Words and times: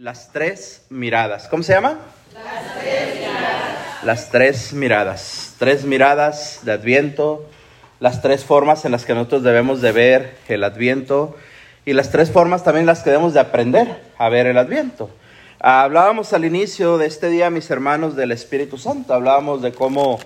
Las 0.00 0.32
tres 0.32 0.86
miradas. 0.88 1.46
¿Cómo 1.48 1.62
se 1.62 1.74
llama? 1.74 1.98
Las 2.32 2.80
tres 2.80 3.20
miradas. 3.20 4.02
Las 4.02 4.30
tres 4.30 4.72
miradas. 4.72 5.54
Tres 5.58 5.84
miradas 5.84 6.60
de 6.62 6.72
Adviento. 6.72 7.46
Las 7.98 8.22
tres 8.22 8.42
formas 8.42 8.86
en 8.86 8.92
las 8.92 9.04
que 9.04 9.12
nosotros 9.12 9.42
debemos 9.42 9.82
de 9.82 9.92
ver 9.92 10.38
el 10.48 10.64
Adviento. 10.64 11.36
Y 11.84 11.92
las 11.92 12.10
tres 12.10 12.30
formas 12.30 12.64
también 12.64 12.86
las 12.86 13.02
que 13.02 13.10
debemos 13.10 13.34
de 13.34 13.40
aprender 13.40 14.00
a 14.16 14.30
ver 14.30 14.46
el 14.46 14.56
Adviento. 14.56 15.10
Hablábamos 15.58 16.32
al 16.32 16.46
inicio 16.46 16.96
de 16.96 17.06
este 17.06 17.28
día, 17.28 17.50
mis 17.50 17.70
hermanos, 17.70 18.16
del 18.16 18.32
Espíritu 18.32 18.78
Santo. 18.78 19.12
Hablábamos 19.12 19.60
de 19.60 19.72
cómo 19.72 20.18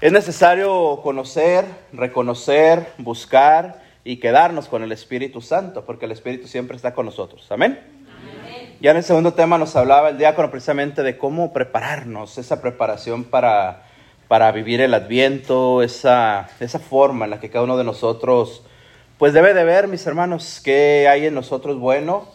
es 0.00 0.10
necesario 0.10 0.98
conocer, 1.04 1.64
reconocer, 1.92 2.88
buscar 2.98 3.84
y 4.02 4.16
quedarnos 4.16 4.66
con 4.66 4.82
el 4.82 4.90
Espíritu 4.90 5.40
Santo, 5.42 5.84
porque 5.84 6.06
el 6.06 6.10
Espíritu 6.10 6.48
siempre 6.48 6.74
está 6.74 6.92
con 6.92 7.06
nosotros. 7.06 7.46
Amén. 7.52 7.89
Ya 8.80 8.92
en 8.92 8.96
el 8.96 9.04
segundo 9.04 9.34
tema 9.34 9.58
nos 9.58 9.76
hablaba 9.76 10.08
el 10.08 10.16
diácono 10.16 10.50
precisamente 10.50 11.02
de 11.02 11.18
cómo 11.18 11.52
prepararnos, 11.52 12.38
esa 12.38 12.62
preparación 12.62 13.24
para, 13.24 13.82
para 14.26 14.50
vivir 14.52 14.80
el 14.80 14.94
adviento, 14.94 15.82
esa, 15.82 16.48
esa 16.60 16.78
forma 16.78 17.26
en 17.26 17.32
la 17.32 17.40
que 17.40 17.50
cada 17.50 17.64
uno 17.64 17.76
de 17.76 17.84
nosotros 17.84 18.62
pues 19.18 19.34
debe 19.34 19.52
de 19.52 19.64
ver, 19.64 19.86
mis 19.86 20.06
hermanos, 20.06 20.62
qué 20.64 21.06
hay 21.10 21.26
en 21.26 21.34
nosotros 21.34 21.78
bueno, 21.78 22.26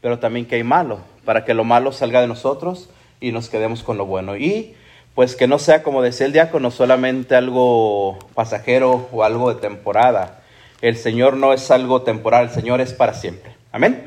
pero 0.00 0.18
también 0.18 0.46
qué 0.46 0.56
hay 0.56 0.64
malo, 0.64 0.98
para 1.24 1.44
que 1.44 1.54
lo 1.54 1.62
malo 1.62 1.92
salga 1.92 2.20
de 2.20 2.26
nosotros 2.26 2.90
y 3.20 3.30
nos 3.30 3.48
quedemos 3.48 3.84
con 3.84 3.96
lo 3.96 4.04
bueno. 4.04 4.36
Y 4.36 4.74
pues 5.14 5.36
que 5.36 5.46
no 5.46 5.60
sea, 5.60 5.84
como 5.84 6.02
decía 6.02 6.26
el 6.26 6.32
diácono, 6.32 6.72
solamente 6.72 7.36
algo 7.36 8.18
pasajero 8.34 9.08
o 9.12 9.22
algo 9.22 9.54
de 9.54 9.60
temporada. 9.60 10.40
El 10.82 10.96
Señor 10.96 11.36
no 11.36 11.52
es 11.52 11.70
algo 11.70 12.02
temporal, 12.02 12.46
el 12.46 12.50
Señor 12.50 12.80
es 12.80 12.92
para 12.92 13.14
siempre. 13.14 13.54
Amén. 13.70 14.04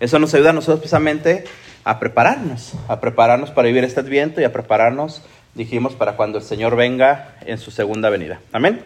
Eso 0.00 0.18
nos 0.18 0.34
ayuda 0.34 0.50
a 0.50 0.52
nosotros 0.54 0.80
precisamente 0.80 1.44
a 1.84 2.00
prepararnos, 2.00 2.72
a 2.88 3.00
prepararnos 3.00 3.50
para 3.50 3.68
vivir 3.68 3.84
este 3.84 4.00
adviento 4.00 4.40
y 4.40 4.44
a 4.44 4.52
prepararnos, 4.52 5.22
dijimos, 5.54 5.94
para 5.94 6.16
cuando 6.16 6.38
el 6.38 6.44
Señor 6.44 6.76
venga 6.76 7.36
en 7.46 7.58
su 7.58 7.70
segunda 7.70 8.10
venida. 8.10 8.40
Amén. 8.52 8.82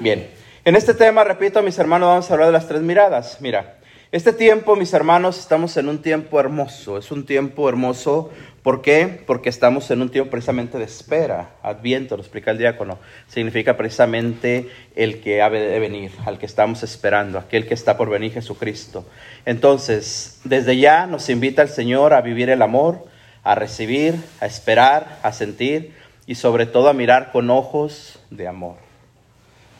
Bien. 0.00 0.28
En 0.64 0.76
este 0.76 0.94
tema, 0.94 1.24
repito, 1.24 1.62
mis 1.62 1.78
hermanos, 1.78 2.08
vamos 2.08 2.30
a 2.30 2.34
hablar 2.34 2.48
de 2.48 2.52
las 2.52 2.68
tres 2.68 2.82
miradas. 2.82 3.38
Mira, 3.40 3.76
este 4.12 4.32
tiempo, 4.32 4.74
mis 4.74 4.92
hermanos, 4.92 5.38
estamos 5.38 5.76
en 5.76 5.88
un 5.88 6.02
tiempo 6.02 6.40
hermoso. 6.40 6.98
Es 6.98 7.12
un 7.12 7.24
tiempo 7.24 7.68
hermoso 7.68 8.30
¿Por 8.62 8.82
qué? 8.82 9.22
Porque 9.26 9.48
estamos 9.48 9.90
en 9.90 10.02
un 10.02 10.10
tiempo 10.10 10.30
precisamente 10.30 10.76
de 10.76 10.84
espera. 10.84 11.52
Adviento, 11.62 12.16
lo 12.16 12.22
explica 12.22 12.50
el 12.50 12.58
diácono, 12.58 12.98
significa 13.26 13.76
precisamente 13.78 14.68
el 14.94 15.22
que 15.22 15.40
ha 15.40 15.48
de 15.48 15.78
venir, 15.78 16.12
al 16.26 16.38
que 16.38 16.44
estamos 16.44 16.82
esperando, 16.82 17.38
aquel 17.38 17.66
que 17.66 17.72
está 17.72 17.96
por 17.96 18.10
venir 18.10 18.32
Jesucristo. 18.32 19.06
Entonces, 19.46 20.40
desde 20.44 20.76
ya 20.76 21.06
nos 21.06 21.30
invita 21.30 21.62
el 21.62 21.70
Señor 21.70 22.12
a 22.12 22.20
vivir 22.20 22.50
el 22.50 22.60
amor, 22.60 23.06
a 23.42 23.54
recibir, 23.54 24.16
a 24.40 24.46
esperar, 24.46 25.18
a 25.22 25.32
sentir 25.32 25.94
y 26.26 26.34
sobre 26.34 26.66
todo 26.66 26.90
a 26.90 26.92
mirar 26.92 27.32
con 27.32 27.48
ojos 27.48 28.18
de 28.30 28.46
amor. 28.46 28.76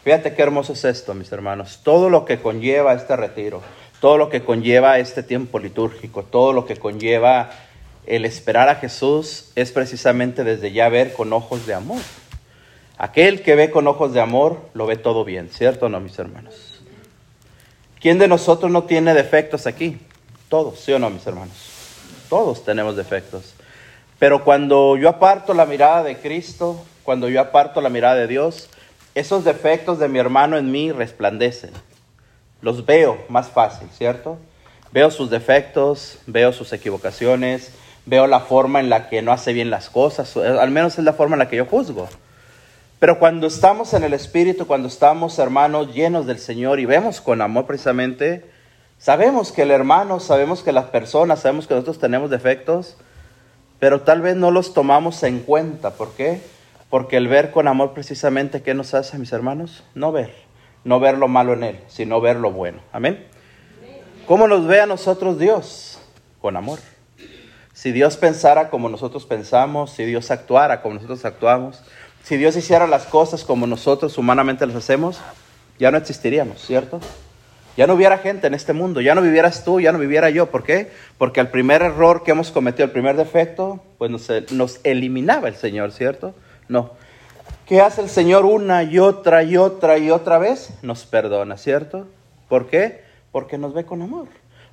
Fíjate 0.05 0.35
qué 0.35 0.41
hermoso 0.41 0.73
es 0.73 0.85
esto, 0.87 1.13
mis 1.13 1.31
hermanos. 1.31 1.81
Todo 1.85 2.09
lo 2.09 2.25
que 2.25 2.39
conlleva 2.39 2.95
este 2.95 3.15
retiro, 3.15 3.61
todo 4.01 4.17
lo 4.17 4.31
que 4.31 4.43
conlleva 4.43 4.99
este 4.99 5.23
tiempo 5.23 5.59
litúrgico, 5.59 6.23
todo 6.23 6.55
lo 6.55 6.65
que 6.65 6.77
conlleva 6.77 7.51
el 8.07 8.25
esperar 8.25 8.69
a 8.69 8.77
Jesús 8.77 9.51
es 9.55 9.73
precisamente 9.73 10.45
desde 10.45 10.73
ya 10.73 10.89
ver 10.89 11.13
con 11.13 11.33
ojos 11.33 11.67
de 11.67 11.75
amor. 11.75 12.01
Aquel 12.99 13.43
que 13.43 13.55
ve 13.55 13.71
con 13.71 13.87
ojos 13.87 14.13
de 14.13 14.21
amor 14.21 14.69
lo 14.75 14.87
ve 14.87 14.97
todo 14.97 15.25
bien, 15.25 15.49
¿cierto 15.49 15.87
o 15.87 15.89
no, 15.89 16.01
mis 16.01 16.19
hermanos? 16.19 16.83
¿Quién 18.01 18.19
de 18.19 18.29
nosotros 18.29 18.71
no 18.71 18.85
tiene 18.85 19.15
defectos 19.15 19.67
aquí? 19.67 19.99
Todos, 20.49 20.81
¿sí 20.81 20.93
o 20.93 20.99
no, 20.99 21.11
mis 21.11 21.27
hermanos? 21.27 21.55
Todos 22.29 22.65
tenemos 22.65 22.97
defectos. 22.97 23.55
Pero 24.19 24.45
cuando 24.45 24.97
yo 24.97 25.09
aparto 25.09 25.55
la 25.55 25.67
mirada 25.67 26.03
de 26.03 26.17
Cristo, 26.17 26.83
cuando 27.03 27.29
yo 27.29 27.41
aparto 27.41 27.81
la 27.81 27.89
mirada 27.89 28.17
de 28.17 28.27
Dios, 28.27 28.69
esos 29.15 29.45
defectos 29.45 29.99
de 29.99 30.09
mi 30.09 30.19
hermano 30.19 30.57
en 30.57 30.71
mí 30.71 30.93
resplandecen. 30.93 31.71
Los 32.63 32.85
veo 32.85 33.25
más 33.29 33.49
fácil, 33.49 33.89
¿cierto? 33.97 34.39
Veo 34.93 35.11
sus 35.11 35.31
defectos, 35.31 36.19
veo 36.27 36.53
sus 36.53 36.73
equivocaciones, 36.73 37.73
veo 38.07 38.27
la 38.27 38.41
forma 38.41 38.81
en 38.81 38.91
la 38.91 39.09
que 39.09 39.23
no 39.23 39.33
hace 39.33 39.53
bien 39.53 39.71
las 39.71 39.91
cosas, 39.91 40.37
al 40.37 40.71
menos 40.71 40.99
es 40.99 41.05
la 41.05 41.13
forma 41.13 41.37
en 41.37 41.41
la 41.41 41.49
que 41.49 41.57
yo 41.57 41.67
juzgo. 41.67 42.09
Pero 42.99 43.19
cuando 43.19 43.47
estamos 43.47 43.95
en 43.95 44.05
el 44.05 44.13
Espíritu, 44.13 44.67
cuando 44.67 44.89
estamos 44.89 45.39
hermanos 45.39 45.95
llenos 45.95 46.27
del 46.27 46.39
Señor 46.39 46.81
y 46.81 46.85
vemos 46.85 47.23
con 47.23 47.41
amor 47.41 47.65
precisamente, 47.67 48.45
sabemos 48.99 49.53
que 49.53 49.63
el 49.63 49.71
hermano, 49.71 50.21
sabemos 50.21 50.63
que 50.63 50.73
las 50.73 50.85
personas, 50.87 51.41
sabemos 51.41 51.67
que 51.67 51.75
nosotros 51.75 51.99
tenemos 51.99 52.29
defectos, 52.29 52.99
pero 53.79 54.03
tal 54.03 54.21
vez 54.21 54.37
no 54.37 54.51
los 54.51 54.75
tomamos 54.75 55.23
en 55.23 55.41
cuenta. 55.41 55.93
¿Por 55.93 56.13
qué? 56.13 56.43
Porque 56.91 57.17
el 57.17 57.29
ver 57.29 57.53
con 57.53 57.69
amor 57.69 57.95
precisamente, 57.95 58.61
¿qué 58.61 58.75
nos 58.75 58.93
hace, 58.93 59.17
mis 59.17 59.33
hermanos? 59.33 59.83
No 59.95 60.13
ver, 60.13 60.35
no 60.85 61.01
ver 61.01 61.17
lo 61.17 61.27
malo 61.27 61.55
en 61.55 61.63
Él, 61.63 61.81
sino 61.89 62.21
ver 62.21 62.37
lo 62.37 62.53
bueno. 62.53 62.81
Amén. 62.93 63.27
¿Cómo 64.27 64.47
nos 64.47 64.67
ve 64.67 64.83
a 64.83 64.87
nosotros 64.87 65.39
Dios? 65.39 65.99
Con 66.43 66.59
amor. 66.59 66.79
Si 67.81 67.93
Dios 67.93 68.19
pensara 68.19 68.69
como 68.69 68.91
nosotros 68.91 69.25
pensamos, 69.25 69.93
si 69.93 70.05
Dios 70.05 70.31
actuara 70.31 70.83
como 70.83 70.97
nosotros 70.97 71.25
actuamos, 71.25 71.83
si 72.23 72.37
Dios 72.37 72.55
hiciera 72.55 72.87
las 72.87 73.07
cosas 73.07 73.43
como 73.43 73.67
nosotros 73.67 74.19
humanamente 74.19 74.67
las 74.67 74.77
hacemos, 74.77 75.19
ya 75.79 75.91
no 75.91 75.97
existiríamos, 75.97 76.61
¿cierto? 76.61 77.01
Ya 77.79 77.87
no 77.87 77.95
hubiera 77.95 78.19
gente 78.19 78.49
en 78.49 78.53
este 78.53 78.75
mundo, 78.75 79.01
ya 79.01 79.15
no 79.15 79.23
vivieras 79.23 79.65
tú, 79.65 79.81
ya 79.81 79.93
no 79.93 79.99
viviera 79.99 80.29
yo. 80.29 80.51
¿Por 80.51 80.63
qué? 80.63 80.93
Porque 81.17 81.41
el 81.41 81.49
primer 81.49 81.81
error 81.81 82.23
que 82.23 82.33
hemos 82.33 82.51
cometido, 82.51 82.85
el 82.85 82.91
primer 82.91 83.17
defecto, 83.17 83.83
pues 83.97 84.11
nos, 84.11 84.29
nos 84.53 84.81
eliminaba 84.85 85.49
el 85.49 85.57
Señor, 85.57 85.93
¿cierto? 85.93 86.35
No. 86.69 86.91
¿Qué 87.65 87.81
hace 87.81 88.03
el 88.03 88.11
Señor 88.11 88.45
una 88.45 88.83
y 88.83 88.99
otra 88.99 89.43
y 89.43 89.57
otra 89.57 89.97
y 89.97 90.11
otra 90.11 90.37
vez? 90.37 90.75
Nos 90.83 91.07
perdona, 91.07 91.57
¿cierto? 91.57 92.07
¿Por 92.47 92.69
qué? 92.69 93.05
Porque 93.33 93.57
nos 93.57 93.73
ve 93.73 93.87
con 93.87 94.03
amor, 94.03 94.29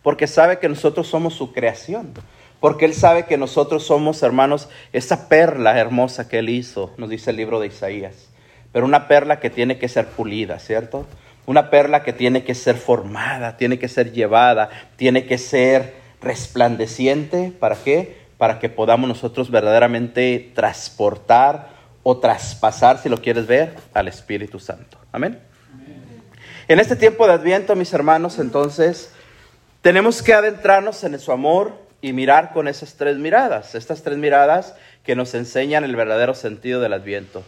porque 0.07 0.25
sabe 0.25 0.57
que 0.57 0.69
nosotros 0.69 1.06
somos 1.06 1.34
su 1.34 1.51
creación 1.51 2.13
porque 2.62 2.85
Él 2.85 2.94
sabe 2.94 3.25
que 3.25 3.35
nosotros 3.35 3.84
somos, 3.84 4.23
hermanos, 4.23 4.69
esa 4.94 5.28
perla 5.28 5.78
hermosa 5.78 6.29
que 6.29 6.40
Él 6.40 6.47
hizo, 6.47 6.94
nos 6.95 7.09
dice 7.09 7.31
el 7.31 7.35
libro 7.35 7.59
de 7.59 7.68
Isaías, 7.68 8.29
pero 8.72 8.85
una 8.85 9.09
perla 9.09 9.41
que 9.41 9.50
tiene 9.50 9.79
que 9.79 9.90
ser 9.90 10.07
pulida, 10.07 10.59
¿cierto? 10.59 11.06
Una 11.45 11.69
perla 11.69 12.03
que 12.03 12.13
tiene 12.13 12.45
que 12.45 12.56
ser 12.56 12.78
formada, 12.78 13.57
tiene 13.57 13.79
que 13.79 13.90
ser 13.90 14.13
llevada, 14.13 14.69
tiene 14.95 15.25
que 15.25 15.38
ser 15.38 15.95
resplandeciente, 16.22 17.51
¿para 17.59 17.75
qué? 17.75 18.16
Para 18.38 18.59
que 18.59 18.69
podamos 18.69 19.09
nosotros 19.09 19.51
verdaderamente 19.51 20.53
transportar 20.56 21.68
o 22.03 22.19
traspasar, 22.19 23.00
si 23.00 23.09
lo 23.09 23.22
quieres 23.22 23.45
ver, 23.45 23.75
al 23.94 24.07
Espíritu 24.07 24.57
Santo. 24.57 25.00
Amén. 25.12 25.38
En 26.69 26.79
este 26.79 26.95
tiempo 26.95 27.28
de 27.28 27.34
Adviento, 27.34 27.75
mis 27.75 27.91
hermanos, 27.91 28.39
entonces, 28.39 29.12
tenemos 29.82 30.22
que 30.22 30.34
adentrarnos 30.34 31.04
en 31.04 31.20
su 31.20 31.32
amor, 31.32 31.88
y 32.02 32.14
mirar 32.14 32.54
con 32.54 32.68
esas 32.68 32.96
tres 32.96 33.18
miradas, 33.18 33.76
estas 33.76 34.04
tres 34.04 34.18
miradas 34.18 34.76
que 35.04 35.16
nos 35.16 35.34
enseñan 35.34 35.84
el 35.84 35.96
verdadero 35.96 36.36
sentido 36.36 36.80
del 36.80 36.94
adviento. 36.94 37.44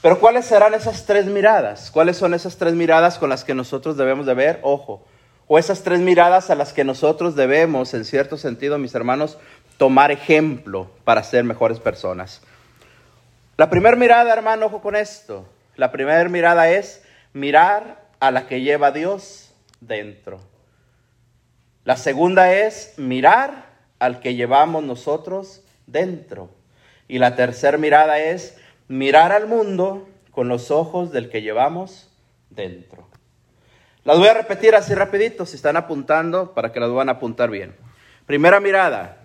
Pero 0.00 0.20
¿cuáles 0.20 0.46
serán 0.46 0.74
esas 0.74 1.06
tres 1.06 1.26
miradas? 1.26 1.90
¿Cuáles 1.90 2.16
son 2.16 2.32
esas 2.32 2.56
tres 2.56 2.74
miradas 2.74 3.18
con 3.18 3.28
las 3.28 3.44
que 3.44 3.54
nosotros 3.54 3.96
debemos 3.96 4.26
de 4.26 4.34
ver? 4.34 4.60
Ojo, 4.62 5.04
o 5.48 5.58
esas 5.58 5.82
tres 5.82 6.00
miradas 6.00 6.50
a 6.50 6.54
las 6.54 6.72
que 6.72 6.84
nosotros 6.84 7.34
debemos, 7.34 7.92
en 7.94 8.04
cierto 8.04 8.36
sentido, 8.36 8.78
mis 8.78 8.94
hermanos, 8.94 9.38
tomar 9.76 10.12
ejemplo 10.12 10.90
para 11.04 11.22
ser 11.22 11.44
mejores 11.44 11.80
personas. 11.80 12.42
La 13.56 13.68
primera 13.70 13.96
mirada, 13.96 14.32
hermano, 14.32 14.66
ojo 14.66 14.80
con 14.80 14.94
esto. 14.94 15.46
La 15.76 15.90
primera 15.90 16.28
mirada 16.28 16.70
es 16.70 17.02
mirar 17.32 18.06
a 18.20 18.30
la 18.30 18.46
que 18.46 18.60
lleva 18.60 18.92
Dios 18.92 19.52
dentro. 19.80 20.40
La 21.84 21.96
segunda 21.96 22.52
es 22.52 22.94
mirar 22.96 23.66
al 23.98 24.20
que 24.20 24.34
llevamos 24.34 24.84
nosotros 24.84 25.62
dentro. 25.86 26.50
Y 27.08 27.18
la 27.18 27.34
tercera 27.34 27.78
mirada 27.78 28.18
es 28.18 28.58
mirar 28.88 29.32
al 29.32 29.46
mundo 29.46 30.08
con 30.30 30.48
los 30.48 30.70
ojos 30.70 31.10
del 31.10 31.30
que 31.30 31.42
llevamos 31.42 32.10
dentro. 32.50 33.08
Las 34.04 34.18
voy 34.18 34.28
a 34.28 34.34
repetir 34.34 34.74
así 34.74 34.94
rapidito, 34.94 35.46
si 35.46 35.56
están 35.56 35.76
apuntando, 35.76 36.54
para 36.54 36.72
que 36.72 36.80
las 36.80 36.90
van 36.90 37.08
a 37.08 37.12
apuntar 37.12 37.50
bien. 37.50 37.74
Primera 38.26 38.60
mirada, 38.60 39.18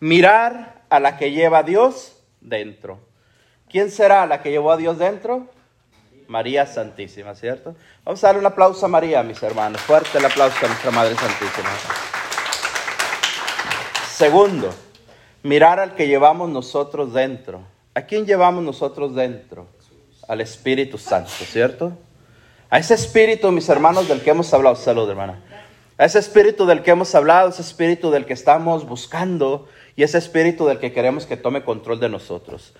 mirar 0.00 0.82
a 0.88 1.00
la 1.00 1.16
que 1.16 1.32
lleva 1.32 1.58
a 1.58 1.62
Dios 1.62 2.22
dentro. 2.40 3.00
¿Quién 3.68 3.90
será 3.90 4.26
la 4.26 4.42
que 4.42 4.50
llevó 4.50 4.72
a 4.72 4.76
Dios 4.76 4.98
dentro? 4.98 5.48
María 6.28 6.66
Santísima, 6.66 7.34
¿cierto? 7.34 7.74
Vamos 8.04 8.22
a 8.22 8.28
darle 8.28 8.40
un 8.40 8.46
aplauso 8.46 8.86
a 8.86 8.88
María, 8.88 9.22
mis 9.22 9.42
hermanos. 9.42 9.80
Fuerte 9.80 10.18
el 10.18 10.24
aplauso 10.24 10.56
a 10.64 10.68
nuestra 10.68 10.90
Madre 10.90 11.14
Santísima. 11.14 11.70
Segundo, 14.14 14.72
mirar 15.42 15.80
al 15.80 15.94
que 15.94 16.06
llevamos 16.06 16.48
nosotros 16.50 17.12
dentro. 17.12 17.62
¿A 17.94 18.02
quién 18.02 18.26
llevamos 18.26 18.62
nosotros 18.62 19.14
dentro? 19.14 19.66
Al 20.28 20.40
Espíritu 20.40 20.98
Santo, 20.98 21.30
¿cierto? 21.30 21.92
A 22.70 22.78
ese 22.78 22.94
Espíritu, 22.94 23.50
mis 23.50 23.68
hermanos, 23.68 24.08
del 24.08 24.22
que 24.22 24.30
hemos 24.30 24.52
hablado. 24.54 24.76
Salud, 24.76 25.08
hermana. 25.08 25.40
A 25.98 26.06
ese 26.06 26.18
espíritu 26.18 26.66
del 26.66 26.82
que 26.82 26.90
hemos 26.90 27.14
hablado, 27.14 27.50
ese 27.50 27.62
espíritu 27.62 28.10
del 28.10 28.24
que 28.26 28.32
estamos 28.32 28.88
buscando 28.88 29.68
y 29.94 30.02
ese 30.02 30.18
espíritu 30.18 30.66
del 30.66 30.78
que 30.78 30.92
queremos 30.92 31.26
que 31.26 31.36
tome 31.36 31.62
control 31.62 32.00
de 32.00 32.08
nosotros. 32.08 32.72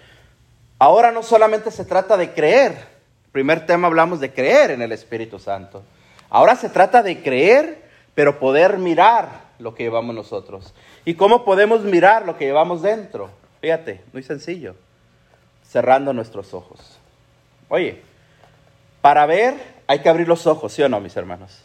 Ahora 0.78 1.12
no 1.12 1.22
solamente 1.22 1.70
se 1.70 1.84
trata 1.84 2.16
de 2.16 2.32
creer, 2.32 2.91
primer 3.32 3.66
tema 3.66 3.88
hablamos 3.88 4.20
de 4.20 4.32
creer 4.32 4.70
en 4.70 4.82
el 4.82 4.92
Espíritu 4.92 5.38
Santo. 5.38 5.82
Ahora 6.30 6.56
se 6.56 6.68
trata 6.68 7.02
de 7.02 7.22
creer, 7.22 7.82
pero 8.14 8.38
poder 8.38 8.78
mirar 8.78 9.42
lo 9.58 9.74
que 9.74 9.82
llevamos 9.82 10.14
nosotros. 10.14 10.74
¿Y 11.04 11.14
cómo 11.14 11.44
podemos 11.44 11.82
mirar 11.82 12.26
lo 12.26 12.36
que 12.36 12.44
llevamos 12.44 12.82
dentro? 12.82 13.30
Fíjate, 13.60 14.02
muy 14.12 14.22
sencillo, 14.22 14.76
cerrando 15.66 16.12
nuestros 16.12 16.54
ojos. 16.54 16.98
Oye, 17.68 18.02
para 19.00 19.26
ver 19.26 19.54
hay 19.86 20.00
que 20.00 20.08
abrir 20.08 20.28
los 20.28 20.46
ojos, 20.46 20.72
¿sí 20.72 20.82
o 20.82 20.88
no, 20.88 21.00
mis 21.00 21.16
hermanos? 21.16 21.62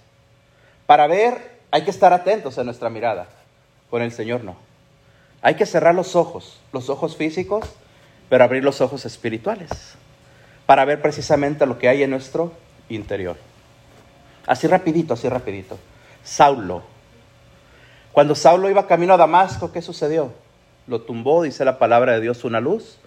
Para 0.85 1.07
ver 1.07 1.57
hay 1.69 1.83
que 1.83 1.91
estar 1.91 2.13
atentos 2.13 2.57
a 2.57 2.63
nuestra 2.63 2.89
mirada. 2.89 3.27
Con 3.89 4.01
el 4.01 4.11
Señor 4.11 4.43
no. 4.43 4.57
Hay 5.41 5.55
que 5.55 5.65
cerrar 5.65 5.95
los 5.95 6.15
ojos, 6.15 6.59
los 6.73 6.89
ojos 6.89 7.15
físicos 7.15 7.69
pero 8.29 8.43
abrir 8.43 8.63
los 8.63 8.81
ojos 8.81 9.05
espirituales 9.05 9.69
para 10.67 10.85
ver 10.85 11.01
precisamente 11.01 11.65
lo 11.65 11.79
que 11.79 11.89
hay 11.89 12.03
en 12.03 12.11
nuestro 12.11 12.51
interior. 12.89 13.37
Así 14.45 14.67
rapidito, 14.67 15.15
así 15.15 15.27
rapidito. 15.27 15.79
Saulo. 16.23 16.83
Cuando 18.11 18.35
Saulo 18.35 18.69
iba 18.69 18.85
camino 18.85 19.13
a 19.13 19.17
Damasco, 19.17 19.71
¿qué 19.71 19.81
sucedió? 19.81 20.31
Lo 20.85 21.01
tumbó, 21.01 21.41
dice 21.41 21.65
la 21.65 21.79
palabra 21.79 22.13
de 22.13 22.21
Dios, 22.21 22.43
una 22.43 22.59
luz, 22.59 22.97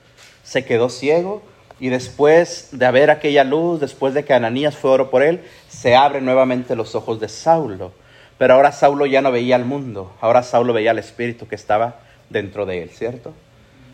se 0.43 0.65
quedó 0.65 0.89
ciego 0.89 1.43
y 1.79 1.89
después 1.89 2.69
de 2.73 2.87
haber 2.87 3.11
aquella 3.11 3.45
luz, 3.45 3.81
después 3.81 4.15
de 4.15 4.25
que 4.25 4.35
Ananías 4.35 4.77
fue 4.77 4.91
oro 4.91 5.11
por 5.11 5.23
él, 5.23 5.43
se 5.69 5.97
abren 5.97 6.25
nuevamente 6.25 6.77
los 6.77 6.95
ojos 6.95 7.21
de 7.21 7.29
Saulo. 7.29 7.93
Pero 8.39 8.55
ahora 8.55 8.73
Saulo 8.73 9.05
ya 9.05 9.21
no 9.21 9.33
veía 9.33 9.57
al 9.57 9.67
mundo, 9.67 10.15
ahora 10.21 10.43
Saulo 10.43 10.73
veía 10.73 10.93
al 10.93 10.99
Espíritu 10.99 11.47
que 11.47 11.57
estaba 11.57 12.01
dentro 12.31 12.65
de 12.65 12.83
él, 12.83 12.91
¿cierto? 12.91 13.35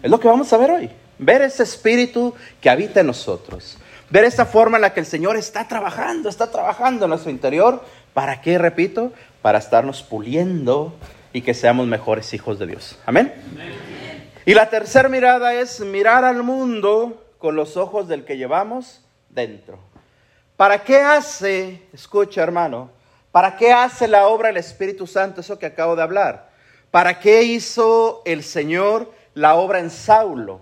Es 0.03 0.11
lo 0.11 0.21
que 0.21 0.29
vamos 0.29 0.53
a 0.53 0.57
ver 0.57 0.71
hoy. 0.71 0.91
Ver 1.19 1.43
ese 1.43 1.63
espíritu 1.63 2.35
que 2.61 2.71
habita 2.71 3.01
en 3.01 3.07
nosotros. 3.07 3.79
Ver 4.11 4.25
esa 4.25 4.47
forma 4.47 4.77
en 4.77 4.83
la 4.83 4.95
que 4.95 5.01
el 5.01 5.07
Señor 5.07 5.37
está 5.37 5.67
trabajando, 5.67 6.29
está 6.29 6.51
trabajando 6.51 7.07
en 7.07 7.11
nuestro 7.11 7.31
interior. 7.31 7.83
¿Para 8.15 8.41
qué, 8.41 8.59
repito? 8.59 9.13
Para 9.43 9.59
estarnos 9.59 10.03
puliendo 10.03 10.95
y 11.33 11.43
que 11.43 11.55
seamos 11.55 11.87
mejores 11.87 12.33
hijos 12.35 12.59
de 12.59 12.67
Dios. 12.67 12.99
Amén. 13.05 13.33
Y 14.45 14.55
la 14.55 14.71
tercera 14.71 15.09
mirada 15.09 15.55
es 15.55 15.81
mirar 15.81 16.25
al 16.25 16.43
mundo 16.43 17.27
con 17.39 17.57
los 17.57 17.77
ojos 17.77 18.09
del 18.09 18.25
que 18.25 18.37
llevamos 18.37 19.03
dentro. 19.29 19.79
¿Para 20.57 20.83
qué 20.85 21.01
hace, 21.01 21.83
escucha 21.93 22.43
hermano, 22.43 22.91
para 23.33 23.57
qué 23.57 23.73
hace 23.73 24.09
la 24.09 24.29
obra 24.29 24.49
el 24.49 24.57
Espíritu 24.57 25.07
Santo, 25.07 25.41
eso 25.41 25.59
que 25.59 25.67
acabo 25.67 25.97
de 25.97 26.03
hablar? 26.03 26.51
¿Para 26.91 27.19
qué 27.19 27.43
hizo 27.43 28.23
el 28.25 28.43
Señor 28.43 29.13
la 29.35 29.57
obra 29.57 29.81
en 29.81 29.91
Saulo? 29.91 30.61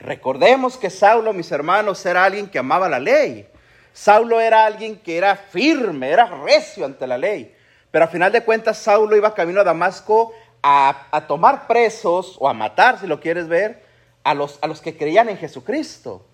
Recordemos 0.00 0.78
que 0.78 0.88
Saulo, 0.88 1.32
mis 1.32 1.52
hermanos, 1.52 2.04
era 2.06 2.24
alguien 2.24 2.48
que 2.48 2.58
amaba 2.58 2.88
la 2.88 2.98
ley. 2.98 3.46
Saulo 3.92 4.40
era 4.40 4.64
alguien 4.64 4.96
que 4.96 5.18
era 5.18 5.36
firme, 5.36 6.10
era 6.10 6.26
recio 6.26 6.86
ante 6.86 7.06
la 7.06 7.18
ley. 7.18 7.54
Pero 7.90 8.04
a 8.06 8.08
final 8.08 8.32
de 8.32 8.42
cuentas, 8.42 8.78
Saulo 8.78 9.14
iba 9.16 9.34
camino 9.34 9.60
a 9.60 9.64
Damasco 9.64 10.32
a, 10.62 11.24
tomar 11.26 11.66
presos 11.66 12.36
o 12.38 12.48
a 12.48 12.54
matar, 12.54 12.98
si 12.98 13.06
lo 13.06 13.20
quieres 13.20 13.48
ver, 13.48 13.82
a 14.24 14.34
los, 14.34 14.58
a 14.62 14.66
los 14.66 14.80
que 14.80 14.96
creían 14.96 15.28
en 15.28 15.36
Jesucristo. 15.36 16.24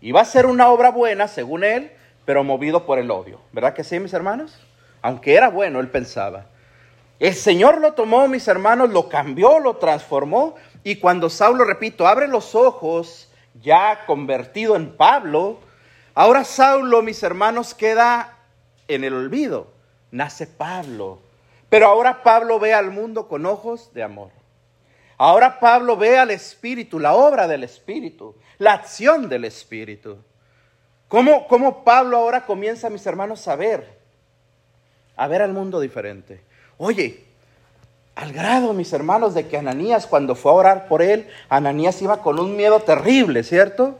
Iba 0.00 0.20
a 0.20 0.24
ser 0.24 0.46
una 0.46 0.68
obra 0.68 0.90
buena, 0.90 1.28
según 1.28 1.62
él, 1.62 1.92
pero 2.24 2.42
movido 2.42 2.86
por 2.86 2.98
el 2.98 3.10
odio. 3.10 3.40
¿Verdad 3.52 3.74
que 3.74 3.84
sí, 3.84 4.00
mis 4.00 4.12
hermanos? 4.14 4.58
Aunque 5.00 5.34
era 5.34 5.48
bueno, 5.48 5.78
él 5.78 5.88
pensaba. 5.88 6.46
El 7.20 7.34
Señor 7.34 7.80
lo 7.80 7.92
tomó, 7.92 8.26
mis 8.26 8.48
hermanos, 8.48 8.90
lo 8.90 9.08
cambió, 9.08 9.60
lo 9.60 9.76
transformó 9.76 10.56
y 10.84 10.96
cuando 10.96 11.30
Saulo, 11.30 11.64
repito, 11.64 12.06
abre 12.06 12.28
los 12.28 12.54
ojos, 12.54 13.28
ya 13.60 14.04
convertido 14.06 14.76
en 14.76 14.96
Pablo, 14.96 15.58
ahora 16.14 16.44
Saulo, 16.44 17.02
mis 17.02 17.22
hermanos, 17.22 17.74
queda 17.74 18.38
en 18.88 19.04
el 19.04 19.14
olvido. 19.14 19.68
Nace 20.10 20.46
Pablo. 20.46 21.20
Pero 21.68 21.86
ahora 21.86 22.22
Pablo 22.22 22.58
ve 22.58 22.74
al 22.74 22.90
mundo 22.90 23.28
con 23.28 23.46
ojos 23.46 23.94
de 23.94 24.02
amor. 24.02 24.30
Ahora 25.16 25.60
Pablo 25.60 25.96
ve 25.96 26.18
al 26.18 26.30
Espíritu, 26.30 26.98
la 26.98 27.14
obra 27.14 27.46
del 27.46 27.64
Espíritu, 27.64 28.34
la 28.58 28.72
acción 28.72 29.28
del 29.28 29.44
Espíritu. 29.44 30.18
¿Cómo, 31.08 31.46
cómo 31.46 31.84
Pablo 31.84 32.16
ahora 32.16 32.44
comienza, 32.44 32.90
mis 32.90 33.06
hermanos, 33.06 33.46
a 33.46 33.54
ver? 33.54 33.98
A 35.14 35.28
ver 35.28 35.42
al 35.42 35.52
mundo 35.52 35.78
diferente. 35.78 36.42
Oye, 36.76 37.24
al 38.14 38.32
grado, 38.32 38.72
mis 38.72 38.92
hermanos, 38.92 39.34
de 39.34 39.48
que 39.48 39.56
Ananías, 39.56 40.06
cuando 40.06 40.34
fue 40.34 40.52
a 40.52 40.54
orar 40.54 40.88
por 40.88 41.02
él, 41.02 41.28
Ananías 41.48 42.00
iba 42.02 42.18
con 42.22 42.38
un 42.38 42.56
miedo 42.56 42.80
terrible, 42.80 43.42
¿cierto? 43.42 43.98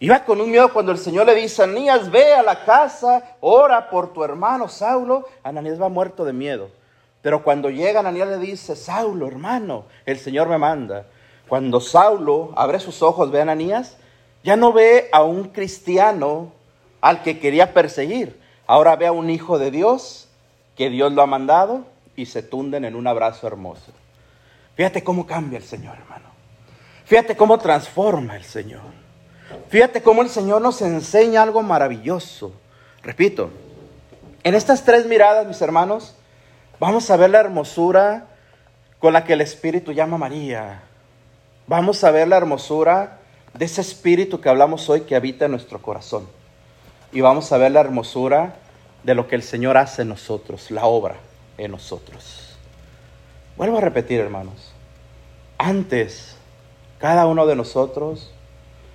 Iba 0.00 0.24
con 0.24 0.40
un 0.40 0.50
miedo 0.50 0.72
cuando 0.72 0.92
el 0.92 0.98
Señor 0.98 1.26
le 1.26 1.34
dice, 1.34 1.62
Ananías, 1.62 2.10
ve 2.10 2.34
a 2.34 2.42
la 2.42 2.64
casa, 2.64 3.36
ora 3.40 3.88
por 3.88 4.12
tu 4.12 4.24
hermano 4.24 4.68
Saulo. 4.68 5.26
Ananías 5.42 5.80
va 5.80 5.88
muerto 5.88 6.24
de 6.24 6.32
miedo. 6.32 6.68
Pero 7.22 7.42
cuando 7.42 7.70
llega 7.70 8.00
Ananías 8.00 8.28
le 8.28 8.38
dice, 8.38 8.76
Saulo, 8.76 9.26
hermano, 9.26 9.84
el 10.04 10.18
Señor 10.18 10.48
me 10.48 10.58
manda. 10.58 11.06
Cuando 11.48 11.80
Saulo 11.80 12.52
abre 12.56 12.80
sus 12.80 13.02
ojos, 13.02 13.30
ve 13.30 13.38
a 13.38 13.42
Ananías, 13.42 13.96
ya 14.42 14.56
no 14.56 14.72
ve 14.72 15.08
a 15.12 15.22
un 15.22 15.44
cristiano 15.44 16.52
al 17.00 17.22
que 17.22 17.38
quería 17.38 17.72
perseguir. 17.72 18.38
Ahora 18.66 18.96
ve 18.96 19.06
a 19.06 19.12
un 19.12 19.30
hijo 19.30 19.58
de 19.58 19.70
Dios, 19.70 20.28
que 20.76 20.90
Dios 20.90 21.12
lo 21.12 21.22
ha 21.22 21.26
mandado, 21.26 21.84
y 22.16 22.26
se 22.26 22.42
tunden 22.42 22.84
en 22.84 22.96
un 22.96 23.06
abrazo 23.06 23.46
hermoso. 23.46 23.92
Fíjate 24.74 25.04
cómo 25.04 25.26
cambia 25.26 25.58
el 25.58 25.64
Señor, 25.64 25.96
hermano. 25.96 26.26
Fíjate 27.04 27.36
cómo 27.36 27.58
transforma 27.58 28.36
el 28.36 28.44
Señor. 28.44 28.82
Fíjate 29.68 30.02
cómo 30.02 30.22
el 30.22 30.28
Señor 30.28 30.60
nos 30.60 30.82
enseña 30.82 31.42
algo 31.42 31.62
maravilloso. 31.62 32.52
Repito, 33.02 33.50
en 34.42 34.54
estas 34.54 34.84
tres 34.84 35.06
miradas, 35.06 35.46
mis 35.46 35.60
hermanos, 35.60 36.16
vamos 36.80 37.10
a 37.10 37.16
ver 37.16 37.30
la 37.30 37.40
hermosura 37.40 38.26
con 38.98 39.12
la 39.12 39.24
que 39.24 39.34
el 39.34 39.40
Espíritu 39.40 39.92
llama 39.92 40.16
a 40.16 40.20
María. 40.20 40.82
Vamos 41.66 42.02
a 42.02 42.10
ver 42.10 42.28
la 42.28 42.36
hermosura 42.36 43.18
de 43.54 43.64
ese 43.66 43.82
Espíritu 43.82 44.40
que 44.40 44.48
hablamos 44.48 44.88
hoy 44.88 45.02
que 45.02 45.16
habita 45.16 45.44
en 45.44 45.52
nuestro 45.52 45.80
corazón. 45.80 46.26
Y 47.12 47.20
vamos 47.20 47.52
a 47.52 47.58
ver 47.58 47.72
la 47.72 47.80
hermosura 47.80 48.56
de 49.04 49.14
lo 49.14 49.28
que 49.28 49.36
el 49.36 49.42
Señor 49.42 49.76
hace 49.76 50.02
en 50.02 50.08
nosotros, 50.08 50.70
la 50.70 50.86
obra 50.86 51.16
en 51.58 51.70
nosotros. 51.70 52.56
Vuelvo 53.56 53.78
a 53.78 53.80
repetir, 53.80 54.20
hermanos. 54.20 54.72
Antes, 55.58 56.36
cada 56.98 57.26
uno 57.26 57.46
de 57.46 57.56
nosotros 57.56 58.30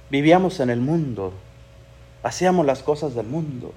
vivíamos 0.10 0.60
en 0.60 0.70
el 0.70 0.80
mundo, 0.80 1.34
hacíamos 2.24 2.66
las 2.66 2.84
cosas 2.84 3.16
del 3.16 3.26
mundo. 3.26 3.74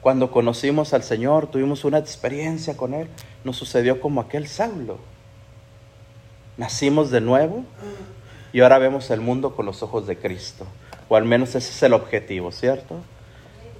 Cuando 0.00 0.30
conocimos 0.30 0.92
al 0.94 1.02
Señor, 1.02 1.48
tuvimos 1.48 1.84
una 1.84 1.98
experiencia 1.98 2.76
con 2.76 2.94
Él, 2.94 3.08
nos 3.44 3.56
sucedió 3.56 4.00
como 4.00 4.20
aquel 4.20 4.46
Saulo. 4.46 4.98
Nacimos 6.56 7.10
de 7.10 7.20
nuevo 7.20 7.64
y 8.52 8.60
ahora 8.60 8.78
vemos 8.78 9.10
el 9.10 9.20
mundo 9.20 9.54
con 9.54 9.66
los 9.66 9.82
ojos 9.82 10.06
de 10.06 10.16
Cristo. 10.16 10.66
O 11.08 11.16
al 11.16 11.24
menos 11.24 11.54
ese 11.54 11.70
es 11.70 11.82
el 11.82 11.92
objetivo, 11.92 12.52
¿cierto? 12.52 12.96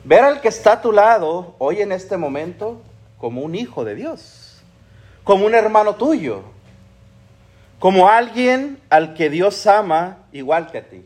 Ver 0.04 0.24
al 0.24 0.40
que 0.40 0.48
está 0.48 0.72
a 0.72 0.80
tu 0.82 0.92
lado 0.92 1.54
hoy 1.58 1.80
en 1.80 1.92
este 1.92 2.16
momento 2.16 2.80
como 3.18 3.40
un 3.42 3.54
hijo 3.54 3.84
de 3.84 3.94
Dios, 3.94 4.62
como 5.24 5.46
un 5.46 5.54
hermano 5.54 5.94
tuyo, 5.94 6.42
como 7.78 8.08
alguien 8.08 8.78
al 8.88 9.14
que 9.14 9.30
Dios 9.30 9.66
ama 9.66 10.18
igual 10.32 10.70
que 10.70 10.78
a 10.78 10.88
ti. 10.88 11.04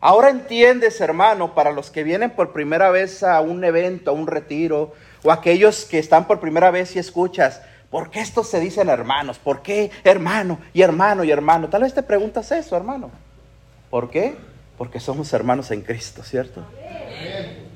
Ahora 0.00 0.30
entiendes, 0.30 1.00
hermano, 1.00 1.54
para 1.54 1.72
los 1.72 1.90
que 1.90 2.04
vienen 2.04 2.30
por 2.30 2.52
primera 2.52 2.90
vez 2.90 3.22
a 3.22 3.40
un 3.40 3.64
evento, 3.64 4.10
a 4.10 4.14
un 4.14 4.28
retiro, 4.28 4.92
o 5.24 5.32
aquellos 5.32 5.84
que 5.84 5.98
están 5.98 6.26
por 6.26 6.38
primera 6.38 6.70
vez 6.70 6.94
y 6.94 7.00
escuchas, 7.00 7.62
¿por 7.90 8.10
qué 8.10 8.20
estos 8.20 8.48
se 8.48 8.60
dicen 8.60 8.88
hermanos? 8.88 9.38
¿Por 9.38 9.62
qué 9.62 9.90
hermano 10.04 10.60
y 10.72 10.82
hermano 10.82 11.24
y 11.24 11.32
hermano? 11.32 11.68
Tal 11.68 11.82
vez 11.82 11.94
te 11.94 12.04
preguntas 12.04 12.52
eso, 12.52 12.76
hermano. 12.76 13.10
¿Por 13.90 14.08
qué? 14.08 14.36
Porque 14.76 15.00
somos 15.00 15.32
hermanos 15.32 15.72
en 15.72 15.82
Cristo, 15.82 16.22
¿cierto? 16.22 16.62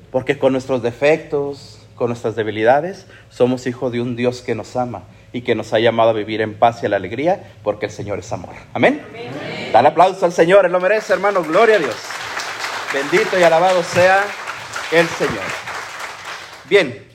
Porque 0.09 0.39
con 0.39 0.53
nuestros 0.53 0.81
defectos, 0.81 1.82
con 1.95 2.07
nuestras 2.07 2.35
debilidades, 2.35 3.05
somos 3.29 3.67
hijos 3.67 3.91
de 3.91 4.01
un 4.01 4.15
Dios 4.15 4.41
que 4.41 4.55
nos 4.55 4.75
ama 4.75 5.03
y 5.31 5.41
que 5.41 5.53
nos 5.55 5.73
ha 5.73 5.79
llamado 5.79 6.11
a 6.11 6.13
vivir 6.13 6.41
en 6.41 6.57
paz 6.57 6.81
y 6.81 6.85
en 6.85 6.91
la 6.91 6.97
alegría, 6.97 7.51
porque 7.63 7.87
el 7.87 7.91
Señor 7.91 8.19
es 8.19 8.31
amor. 8.31 8.53
Amén. 8.73 9.03
Dale 9.71 9.87
aplauso 9.87 10.25
al 10.25 10.31
Señor, 10.31 10.65
Él 10.65 10.71
lo 10.71 10.79
merece, 10.79 11.13
hermano. 11.13 11.43
Gloria 11.43 11.77
a 11.77 11.79
Dios. 11.79 11.95
Bendito 12.93 13.39
y 13.39 13.43
alabado 13.43 13.81
sea 13.83 14.23
el 14.91 15.07
Señor. 15.07 15.43
Bien, 16.69 17.07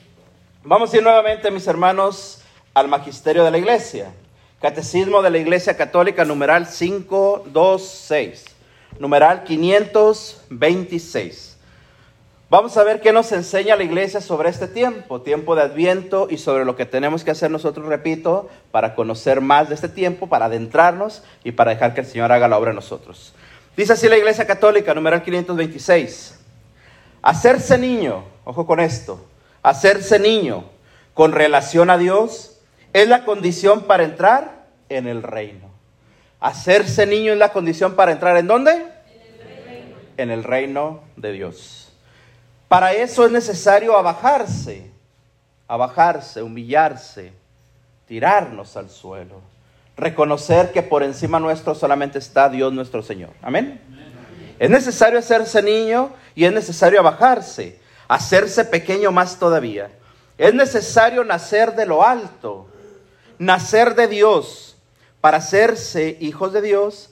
vamos 0.63 0.93
a 0.93 0.97
ir 0.97 1.03
nuevamente, 1.03 1.49
mis 1.51 1.67
hermanos, 1.67 2.41
al 2.73 2.89
magisterio 2.89 3.45
de 3.45 3.51
la 3.51 3.57
iglesia. 3.57 4.11
Catecismo 4.61 5.21
de 5.21 5.29
la 5.29 5.37
Iglesia 5.37 5.77
Católica, 5.77 6.25
numeral 6.25 6.67
526, 6.67 8.43
numeral 8.99 9.45
526. 9.45 11.48
Vamos 12.49 12.75
a 12.77 12.83
ver 12.83 12.99
qué 12.99 13.13
nos 13.13 13.31
enseña 13.31 13.75
la 13.75 13.83
iglesia 13.83 14.21
sobre 14.21 14.49
este 14.49 14.67
tiempo, 14.67 15.21
tiempo 15.21 15.55
de 15.55 15.61
adviento 15.61 16.27
y 16.31 16.39
sobre 16.39 16.65
lo 16.65 16.75
que 16.75 16.87
tenemos 16.87 17.23
que 17.23 17.29
hacer 17.29 17.51
nosotros, 17.51 17.85
repito, 17.85 18.49
para 18.71 18.95
conocer 18.95 19.39
más 19.39 19.69
de 19.69 19.75
este 19.75 19.87
tiempo, 19.87 20.27
para 20.27 20.45
adentrarnos 20.45 21.21
y 21.43 21.51
para 21.51 21.71
dejar 21.71 21.93
que 21.93 22.01
el 22.01 22.07
Señor 22.07 22.31
haga 22.31 22.47
la 22.47 22.57
obra 22.57 22.71
en 22.71 22.77
nosotros. 22.77 23.35
Dice 23.77 23.93
así 23.93 24.09
la 24.09 24.17
iglesia 24.17 24.47
católica, 24.47 24.95
numeral 24.95 25.21
526. 25.21 26.39
Hacerse 27.21 27.77
niño, 27.77 28.23
ojo 28.45 28.65
con 28.65 28.79
esto, 28.79 29.23
hacerse 29.61 30.17
niño 30.17 30.63
con 31.13 31.33
relación 31.33 31.91
a 31.91 31.99
Dios 31.99 32.61
es 32.93 33.07
la 33.07 33.25
condición 33.25 33.83
para 33.83 34.03
entrar 34.03 34.65
en 34.89 35.05
el 35.05 35.21
reino. 35.21 35.69
Hacerse 36.39 37.05
niño 37.05 37.31
es 37.31 37.37
la 37.37 37.53
condición 37.53 37.93
para 37.93 38.11
entrar 38.11 38.37
en 38.37 38.47
dónde? 38.47 38.71
En 38.71 38.81
el 39.21 39.65
reino, 39.67 39.95
en 40.17 40.31
el 40.31 40.43
reino 40.43 40.99
de 41.15 41.31
Dios. 41.33 41.88
Para 42.69 42.93
eso 42.93 43.25
es 43.25 43.31
necesario 43.31 43.97
abajarse, 43.97 44.91
abajarse, 45.67 46.43
humillarse, 46.43 47.33
tirarnos 48.07 48.77
al 48.77 48.91
suelo, 48.91 49.41
reconocer 49.97 50.71
que 50.71 50.83
por 50.83 51.01
encima 51.01 51.39
nuestro 51.39 51.73
solamente 51.73 52.19
está 52.19 52.47
Dios 52.47 52.71
nuestro 52.71 53.01
Señor. 53.01 53.31
Amén. 53.41 53.81
Es 54.59 54.69
necesario 54.69 55.17
hacerse 55.17 55.63
niño 55.63 56.11
y 56.35 56.45
es 56.45 56.53
necesario 56.53 56.99
abajarse, 56.99 57.79
hacerse 58.07 58.63
pequeño 58.65 59.11
más 59.11 59.39
todavía. 59.39 59.89
Es 60.37 60.53
necesario 60.53 61.23
nacer 61.23 61.73
de 61.75 61.87
lo 61.87 62.05
alto, 62.05 62.67
nacer 63.39 63.95
de 63.95 64.07
Dios, 64.07 64.77
para 65.21 65.37
hacerse 65.37 66.17
hijos 66.19 66.53
de 66.53 66.61
Dios. 66.61 67.09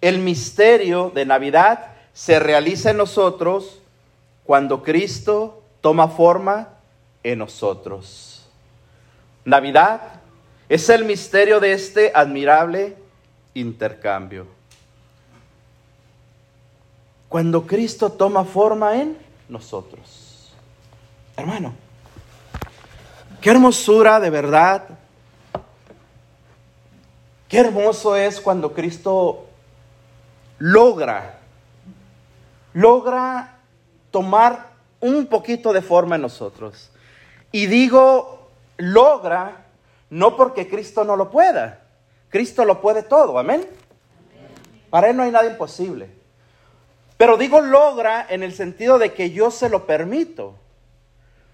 El 0.00 0.18
misterio 0.18 1.12
de 1.14 1.24
Navidad 1.24 1.92
se 2.12 2.40
realiza 2.40 2.90
en 2.90 2.96
nosotros 2.96 3.81
cuando 4.44 4.82
Cristo 4.82 5.62
toma 5.80 6.08
forma 6.08 6.68
en 7.22 7.38
nosotros. 7.38 8.48
Navidad 9.44 10.00
es 10.68 10.88
el 10.88 11.04
misterio 11.04 11.60
de 11.60 11.72
este 11.72 12.12
admirable 12.14 12.96
intercambio. 13.54 14.46
Cuando 17.28 17.66
Cristo 17.66 18.10
toma 18.12 18.44
forma 18.44 19.00
en 19.00 19.16
nosotros. 19.48 20.52
Hermano, 21.36 21.74
qué 23.40 23.50
hermosura 23.50 24.20
de 24.20 24.30
verdad. 24.30 24.98
Qué 27.48 27.58
hermoso 27.58 28.16
es 28.16 28.40
cuando 28.40 28.72
Cristo 28.72 29.46
logra, 30.58 31.38
logra 32.72 33.58
tomar 34.12 34.70
un 35.00 35.26
poquito 35.26 35.72
de 35.72 35.82
forma 35.82 36.14
en 36.14 36.22
nosotros. 36.22 36.92
Y 37.50 37.66
digo, 37.66 38.48
logra, 38.76 39.66
no 40.10 40.36
porque 40.36 40.68
Cristo 40.68 41.02
no 41.02 41.16
lo 41.16 41.30
pueda. 41.30 41.80
Cristo 42.28 42.64
lo 42.64 42.80
puede 42.80 43.02
todo, 43.02 43.38
amén. 43.38 43.66
Para 44.90 45.10
Él 45.10 45.16
no 45.16 45.24
hay 45.24 45.32
nada 45.32 45.46
imposible. 45.46 46.08
Pero 47.16 47.36
digo 47.36 47.60
logra 47.60 48.26
en 48.28 48.42
el 48.42 48.52
sentido 48.52 48.98
de 48.98 49.12
que 49.12 49.30
yo 49.30 49.50
se 49.50 49.68
lo 49.68 49.86
permito. 49.86 50.54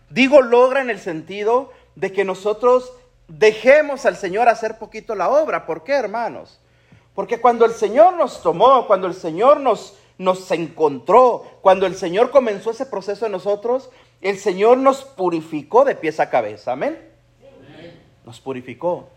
Digo 0.09 0.41
logra 0.41 0.81
en 0.81 0.91
el 0.91 0.99
sentido 0.99 1.73
de 1.95 2.13
que 2.13 2.25
nosotros 2.25 2.93
dejemos 3.27 4.07
al 4.07 4.17
Señor 4.17 4.49
hacer 4.49 4.79
poquito 4.79 5.15
la 5.15 5.29
obra. 5.29 5.67
¿Por 5.67 5.85
qué, 5.85 5.93
hermanos? 5.93 6.59
Porque 7.15 7.41
cuando 7.41 7.65
el 7.65 7.73
Señor 7.73 8.15
nos 8.15 8.43
tomó, 8.43 8.87
cuando 8.87 9.07
el 9.07 9.15
Señor 9.15 9.61
nos, 9.61 9.98
nos 10.19 10.51
encontró, 10.51 11.45
cuando 11.63 11.87
el 11.87 11.95
Señor 11.95 12.31
comenzó 12.31 12.71
ese 12.71 12.87
proceso 12.87 13.27
en 13.27 13.33
nosotros, 13.33 13.91
el 14.21 14.39
Señor 14.39 14.79
nos 14.79 15.05
purificó 15.05 15.85
de 15.85 15.95
pies 15.95 16.21
a 16.21 16.29
cabeza. 16.29 16.73
Amén. 16.73 16.99
Nos 18.25 18.41
purificó. 18.41 19.09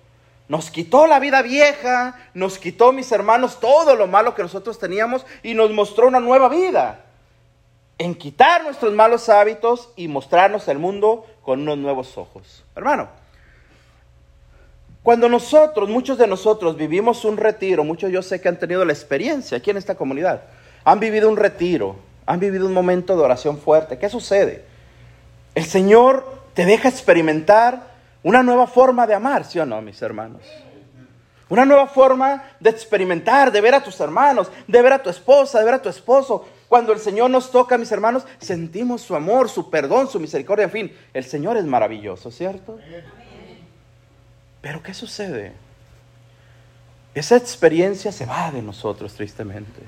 Nos 0.48 0.70
quitó 0.70 1.08
la 1.08 1.20
vida 1.20 1.41
vieja, 1.41 2.20
nos 2.34 2.58
quitó, 2.58 2.91
mis 2.91 3.12
hermanos, 3.12 3.60
todo 3.60 3.96
lo 3.96 4.05
malo 4.05 4.36
que 4.36 4.41
nosotros 4.41 4.77
teníamos 4.77 5.25
y 5.43 5.53
nos 5.53 5.72
mostró 5.72 6.08
una 6.08 6.20
nueva 6.20 6.50
vida. 6.50 7.05
En 7.98 8.15
quitar 8.15 8.63
nuestros 8.63 8.93
malos 8.93 9.29
hábitos 9.29 9.89
y 9.96 10.08
mostrarnos 10.08 10.67
el 10.67 10.77
mundo 10.77 11.25
con 11.41 11.62
unos 11.62 11.77
nuevos 11.77 12.17
ojos. 12.17 12.63
Hermano, 12.75 13.08
cuando 15.03 15.29
nosotros, 15.29 15.89
muchos 15.89 16.17
de 16.17 16.27
nosotros 16.27 16.77
vivimos 16.77 17.25
un 17.25 17.38
retiro, 17.38 17.84
muchos 17.84 18.12
yo 18.12 18.22
sé 18.22 18.39
que 18.39 18.50
han 18.50 18.60
tenido 18.60 18.86
la 18.86 18.93
experiencia 18.93 19.58
aquí 19.58 19.72
en 19.72 19.77
esta 19.77 19.96
comunidad, 19.96 20.43
han 20.84 21.00
vivido 21.00 21.30
un 21.30 21.38
retiro, 21.38 21.96
han 22.26 22.40
vivido 22.40 22.66
un 22.66 22.74
momento 22.74 23.16
de 23.16 23.24
oración 23.24 23.58
fuerte. 23.58 23.98
¿Qué 23.98 24.10
sucede? 24.10 24.66
El 25.54 25.66
Señor 25.66 26.42
te 26.54 26.66
deja 26.66 26.90
experimentar 26.90 27.92
una 28.24 28.44
nueva 28.44 28.68
forma 28.68 29.08
de 29.08 29.14
amar, 29.14 29.46
¿sí 29.46 29.60
o 29.60 29.66
no, 29.66 29.82
mis 29.82 30.02
hermanos? 30.02 30.42
Una 31.50 31.66
nueva 31.66 31.88
forma 31.88 32.44
de 32.60 32.70
experimentar, 32.70 33.52
de 33.52 33.60
ver 33.60 33.76
a 33.76 33.84
tus 33.84 34.00
hermanos, 34.00 34.50
de 34.68 34.82
ver 34.82 34.94
a 34.94 35.04
tu 35.04 35.10
esposa, 35.10 35.60
de 35.60 35.66
ver 35.66 35.74
a 35.74 35.82
tu 35.82 35.90
esposo. 35.90 36.48
Cuando 36.70 36.94
el 36.94 37.00
Señor 37.00 37.30
nos 37.30 37.52
toca, 37.52 37.78
mis 37.78 37.92
hermanos, 37.92 38.24
sentimos 38.40 39.02
su 39.02 39.16
amor, 39.16 39.50
su 39.50 39.70
perdón, 39.70 40.08
su 40.08 40.20
misericordia, 40.20 40.64
en 40.64 40.72
fin. 40.72 40.98
El 41.14 41.26
Señor 41.26 41.58
es 41.58 41.66
maravilloso, 41.66 42.32
¿cierto? 42.32 42.80
Pero 44.62 44.82
¿qué 44.82 44.94
sucede? 44.94 45.52
Esa 47.14 47.36
experiencia 47.36 48.14
se 48.14 48.26
va 48.26 48.50
de 48.52 48.62
nosotros, 48.62 49.14
tristemente 49.14 49.82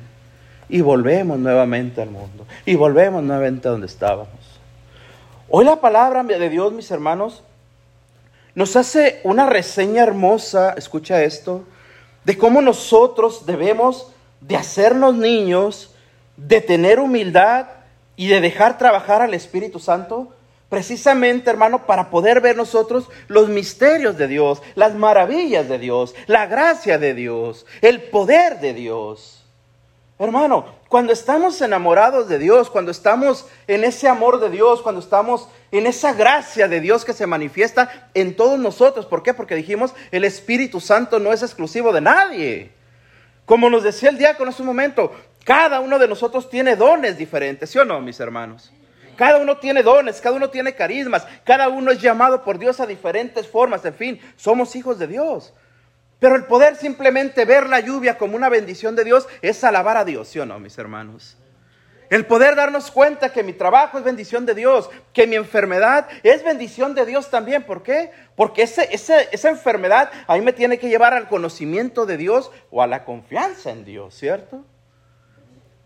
y 0.74 0.82
volvemos 0.82 1.38
nuevamente 1.38 2.02
al 2.02 2.10
mundo 2.10 2.48
y 2.66 2.74
volvemos 2.74 3.22
nuevamente 3.22 3.68
a 3.68 3.72
donde 3.72 3.86
estábamos. 3.86 4.60
Hoy 5.48 5.66
la 5.66 5.80
palabra 5.80 6.24
de 6.24 6.50
Dios, 6.50 6.74
mis 6.74 6.90
hermanos, 6.90 7.44
nos 8.56 8.76
hace 8.76 9.22
una 9.24 9.48
reseña 9.48 10.02
hermosa, 10.02 10.74
escucha 10.76 11.22
esto, 11.22 11.64
de 12.24 12.40
cómo 12.40 12.60
nosotros 12.60 13.46
debemos 13.46 14.12
de 14.42 14.56
hacernos 14.56 15.14
niños, 15.14 15.94
de 16.38 16.60
tener 16.60 17.00
humildad 17.00 17.68
y 18.16 18.26
de 18.30 18.42
dejar 18.42 18.80
trabajar 18.80 19.22
al 19.22 19.36
Espíritu 19.36 19.78
Santo, 19.78 20.34
precisamente, 20.70 21.52
hermano, 21.52 21.86
para 21.86 22.10
poder 22.10 22.42
ver 22.42 22.58
nosotros 22.58 23.10
los 23.28 23.48
misterios 23.48 24.18
de 24.18 24.28
Dios, 24.28 24.64
las 24.74 24.96
maravillas 24.96 25.70
de 25.70 25.78
Dios, 25.78 26.16
la 26.26 26.48
gracia 26.48 26.98
de 26.98 27.14
Dios, 27.14 27.68
el 27.82 28.02
poder 28.02 28.60
de 28.60 28.74
Dios. 28.74 29.43
Hermano, 30.20 30.66
cuando 30.90 31.12
estamos 31.12 31.60
enamorados 31.62 32.30
de 32.30 32.38
Dios, 32.38 32.70
cuando 32.70 32.92
estamos 32.92 33.48
en 33.66 33.84
ese 33.84 34.08
amor 34.08 34.40
de 34.40 34.52
Dios, 34.52 34.82
cuando 34.84 35.02
estamos 35.02 35.50
en 35.72 35.88
esa 35.88 36.14
gracia 36.14 36.68
de 36.68 36.80
Dios 36.80 37.04
que 37.04 37.14
se 37.14 37.26
manifiesta 37.26 38.10
en 38.14 38.36
todos 38.36 38.60
nosotros, 38.60 39.08
¿por 39.08 39.24
qué? 39.24 39.34
Porque 39.34 39.56
dijimos, 39.56 39.94
el 40.12 40.24
Espíritu 40.24 40.80
Santo 40.80 41.20
no 41.20 41.34
es 41.34 41.42
exclusivo 41.42 41.92
de 41.92 42.02
nadie. 42.02 42.72
Como 43.46 43.72
nos 43.72 43.84
decía 43.84 44.10
el 44.10 44.20
diácono 44.20 44.52
hace 44.52 44.62
un 44.62 44.68
momento, 44.68 45.12
cada 45.44 45.80
uno 45.80 45.98
de 45.98 46.08
nosotros 46.08 46.48
tiene 46.48 46.76
dones 46.76 47.18
diferentes, 47.18 47.72
¿sí 47.72 47.80
o 47.80 47.86
no, 47.86 48.00
mis 48.00 48.20
hermanos? 48.20 48.72
Cada 49.16 49.40
uno 49.40 49.58
tiene 49.58 49.82
dones, 49.82 50.22
cada 50.22 50.36
uno 50.36 50.50
tiene 50.50 50.76
carismas, 50.76 51.26
cada 51.44 51.70
uno 51.70 51.92
es 51.92 52.00
llamado 52.00 52.44
por 52.44 52.60
Dios 52.60 52.80
a 52.80 52.86
diferentes 52.86 53.48
formas, 53.48 53.84
en 53.84 53.94
fin, 53.96 54.22
somos 54.36 54.76
hijos 54.76 55.00
de 55.00 55.08
Dios. 55.08 55.54
Pero 56.24 56.38
el 56.38 56.46
poder 56.46 56.78
simplemente 56.78 57.44
ver 57.44 57.68
la 57.68 57.82
lluvia 57.82 58.18
como 58.18 58.38
una 58.38 58.48
bendición 58.48 58.96
de 58.96 59.04
Dios 59.04 59.28
es 59.42 59.62
alabar 59.66 59.98
a 59.98 60.06
Dios, 60.06 60.30
¿sí 60.30 60.40
o 60.40 60.46
no, 60.46 60.58
mis 60.58 60.78
hermanos? 60.78 61.36
El 62.10 62.26
poder 62.26 62.56
darnos 62.56 62.92
cuenta 62.92 63.34
que 63.34 63.44
mi 63.44 63.52
trabajo 63.52 63.98
es 63.98 64.06
bendición 64.06 64.46
de 64.46 64.56
Dios, 64.56 64.90
que 65.12 65.28
mi 65.28 65.36
enfermedad 65.36 66.08
es 66.24 66.42
bendición 66.42 66.96
de 66.96 67.06
Dios 67.06 67.30
también. 67.30 67.64
¿Por 67.64 67.84
qué? 67.84 68.12
Porque 68.38 68.62
esa 68.64 69.50
enfermedad 69.50 70.12
a 70.26 70.36
mí 70.36 70.42
me 70.42 70.54
tiene 70.54 70.80
que 70.80 70.88
llevar 70.88 71.14
al 71.14 71.28
conocimiento 71.28 72.06
de 72.06 72.16
Dios 72.16 72.52
o 72.72 72.82
a 72.82 72.88
la 72.88 73.04
confianza 73.04 73.72
en 73.72 73.84
Dios, 73.84 74.16
¿cierto? 74.16 74.64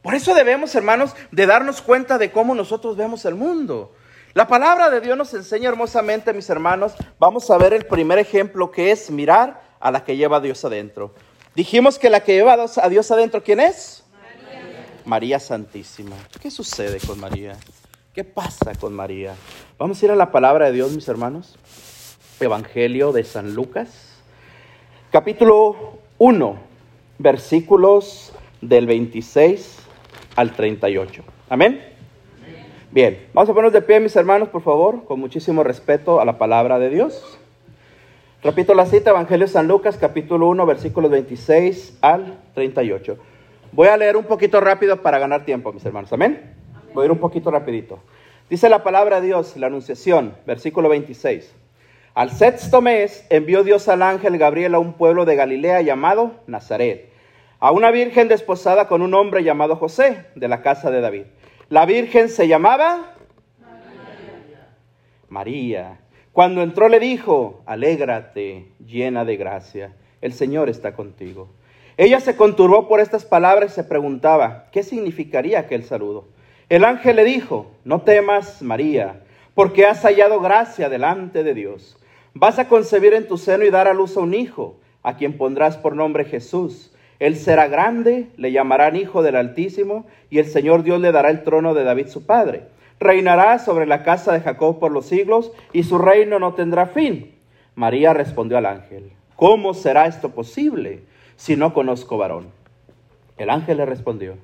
Por 0.03 0.13
eso 0.13 0.35
debemos, 0.35 0.75
hermanos, 0.75 1.15
de 1.31 1.47
darnos 1.47 1.81
cuenta 1.81 2.19
de 2.19 2.31
cómo 2.31 2.53
nosotros 2.53 2.95
vemos 2.95 3.25
el 3.25 3.33
mundo. 3.33 3.95
La 4.35 4.47
palabra 4.47 4.91
de 4.91 5.01
Dios 5.01 5.17
nos 5.17 5.33
enseña 5.33 5.69
hermosamente, 5.69 6.31
mis 6.31 6.47
hermanos. 6.47 6.93
Vamos 7.17 7.49
a 7.49 7.57
ver 7.57 7.73
el 7.73 7.87
primer 7.87 8.19
ejemplo 8.19 8.69
que 8.69 8.91
es 8.91 9.09
mirar 9.09 9.65
a 9.79 9.91
la 9.91 10.03
que 10.03 10.17
lleva 10.17 10.37
a 10.37 10.41
Dios 10.41 10.63
adentro. 10.65 11.13
Dijimos 11.55 11.97
que 11.97 12.09
la 12.09 12.21
que 12.21 12.33
lleva 12.33 12.53
a 12.53 12.89
Dios 12.89 13.11
adentro, 13.11 13.43
¿quién 13.43 13.59
es? 13.59 14.03
María. 14.13 14.85
María 15.05 15.39
Santísima. 15.39 16.15
¿Qué 16.41 16.51
sucede 16.51 16.99
con 17.05 17.19
María? 17.19 17.57
¿Qué 18.13 18.23
pasa 18.23 18.73
con 18.75 18.93
María? 18.93 19.35
Vamos 19.77 20.01
a 20.01 20.05
ir 20.05 20.11
a 20.11 20.15
la 20.15 20.31
palabra 20.31 20.67
de 20.67 20.71
Dios, 20.73 20.91
mis 20.91 21.07
hermanos. 21.07 21.57
Evangelio 22.39 23.11
de 23.11 23.23
San 23.23 23.55
Lucas, 23.55 24.19
capítulo 25.11 25.97
1, 26.19 26.59
versículos 27.17 28.31
del 28.61 28.85
26 28.85 29.79
al 30.35 30.53
38. 30.53 31.23
Amén. 31.49 31.81
Bien, 32.91 33.27
vamos 33.33 33.49
a 33.49 33.53
ponernos 33.53 33.73
de 33.73 33.81
pie, 33.81 33.99
mis 33.99 34.15
hermanos, 34.15 34.49
por 34.49 34.61
favor, 34.61 35.05
con 35.05 35.19
muchísimo 35.19 35.63
respeto 35.63 36.21
a 36.21 36.25
la 36.25 36.37
palabra 36.37 36.77
de 36.77 36.91
Dios. 36.91 37.39
Repito 38.43 38.75
la 38.75 38.85
cita, 38.85 39.09
Evangelio 39.09 39.47
de 39.47 39.51
San 39.51 39.67
Lucas, 39.67 39.97
capítulo 39.97 40.47
1, 40.49 40.63
versículos 40.67 41.09
26 41.09 41.97
al 42.01 42.37
38. 42.53 43.17
Voy 43.71 43.87
a 43.87 43.97
leer 43.97 44.15
un 44.15 44.25
poquito 44.25 44.61
rápido 44.61 45.01
para 45.01 45.17
ganar 45.17 45.43
tiempo, 45.43 45.73
mis 45.73 45.83
hermanos. 45.83 46.13
Amén. 46.13 46.53
Voy 46.93 47.01
a 47.01 47.05
ir 47.05 47.11
un 47.11 47.17
poquito 47.17 47.49
rapidito. 47.49 47.99
Dice 48.47 48.69
la 48.69 48.83
palabra 48.83 49.21
de 49.21 49.27
Dios, 49.27 49.57
la 49.57 49.67
anunciación, 49.67 50.35
versículo 50.45 50.87
26. 50.87 51.51
Al 52.13 52.29
sexto 52.29 52.79
mes 52.79 53.25
envió 53.31 53.63
Dios 53.63 53.87
al 53.87 54.03
ángel 54.03 54.37
Gabriel 54.37 54.75
a 54.75 54.79
un 54.79 54.93
pueblo 54.93 55.25
de 55.25 55.35
Galilea 55.35 55.81
llamado 55.81 56.33
Nazaret, 56.45 57.09
a 57.59 57.71
una 57.71 57.89
virgen 57.89 58.27
desposada 58.27 58.87
con 58.87 59.01
un 59.01 59.15
hombre 59.15 59.43
llamado 59.43 59.77
José, 59.77 60.27
de 60.35 60.47
la 60.47 60.61
casa 60.61 60.91
de 60.91 61.01
David. 61.01 61.23
La 61.69 61.87
virgen 61.87 62.29
se 62.29 62.47
llamaba 62.47 63.15
María. 65.27 65.97
María. 65.97 66.06
Cuando 66.37 66.61
entró 66.61 66.87
le 66.87 66.99
dijo, 66.99 67.63
alégrate, 67.65 68.67
llena 68.85 69.25
de 69.25 69.37
gracia, 69.37 69.95
el 70.21 70.33
Señor 70.33 70.69
está 70.69 70.93
contigo. 70.93 71.49
Ella 71.97 72.19
se 72.19 72.35
conturbó 72.35 72.87
por 72.87 72.99
estas 72.99 73.25
palabras 73.25 73.71
y 73.71 73.73
se 73.73 73.83
preguntaba, 73.83 74.67
¿qué 74.71 74.83
significaría 74.83 75.57
aquel 75.57 75.83
saludo? 75.83 76.27
El 76.69 76.85
ángel 76.85 77.15
le 77.15 77.23
dijo, 77.23 77.71
no 77.85 78.01
temas, 78.01 78.61
María, 78.61 79.23
porque 79.55 79.87
has 79.87 80.03
hallado 80.03 80.39
gracia 80.39 80.89
delante 80.89 81.43
de 81.43 81.55
Dios. 81.55 81.97
Vas 82.35 82.59
a 82.59 82.67
concebir 82.67 83.15
en 83.15 83.27
tu 83.27 83.39
seno 83.39 83.65
y 83.65 83.71
dar 83.71 83.87
a 83.87 83.95
luz 83.95 84.15
a 84.15 84.19
un 84.19 84.35
hijo, 84.35 84.79
a 85.01 85.17
quien 85.17 85.39
pondrás 85.39 85.75
por 85.75 85.95
nombre 85.95 86.23
Jesús. 86.23 86.93
Él 87.17 87.35
será 87.35 87.67
grande, 87.67 88.27
le 88.37 88.51
llamarán 88.51 88.95
Hijo 88.95 89.23
del 89.23 89.37
Altísimo, 89.37 90.05
y 90.29 90.37
el 90.37 90.45
Señor 90.45 90.83
Dios 90.83 91.01
le 91.01 91.11
dará 91.11 91.31
el 91.31 91.41
trono 91.41 91.73
de 91.73 91.83
David 91.83 92.09
su 92.09 92.27
padre. 92.27 92.65
Reinará 92.99 93.59
sobre 93.59 93.85
la 93.85 94.03
casa 94.03 94.33
de 94.33 94.41
Jacob 94.41 94.79
por 94.79 94.91
los 94.91 95.05
siglos, 95.05 95.51
y 95.73 95.83
su 95.83 95.97
reino 95.97 96.39
no 96.39 96.53
tendrá 96.53 96.87
fin. 96.87 97.35
María 97.75 98.13
respondió 98.13 98.57
al 98.57 98.65
ángel, 98.65 99.11
¿cómo 99.35 99.73
será 99.73 100.07
esto 100.07 100.29
posible 100.29 101.03
si 101.35 101.55
no 101.55 101.73
conozco 101.73 102.17
varón? 102.17 102.47
El 103.37 103.49
ángel 103.51 103.77
le 103.77 103.85
respondió, 103.85 104.35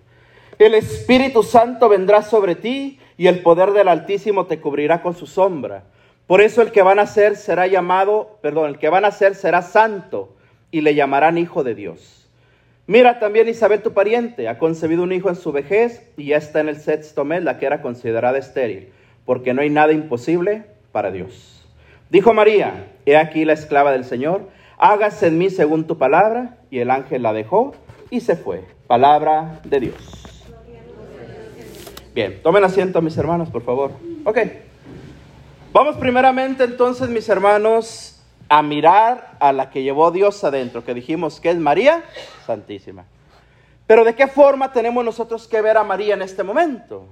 el 0.60 0.75
Espíritu 0.75 1.41
Santo 1.41 1.89
vendrá 1.89 2.22
sobre 2.22 2.55
ti, 2.55 3.00
y 3.17 3.27
el 3.27 3.41
poder 3.41 3.72
del 3.72 3.88
Altísimo 3.88 4.45
te 4.45 4.60
cubrirá 4.60 5.01
con 5.01 5.15
su 5.15 5.27
sombra. 5.27 5.83
Por 6.27 6.41
eso 6.41 6.62
el 6.62 6.72
que 6.72 6.81
van 6.81 7.00
a 7.00 7.05
ser 7.05 7.36
será 7.36 7.67
llamado, 7.67 8.38
perdón, 8.41 8.69
el 8.69 8.79
que 8.79 8.89
van 8.89 9.05
a 9.05 9.12
ser 9.12 9.36
será 9.36 9.62
santo, 9.62 10.36
y 10.72 10.81
le 10.81 10.95
llamarán 10.95 11.38
hijo 11.38 11.63
de 11.63 11.75
Dios. 11.75 12.22
Mira 12.85 13.19
también 13.19 13.47
Isabel 13.47 13.81
tu 13.81 13.93
pariente, 13.93 14.49
ha 14.49 14.57
concebido 14.57 15.03
un 15.03 15.13
hijo 15.13 15.29
en 15.29 15.35
su 15.35 15.53
vejez 15.53 16.05
y 16.17 16.27
ya 16.27 16.37
está 16.37 16.59
en 16.59 16.67
el 16.67 16.75
sexto 16.75 17.23
mes, 17.23 17.41
la 17.41 17.57
que 17.57 17.65
era 17.65 17.81
considerada 17.81 18.37
estéril, 18.37 18.89
porque 19.25 19.53
no 19.53 19.61
hay 19.61 19.69
nada 19.69 19.93
imposible 19.93 20.63
para 20.91 21.09
Dios. 21.09 21.65
Dijo 22.09 22.33
María, 22.33 22.87
he 23.05 23.15
aquí 23.15 23.45
la 23.45 23.53
esclava 23.53 23.93
del 23.93 24.03
Señor, 24.03 24.49
hágase 24.77 25.27
en 25.27 25.37
mí 25.37 25.49
según 25.49 25.87
tu 25.87 25.97
palabra, 25.97 26.57
y 26.69 26.79
el 26.79 26.91
ángel 26.91 27.23
la 27.23 27.31
dejó 27.31 27.73
y 28.09 28.19
se 28.19 28.35
fue. 28.35 28.65
Palabra 28.85 29.61
de 29.63 29.79
Dios. 29.79 30.43
Bien, 32.13 32.41
tomen 32.43 32.65
asiento 32.65 33.01
mis 33.01 33.17
hermanos, 33.17 33.49
por 33.49 33.63
favor. 33.63 33.91
Ok. 34.25 34.39
Vamos 35.71 35.95
primeramente 35.95 36.65
entonces, 36.65 37.09
mis 37.09 37.27
hermanos, 37.29 38.22
a 38.50 38.62
mirar 38.62 39.38
a 39.39 39.51
la 39.51 39.69
que 39.69 39.83
llevó 39.83 40.12
Dios 40.12 40.43
adentro, 40.43 40.83
que 40.83 40.93
dijimos 40.93 41.39
que 41.39 41.50
es 41.50 41.57
María 41.57 42.03
Santísima. 42.45 43.05
Pero 43.88 44.03
¿de 44.03 44.15
qué 44.15 44.27
forma 44.27 44.71
tenemos 44.71 45.03
nosotros 45.03 45.47
que 45.47 45.62
ver 45.62 45.77
a 45.77 45.83
María 45.83 46.13
en 46.13 46.21
este 46.21 46.43
momento? 46.43 47.07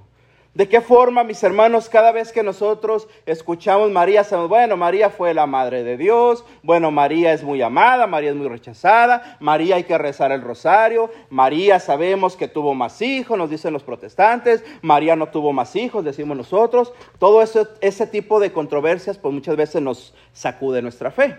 ¿De 0.54 0.68
qué 0.68 0.82
forma, 0.82 1.24
mis 1.24 1.42
hermanos, 1.42 1.88
cada 1.88 2.12
vez 2.12 2.30
que 2.30 2.42
nosotros 2.42 3.08
escuchamos 3.24 3.90
María, 3.90 4.22
sabemos, 4.22 4.50
bueno, 4.50 4.76
María 4.76 5.08
fue 5.08 5.32
la 5.32 5.46
madre 5.46 5.82
de 5.82 5.96
Dios, 5.96 6.44
bueno, 6.62 6.90
María 6.90 7.32
es 7.32 7.42
muy 7.42 7.62
amada, 7.62 8.06
María 8.06 8.30
es 8.30 8.36
muy 8.36 8.48
rechazada, 8.48 9.38
María 9.40 9.76
hay 9.76 9.84
que 9.84 9.96
rezar 9.96 10.30
el 10.30 10.42
rosario, 10.42 11.10
María 11.30 11.80
sabemos 11.80 12.36
que 12.36 12.48
tuvo 12.48 12.74
más 12.74 13.00
hijos, 13.00 13.38
nos 13.38 13.48
dicen 13.48 13.72
los 13.72 13.82
protestantes, 13.82 14.62
María 14.82 15.16
no 15.16 15.28
tuvo 15.28 15.54
más 15.54 15.74
hijos, 15.74 16.04
decimos 16.04 16.36
nosotros, 16.36 16.92
todo 17.18 17.40
ese, 17.40 17.66
ese 17.80 18.06
tipo 18.06 18.38
de 18.38 18.52
controversias, 18.52 19.16
pues 19.16 19.32
muchas 19.32 19.56
veces 19.56 19.80
nos 19.80 20.14
sacude 20.34 20.82
nuestra 20.82 21.10
fe. 21.10 21.34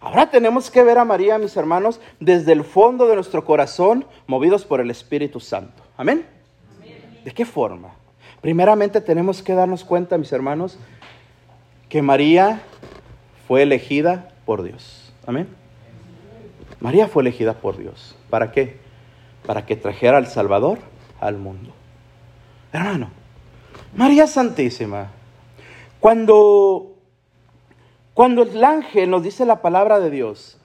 Ahora 0.00 0.30
tenemos 0.30 0.70
que 0.70 0.82
ver 0.82 0.96
a 0.96 1.04
María, 1.04 1.36
mis 1.36 1.58
hermanos, 1.58 2.00
desde 2.20 2.52
el 2.52 2.64
fondo 2.64 3.06
de 3.06 3.16
nuestro 3.16 3.44
corazón, 3.44 4.06
movidos 4.26 4.64
por 4.64 4.80
el 4.80 4.90
Espíritu 4.90 5.40
Santo. 5.40 5.82
Amén. 5.98 6.24
¿De 7.22 7.32
qué 7.32 7.44
forma? 7.44 7.99
Primeramente 8.40 9.00
tenemos 9.00 9.42
que 9.42 9.54
darnos 9.54 9.84
cuenta, 9.84 10.16
mis 10.16 10.32
hermanos, 10.32 10.78
que 11.88 12.00
María 12.00 12.62
fue 13.46 13.62
elegida 13.62 14.30
por 14.46 14.62
Dios. 14.62 15.12
Amén. 15.26 15.48
María 16.80 17.08
fue 17.08 17.22
elegida 17.22 17.54
por 17.54 17.76
Dios. 17.76 18.16
¿Para 18.30 18.52
qué? 18.52 18.78
Para 19.46 19.66
que 19.66 19.76
trajera 19.76 20.16
al 20.16 20.26
Salvador 20.26 20.78
al 21.20 21.36
mundo. 21.36 21.72
Hermano, 22.72 23.10
María 23.94 24.26
Santísima, 24.26 25.10
cuando, 25.98 26.94
cuando 28.14 28.42
el 28.42 28.64
ángel 28.64 29.10
nos 29.10 29.22
dice 29.22 29.44
la 29.44 29.60
palabra 29.60 30.00
de 30.00 30.10
Dios, 30.10 30.58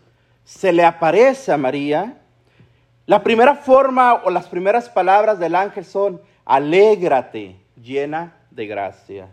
se 0.45 0.71
le 0.71 0.85
aparece 0.85 1.51
a 1.51 1.57
María, 1.57 2.21
la 3.05 3.23
primera 3.23 3.55
forma 3.55 4.13
o 4.23 4.29
las 4.29 4.47
primeras 4.47 4.89
palabras 4.89 5.39
del 5.39 5.55
ángel 5.55 5.83
son, 5.83 6.21
alégrate, 6.45 7.64
llena 7.85 8.33
de 8.51 8.65
gracia. 8.65 9.29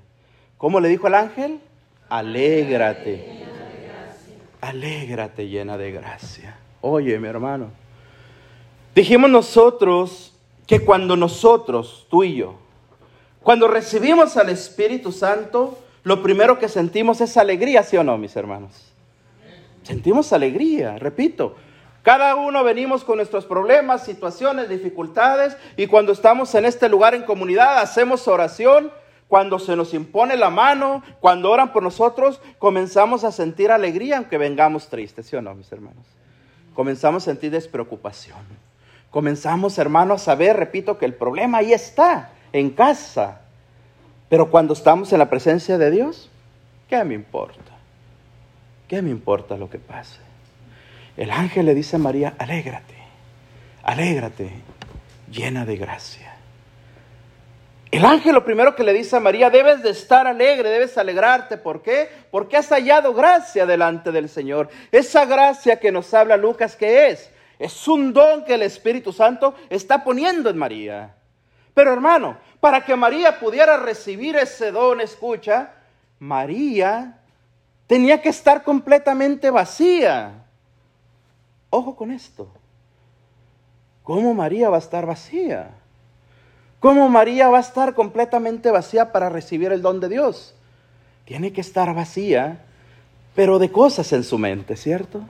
¿Cómo 0.58 0.78
le 0.78 0.88
dijo 0.88 1.06
el 1.08 1.14
ángel? 1.14 1.60
Alégrate. 2.08 3.44
Alégrate 4.60 5.48
llena 5.48 5.76
de 5.76 5.90
gracia. 5.90 6.56
Oye, 6.82 7.18
mi 7.18 7.26
hermano. 7.26 7.70
Dijimos 8.94 9.30
nosotros 9.30 10.34
que 10.66 10.80
cuando 10.84 11.16
nosotros, 11.16 12.06
tú 12.10 12.22
y 12.22 12.36
yo, 12.36 12.56
cuando 13.42 13.66
recibimos 13.66 14.36
al 14.36 14.50
Espíritu 14.50 15.10
Santo, 15.10 15.78
lo 16.04 16.22
primero 16.22 16.58
que 16.58 16.68
sentimos 16.68 17.20
es 17.20 17.36
alegría, 17.36 17.82
¿sí 17.82 17.96
o 17.96 18.04
no, 18.04 18.18
mis 18.18 18.36
hermanos? 18.36 18.92
Sentimos 19.82 20.32
alegría, 20.32 20.98
repito. 20.98 21.56
Cada 22.02 22.34
uno 22.34 22.64
venimos 22.64 23.04
con 23.04 23.16
nuestros 23.16 23.46
problemas, 23.46 24.04
situaciones, 24.04 24.68
dificultades 24.68 25.56
y 25.76 25.86
cuando 25.86 26.12
estamos 26.12 26.54
en 26.56 26.64
este 26.64 26.88
lugar 26.88 27.14
en 27.14 27.22
comunidad 27.22 27.78
hacemos 27.78 28.26
oración. 28.28 28.90
Cuando 29.28 29.58
se 29.58 29.76
nos 29.76 29.94
impone 29.94 30.36
la 30.36 30.50
mano, 30.50 31.02
cuando 31.20 31.50
oran 31.50 31.72
por 31.72 31.82
nosotros, 31.82 32.42
comenzamos 32.58 33.24
a 33.24 33.32
sentir 33.32 33.70
alegría 33.70 34.18
aunque 34.18 34.36
vengamos 34.36 34.88
tristes, 34.88 35.26
¿sí 35.26 35.36
o 35.36 35.40
no, 35.40 35.54
mis 35.54 35.72
hermanos? 35.72 36.04
Comenzamos 36.74 37.22
a 37.22 37.30
sentir 37.30 37.50
despreocupación. 37.50 38.36
Comenzamos, 39.10 39.78
hermanos, 39.78 40.20
a 40.20 40.24
saber, 40.24 40.58
repito, 40.58 40.98
que 40.98 41.06
el 41.06 41.14
problema 41.14 41.58
ahí 41.58 41.72
está, 41.72 42.32
en 42.52 42.70
casa. 42.70 43.40
Pero 44.28 44.50
cuando 44.50 44.74
estamos 44.74 45.12
en 45.14 45.18
la 45.18 45.30
presencia 45.30 45.78
de 45.78 45.90
Dios, 45.90 46.30
¿qué 46.88 47.02
me 47.04 47.14
importa? 47.14 47.72
¿Qué 48.86 49.00
me 49.00 49.10
importa 49.10 49.56
lo 49.56 49.70
que 49.70 49.78
pase? 49.78 50.20
El 51.16 51.31
ángel 51.31 51.66
le 51.66 51.75
dice 51.75 51.96
a 51.96 51.98
María, 51.98 52.35
alégrate, 52.38 52.94
alégrate, 53.83 54.51
llena 55.31 55.64
de 55.64 55.77
gracia. 55.77 56.33
El 57.90 58.07
ángel 58.07 58.35
lo 58.35 58.42
primero 58.42 58.75
que 58.75 58.85
le 58.85 58.94
dice 58.94 59.16
a 59.16 59.20
María, 59.20 59.51
debes 59.51 59.83
de 59.83 59.90
estar 59.90 60.27
alegre, 60.27 60.70
debes 60.70 60.96
alegrarte. 60.96 61.59
¿Por 61.59 61.83
qué? 61.83 62.09
Porque 62.31 62.57
has 62.57 62.70
hallado 62.70 63.12
gracia 63.12 63.66
delante 63.66 64.11
del 64.11 64.31
Señor. 64.31 64.70
Esa 64.90 65.27
gracia 65.27 65.79
que 65.79 65.92
nos 65.92 66.14
habla 66.14 66.38
Lucas, 66.38 66.75
¿qué 66.75 67.09
es? 67.09 67.31
Es 67.59 67.87
un 67.87 68.14
don 68.14 68.46
que 68.46 68.55
el 68.55 68.62
Espíritu 68.62 69.12
Santo 69.12 69.55
está 69.68 70.03
poniendo 70.03 70.48
en 70.48 70.57
María. 70.57 71.14
Pero 71.75 71.92
hermano, 71.92 72.38
para 72.61 72.83
que 72.83 72.96
María 72.96 73.38
pudiera 73.38 73.77
recibir 73.77 74.37
ese 74.37 74.72
don, 74.72 75.03
escucha, 75.03 75.75
María 76.18 77.18
tenía 77.87 78.22
que 78.22 78.31
estar 78.31 78.62
completamente 78.62 79.51
vacía. 79.51 80.41
Ojo 81.74 81.96
con 81.96 82.11
esto. 82.11 82.48
¿Cómo 84.02 84.35
María 84.35 84.68
va 84.68 84.76
a 84.76 84.78
estar 84.78 85.06
vacía? 85.06 85.70
¿Cómo 86.80 87.08
María 87.08 87.48
va 87.48 87.56
a 87.56 87.62
estar 87.62 87.94
completamente 87.94 88.70
vacía 88.70 89.11
para 89.11 89.30
recibir 89.30 89.72
el 89.72 89.80
don 89.80 89.98
de 89.98 90.11
Dios? 90.11 90.54
Tiene 91.24 91.54
que 91.54 91.62
estar 91.62 91.94
vacía, 91.94 92.66
pero 93.35 93.58
de 93.58 93.72
cosas 93.72 94.12
en 94.12 94.22
su 94.22 94.37
mente, 94.37 94.76
¿cierto? 94.76 95.22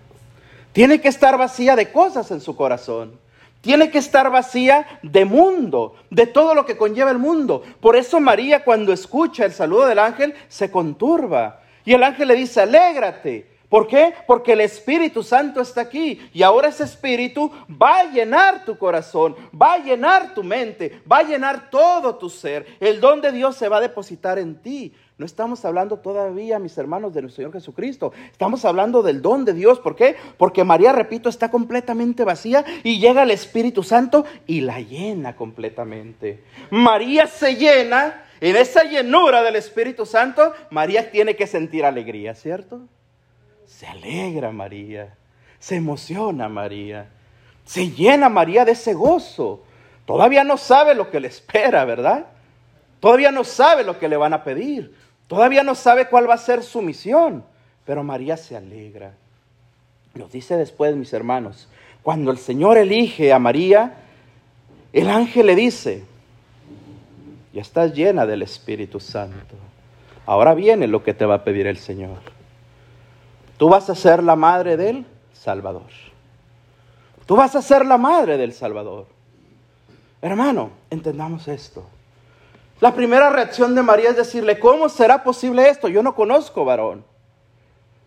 Tiene 0.72 1.00
que 1.00 1.06
estar 1.06 1.38
vacía 1.38 1.76
de 1.76 1.92
cosas 1.92 2.32
en 2.32 2.40
su 2.40 2.56
corazón. 2.56 3.20
Tiene 3.60 3.92
que 3.92 3.98
estar 3.98 4.28
vacía 4.28 4.98
de 5.04 5.24
mundo, 5.24 5.94
de 6.10 6.26
todo 6.26 6.56
lo 6.56 6.66
que 6.66 6.76
conlleva 6.76 7.12
el 7.12 7.18
mundo. 7.18 7.62
Por 7.80 7.94
eso 7.94 8.18
María 8.18 8.64
cuando 8.64 8.92
escucha 8.92 9.44
el 9.44 9.52
saludo 9.52 9.86
del 9.86 10.00
ángel 10.00 10.34
se 10.48 10.72
conturba. 10.72 11.60
Y 11.84 11.92
el 11.92 12.02
ángel 12.02 12.26
le 12.26 12.34
dice, 12.34 12.62
alégrate, 12.62 13.51
¿Por 13.72 13.86
qué? 13.86 14.12
Porque 14.26 14.52
el 14.52 14.60
Espíritu 14.60 15.22
Santo 15.22 15.62
está 15.62 15.80
aquí 15.80 16.20
y 16.34 16.42
ahora 16.42 16.68
ese 16.68 16.84
Espíritu 16.84 17.50
va 17.70 18.00
a 18.00 18.12
llenar 18.12 18.66
tu 18.66 18.76
corazón, 18.76 19.34
va 19.50 19.72
a 19.72 19.78
llenar 19.78 20.34
tu 20.34 20.44
mente, 20.44 21.00
va 21.10 21.20
a 21.20 21.22
llenar 21.22 21.70
todo 21.70 22.16
tu 22.16 22.28
ser. 22.28 22.66
El 22.80 23.00
don 23.00 23.22
de 23.22 23.32
Dios 23.32 23.56
se 23.56 23.70
va 23.70 23.78
a 23.78 23.80
depositar 23.80 24.38
en 24.38 24.56
ti. 24.56 24.92
No 25.16 25.24
estamos 25.24 25.64
hablando 25.64 25.96
todavía, 26.00 26.58
mis 26.58 26.76
hermanos, 26.76 27.14
de 27.14 27.22
nuestro 27.22 27.36
Señor 27.36 27.54
Jesucristo. 27.54 28.12
Estamos 28.30 28.62
hablando 28.66 29.02
del 29.02 29.22
don 29.22 29.46
de 29.46 29.54
Dios. 29.54 29.80
¿Por 29.80 29.96
qué? 29.96 30.16
Porque 30.36 30.64
María, 30.64 30.92
repito, 30.92 31.30
está 31.30 31.50
completamente 31.50 32.24
vacía 32.24 32.66
y 32.84 33.00
llega 33.00 33.22
el 33.22 33.30
Espíritu 33.30 33.82
Santo 33.82 34.26
y 34.46 34.60
la 34.60 34.80
llena 34.80 35.34
completamente. 35.34 36.44
María 36.70 37.26
se 37.26 37.56
llena. 37.56 38.26
En 38.42 38.54
esa 38.56 38.82
llenura 38.82 39.42
del 39.42 39.56
Espíritu 39.56 40.04
Santo, 40.04 40.52
María 40.68 41.10
tiene 41.10 41.36
que 41.36 41.46
sentir 41.46 41.86
alegría, 41.86 42.34
¿cierto? 42.34 42.82
Se 43.66 43.86
alegra 43.86 44.50
María, 44.52 45.14
se 45.58 45.76
emociona 45.76 46.48
María, 46.48 47.08
se 47.64 47.90
llena 47.90 48.28
María 48.28 48.64
de 48.64 48.72
ese 48.72 48.94
gozo. 48.94 49.64
Todavía 50.04 50.44
no 50.44 50.56
sabe 50.56 50.94
lo 50.94 51.10
que 51.10 51.20
le 51.20 51.28
espera, 51.28 51.84
¿verdad? 51.84 52.26
Todavía 53.00 53.32
no 53.32 53.44
sabe 53.44 53.84
lo 53.84 53.98
que 53.98 54.08
le 54.08 54.16
van 54.16 54.32
a 54.32 54.44
pedir. 54.44 54.94
Todavía 55.26 55.62
no 55.62 55.74
sabe 55.74 56.08
cuál 56.08 56.28
va 56.28 56.34
a 56.34 56.38
ser 56.38 56.62
su 56.62 56.82
misión. 56.82 57.44
Pero 57.84 58.04
María 58.04 58.36
se 58.36 58.56
alegra. 58.56 59.14
Nos 60.14 60.30
dice 60.30 60.56
después, 60.56 60.94
mis 60.94 61.12
hermanos, 61.12 61.68
cuando 62.02 62.30
el 62.30 62.38
Señor 62.38 62.76
elige 62.76 63.32
a 63.32 63.38
María, 63.38 63.94
el 64.92 65.08
ángel 65.08 65.46
le 65.46 65.56
dice, 65.56 66.04
ya 67.52 67.62
estás 67.62 67.94
llena 67.94 68.26
del 68.26 68.42
Espíritu 68.42 69.00
Santo. 69.00 69.56
Ahora 70.26 70.54
viene 70.54 70.86
lo 70.86 71.02
que 71.02 71.14
te 71.14 71.24
va 71.24 71.36
a 71.36 71.44
pedir 71.44 71.66
el 71.66 71.78
Señor. 71.78 72.18
Tú 73.62 73.68
vas 73.68 73.88
a 73.88 73.94
ser 73.94 74.24
la 74.24 74.34
madre 74.34 74.76
del 74.76 75.06
Salvador. 75.32 75.86
Tú 77.26 77.36
vas 77.36 77.54
a 77.54 77.62
ser 77.62 77.86
la 77.86 77.96
madre 77.96 78.36
del 78.36 78.52
Salvador. 78.52 79.06
Hermano, 80.20 80.70
entendamos 80.90 81.46
esto. 81.46 81.86
La 82.80 82.92
primera 82.92 83.30
reacción 83.30 83.76
de 83.76 83.82
María 83.84 84.10
es 84.10 84.16
decirle, 84.16 84.58
¿cómo 84.58 84.88
será 84.88 85.22
posible 85.22 85.68
esto? 85.68 85.86
Yo 85.86 86.02
no 86.02 86.16
conozco 86.16 86.64
varón. 86.64 87.04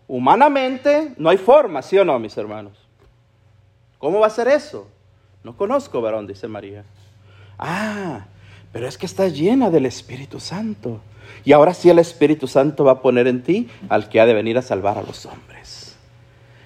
Humanamente 0.06 1.14
no 1.16 1.30
hay 1.30 1.38
forma, 1.38 1.80
¿sí 1.80 1.96
o 1.96 2.04
no, 2.04 2.18
mis 2.18 2.36
hermanos? 2.36 2.76
¿Cómo 3.96 4.20
va 4.20 4.26
a 4.26 4.28
ser 4.28 4.48
eso? 4.48 4.86
No 5.42 5.56
conozco 5.56 6.02
varón, 6.02 6.26
dice 6.26 6.48
María. 6.48 6.84
Ah, 7.58 8.26
pero 8.76 8.88
es 8.88 8.98
que 8.98 9.06
está 9.06 9.28
llena 9.28 9.70
del 9.70 9.86
Espíritu 9.86 10.38
Santo. 10.38 11.00
Y 11.46 11.52
ahora 11.52 11.72
sí 11.72 11.88
el 11.88 11.98
Espíritu 11.98 12.46
Santo 12.46 12.84
va 12.84 12.92
a 12.92 13.00
poner 13.00 13.26
en 13.26 13.42
ti 13.42 13.70
al 13.88 14.10
que 14.10 14.20
ha 14.20 14.26
de 14.26 14.34
venir 14.34 14.58
a 14.58 14.60
salvar 14.60 14.98
a 14.98 15.02
los 15.02 15.24
hombres. 15.24 15.96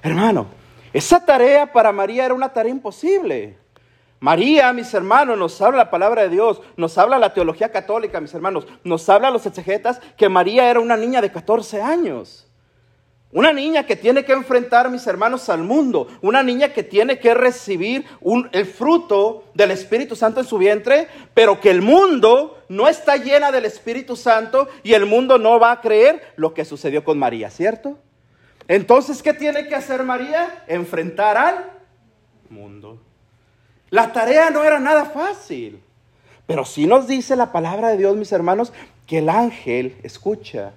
Hermano, 0.03 0.47
esa 0.93 1.25
tarea 1.25 1.73
para 1.73 1.93
María 1.93 2.25
era 2.25 2.35
una 2.35 2.49
tarea 2.49 2.73
imposible. 2.73 3.57
María, 4.19 4.73
mis 4.73 4.93
hermanos, 4.93 5.39
nos 5.39 5.63
habla 5.63 5.85
la 5.85 5.91
palabra 5.93 6.23
de 6.23 6.31
Dios, 6.31 6.61
nos 6.77 6.99
habla 6.99 7.17
la 7.17 7.33
teología 7.33 7.71
católica, 7.71 8.21
mis 8.21 8.35
hermanos, 8.35 8.67
nos 8.83 9.09
habla 9.09 9.31
los 9.31 9.47
exegetas 9.47 10.01
que 10.17 10.29
María 10.29 10.69
era 10.69 10.81
una 10.81 10.97
niña 10.97 11.21
de 11.21 11.31
14 11.31 11.81
años. 11.81 12.50
Una 13.33 13.53
niña 13.53 13.87
que 13.87 13.95
tiene 13.95 14.25
que 14.25 14.33
enfrentar, 14.33 14.91
mis 14.91 15.07
hermanos, 15.07 15.49
al 15.49 15.63
mundo. 15.63 16.09
Una 16.21 16.43
niña 16.43 16.73
que 16.73 16.83
tiene 16.83 17.21
que 17.21 17.33
recibir 17.33 18.05
el 18.51 18.67
fruto 18.67 19.45
del 19.55 19.71
Espíritu 19.71 20.17
Santo 20.17 20.41
en 20.41 20.47
su 20.47 20.59
vientre, 20.59 21.07
pero 21.33 21.61
que 21.61 21.71
el 21.71 21.81
mundo 21.81 22.65
no 22.69 22.89
está 22.89 23.17
llena 23.17 23.53
del 23.53 23.67
Espíritu 23.67 24.17
Santo 24.17 24.69
y 24.83 24.95
el 24.95 25.07
mundo 25.07 25.39
no 25.39 25.61
va 25.61 25.71
a 25.71 25.81
creer 25.81 26.33
lo 26.35 26.55
que 26.55 26.65
sucedió 26.65 27.05
con 27.05 27.21
María, 27.21 27.51
¿cierto? 27.51 27.99
Entonces, 28.67 29.23
¿qué 29.23 29.33
tiene 29.33 29.69
que 29.69 29.77
hacer 29.77 30.03
María? 30.03 30.65
Enfrentar 30.67 31.37
al 31.37 31.71
mundo. 32.49 33.01
La 33.91 34.13
tarea 34.13 34.51
no 34.51 34.65
era 34.65 34.81
nada 34.81 35.05
fácil, 35.05 35.81
pero 36.47 36.65
sí 36.65 36.87
nos 36.87 37.07
dice 37.07 37.37
la 37.37 37.53
palabra 37.53 37.89
de 37.91 37.97
Dios, 37.97 38.17
mis 38.17 38.33
hermanos, 38.33 38.73
que 39.07 39.19
el 39.19 39.29
ángel 39.29 39.97
escucha 40.03 40.73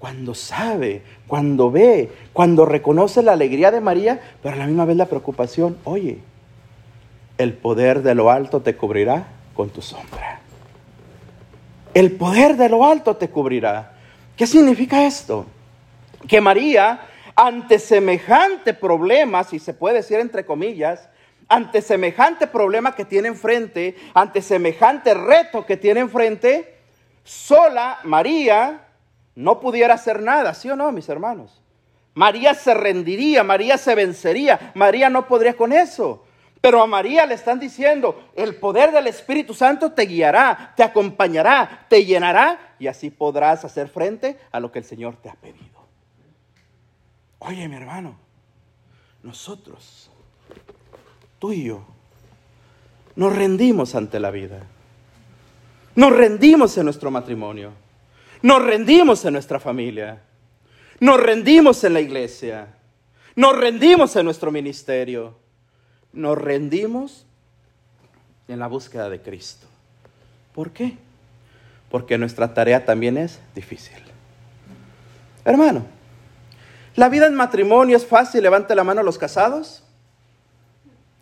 cuando 0.00 0.34
sabe, 0.34 1.02
cuando 1.28 1.70
ve, 1.70 2.10
cuando 2.32 2.64
reconoce 2.64 3.22
la 3.22 3.32
alegría 3.32 3.70
de 3.70 3.82
María, 3.82 4.18
pero 4.42 4.54
a 4.54 4.58
la 4.58 4.66
misma 4.66 4.86
vez 4.86 4.96
la 4.96 5.04
preocupación, 5.04 5.76
oye, 5.84 6.18
el 7.36 7.52
poder 7.52 8.02
de 8.02 8.14
lo 8.14 8.30
alto 8.30 8.62
te 8.62 8.74
cubrirá 8.76 9.26
con 9.54 9.68
tu 9.68 9.82
sombra. 9.82 10.40
El 11.92 12.12
poder 12.12 12.56
de 12.56 12.70
lo 12.70 12.86
alto 12.86 13.16
te 13.16 13.28
cubrirá. 13.28 13.92
¿Qué 14.36 14.46
significa 14.46 15.04
esto? 15.04 15.44
Que 16.26 16.40
María, 16.40 17.00
ante 17.36 17.78
semejante 17.78 18.72
problema, 18.72 19.44
si 19.44 19.58
se 19.58 19.74
puede 19.74 19.96
decir 19.96 20.18
entre 20.18 20.46
comillas, 20.46 21.10
ante 21.46 21.82
semejante 21.82 22.46
problema 22.46 22.94
que 22.94 23.04
tiene 23.04 23.28
enfrente, 23.28 23.96
ante 24.14 24.40
semejante 24.40 25.12
reto 25.12 25.66
que 25.66 25.76
tiene 25.76 26.00
enfrente, 26.00 26.74
sola 27.22 27.98
María 28.04 28.86
no 29.34 29.60
pudiera 29.60 29.94
hacer 29.94 30.22
nada, 30.22 30.54
¿sí 30.54 30.70
o 30.70 30.76
no, 30.76 30.90
mis 30.92 31.08
hermanos? 31.08 31.60
María 32.14 32.54
se 32.54 32.74
rendiría, 32.74 33.44
María 33.44 33.78
se 33.78 33.94
vencería, 33.94 34.72
María 34.74 35.08
no 35.10 35.26
podría 35.26 35.56
con 35.56 35.72
eso. 35.72 36.24
Pero 36.60 36.82
a 36.82 36.86
María 36.86 37.24
le 37.24 37.34
están 37.34 37.58
diciendo, 37.58 38.30
el 38.36 38.56
poder 38.56 38.92
del 38.92 39.06
Espíritu 39.06 39.54
Santo 39.54 39.92
te 39.92 40.02
guiará, 40.02 40.74
te 40.76 40.82
acompañará, 40.82 41.86
te 41.88 42.04
llenará 42.04 42.74
y 42.78 42.86
así 42.86 43.10
podrás 43.10 43.64
hacer 43.64 43.88
frente 43.88 44.38
a 44.52 44.60
lo 44.60 44.70
que 44.70 44.80
el 44.80 44.84
Señor 44.84 45.16
te 45.16 45.30
ha 45.30 45.34
pedido. 45.34 45.80
Oye, 47.38 47.66
mi 47.66 47.76
hermano, 47.76 48.16
nosotros, 49.22 50.10
tú 51.38 51.52
y 51.52 51.64
yo, 51.64 51.82
nos 53.16 53.34
rendimos 53.34 53.94
ante 53.94 54.20
la 54.20 54.30
vida. 54.30 54.62
Nos 55.94 56.12
rendimos 56.12 56.76
en 56.76 56.84
nuestro 56.84 57.10
matrimonio. 57.10 57.72
Nos 58.42 58.62
rendimos 58.62 59.24
en 59.24 59.34
nuestra 59.34 59.60
familia. 59.60 60.20
Nos 60.98 61.20
rendimos 61.20 61.82
en 61.84 61.94
la 61.94 62.00
iglesia. 62.00 62.68
Nos 63.36 63.56
rendimos 63.56 64.16
en 64.16 64.24
nuestro 64.24 64.50
ministerio. 64.50 65.36
Nos 66.12 66.36
rendimos 66.38 67.26
en 68.48 68.58
la 68.58 68.66
búsqueda 68.66 69.08
de 69.08 69.20
Cristo. 69.20 69.66
¿Por 70.54 70.70
qué? 70.70 70.96
Porque 71.90 72.18
nuestra 72.18 72.52
tarea 72.54 72.84
también 72.84 73.16
es 73.16 73.40
difícil. 73.54 73.96
Hermano, 75.44 75.86
¿la 76.96 77.08
vida 77.08 77.26
en 77.26 77.34
matrimonio 77.34 77.96
es 77.96 78.06
fácil? 78.06 78.42
Levante 78.42 78.74
la 78.74 78.84
mano 78.84 79.00
a 79.00 79.04
los 79.04 79.18
casados. 79.18 79.82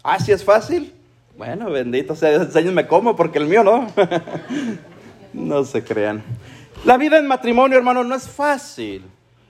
¿Ah, 0.02 0.18
sí 0.18 0.32
es 0.32 0.44
fácil? 0.44 0.94
Bueno, 1.36 1.70
bendito 1.70 2.16
sea 2.16 2.34
enséñenme 2.34 2.86
cómo, 2.86 3.14
porque 3.14 3.38
el 3.38 3.46
mío 3.46 3.62
no. 3.62 3.86
no 5.32 5.64
se 5.64 5.84
crean. 5.84 6.24
La 6.84 6.96
vida 6.96 7.18
en 7.18 7.26
matrimonio, 7.26 7.76
hermano, 7.76 8.04
no 8.04 8.14
es 8.14 8.28
fácil. 8.28 9.04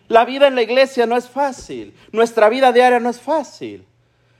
La 0.08 0.24
vida 0.24 0.48
en 0.48 0.54
la 0.54 0.62
iglesia 0.62 1.06
no 1.06 1.16
es 1.16 1.28
fácil. 1.28 1.94
Nuestra 2.12 2.48
vida 2.48 2.72
diaria 2.72 2.98
no 2.98 3.10
es 3.10 3.20
fácil. 3.20 3.84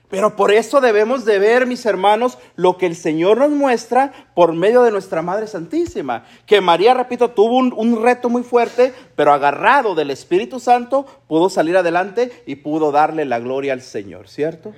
Pero 0.09 0.35
por 0.35 0.51
eso 0.51 0.81
debemos 0.81 1.23
de 1.23 1.37
ver, 1.37 1.67
mis 1.67 1.85
hermanos, 1.85 2.39
lo 2.55 2.77
que 2.77 2.87
el 2.87 2.95
Señor 2.95 3.37
nos 3.37 3.51
muestra 3.51 4.11
por 4.33 4.53
medio 4.53 4.81
de 4.81 4.89
nuestra 4.89 5.21
Madre 5.21 5.45
Santísima. 5.45 6.25
Que 6.47 6.61
María, 6.61 6.95
repito, 6.95 7.29
tuvo 7.29 7.57
un, 7.57 7.71
un, 7.77 8.01
reto 8.01 8.27
muy 8.27 8.41
fuerte, 8.41 8.91
pero 9.15 9.33
agarrado 9.33 9.93
del 9.93 10.09
Espíritu 10.09 10.59
Santo, 10.59 11.05
pudo 11.27 11.49
salir 11.49 11.77
adelante 11.77 12.43
y 12.47 12.55
pudo 12.55 12.91
darle 12.91 13.23
la 13.25 13.39
gloria 13.39 13.73
al 13.73 13.81
Señor, 13.81 14.27
¿cierto? 14.27 14.73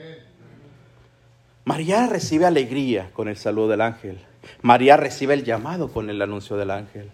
María 1.64 2.08
recibe 2.08 2.46
alegría 2.46 3.10
con 3.14 3.30
el 3.30 3.38
saludo 3.38 3.70
del 3.70 3.82
ángel. 3.82 4.20
María 4.62 4.98
recibe 4.98 5.34
el 5.34 5.46
llamado 5.46 5.94
con 5.94 6.10
el 6.10 6.22
anuncio 6.22 6.58
del 6.58 6.72
ángel. 6.72 7.10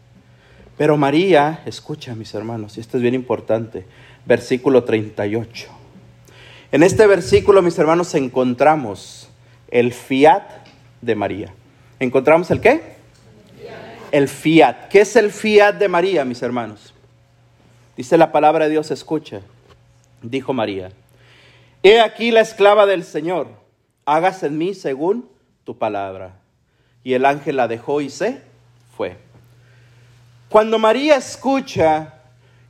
Pero 0.77 0.95
María, 0.95 1.63
escucha 1.65 2.13
mis 2.13 2.33
hermanos, 2.33 2.77
y 2.77 2.81
esto 2.81 2.97
es 2.97 3.03
bien 3.03 3.15
importante, 3.15 3.85
versículo 4.25 4.83
38. 4.83 5.69
En 6.71 6.83
este 6.83 7.07
versículo, 7.07 7.61
mis 7.61 7.77
hermanos, 7.79 8.13
encontramos 8.13 9.29
el 9.69 9.93
fiat 9.93 10.43
de 11.01 11.15
María. 11.15 11.53
¿Encontramos 11.99 12.51
el 12.51 12.61
qué? 12.61 12.97
El 14.11 14.27
fiat. 14.27 14.87
¿Qué 14.89 15.01
es 15.01 15.15
el 15.15 15.31
fiat 15.31 15.75
de 15.75 15.87
María, 15.87 16.23
mis 16.25 16.41
hermanos? 16.41 16.93
Dice 17.95 18.17
la 18.17 18.31
palabra 18.31 18.65
de 18.65 18.71
Dios, 18.71 18.91
escucha. 18.91 19.41
Dijo 20.21 20.53
María, 20.53 20.91
he 21.83 21.99
aquí 21.99 22.31
la 22.31 22.41
esclava 22.41 22.85
del 22.85 23.03
Señor, 23.03 23.49
hágase 24.05 24.47
en 24.47 24.57
mí 24.57 24.73
según 24.73 25.29
tu 25.63 25.77
palabra. 25.77 26.35
Y 27.03 27.13
el 27.13 27.25
ángel 27.25 27.57
la 27.57 27.67
dejó 27.67 28.01
y 28.01 28.09
se 28.09 28.41
fue. 28.95 29.15
Cuando 30.49 30.79
María 30.79 31.17
escucha 31.17 32.13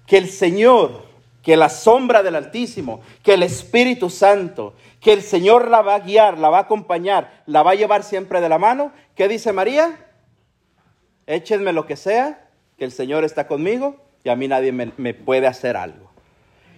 que 0.05 0.17
el 0.17 0.29
Señor, 0.29 1.05
que 1.43 1.55
la 1.55 1.69
sombra 1.69 2.23
del 2.23 2.35
Altísimo, 2.35 3.01
que 3.23 3.35
el 3.35 3.43
Espíritu 3.43 4.09
Santo, 4.09 4.73
que 4.99 5.13
el 5.13 5.21
Señor 5.21 5.69
la 5.69 5.81
va 5.81 5.95
a 5.95 5.99
guiar, 5.99 6.37
la 6.39 6.49
va 6.49 6.57
a 6.57 6.61
acompañar, 6.61 7.43
la 7.45 7.61
va 7.63 7.71
a 7.71 7.75
llevar 7.75 8.03
siempre 8.03 8.41
de 8.41 8.49
la 8.49 8.57
mano, 8.57 8.91
¿qué 9.15 9.27
dice 9.27 9.53
María? 9.53 10.05
Échenme 11.27 11.71
lo 11.71 11.85
que 11.85 11.95
sea, 11.95 12.47
que 12.77 12.85
el 12.85 12.91
Señor 12.91 13.23
está 13.23 13.47
conmigo 13.47 13.97
y 14.23 14.29
a 14.29 14.35
mí 14.35 14.47
nadie 14.47 14.71
me, 14.71 14.91
me 14.97 15.13
puede 15.13 15.45
hacer 15.45 15.77
algo. 15.77 16.09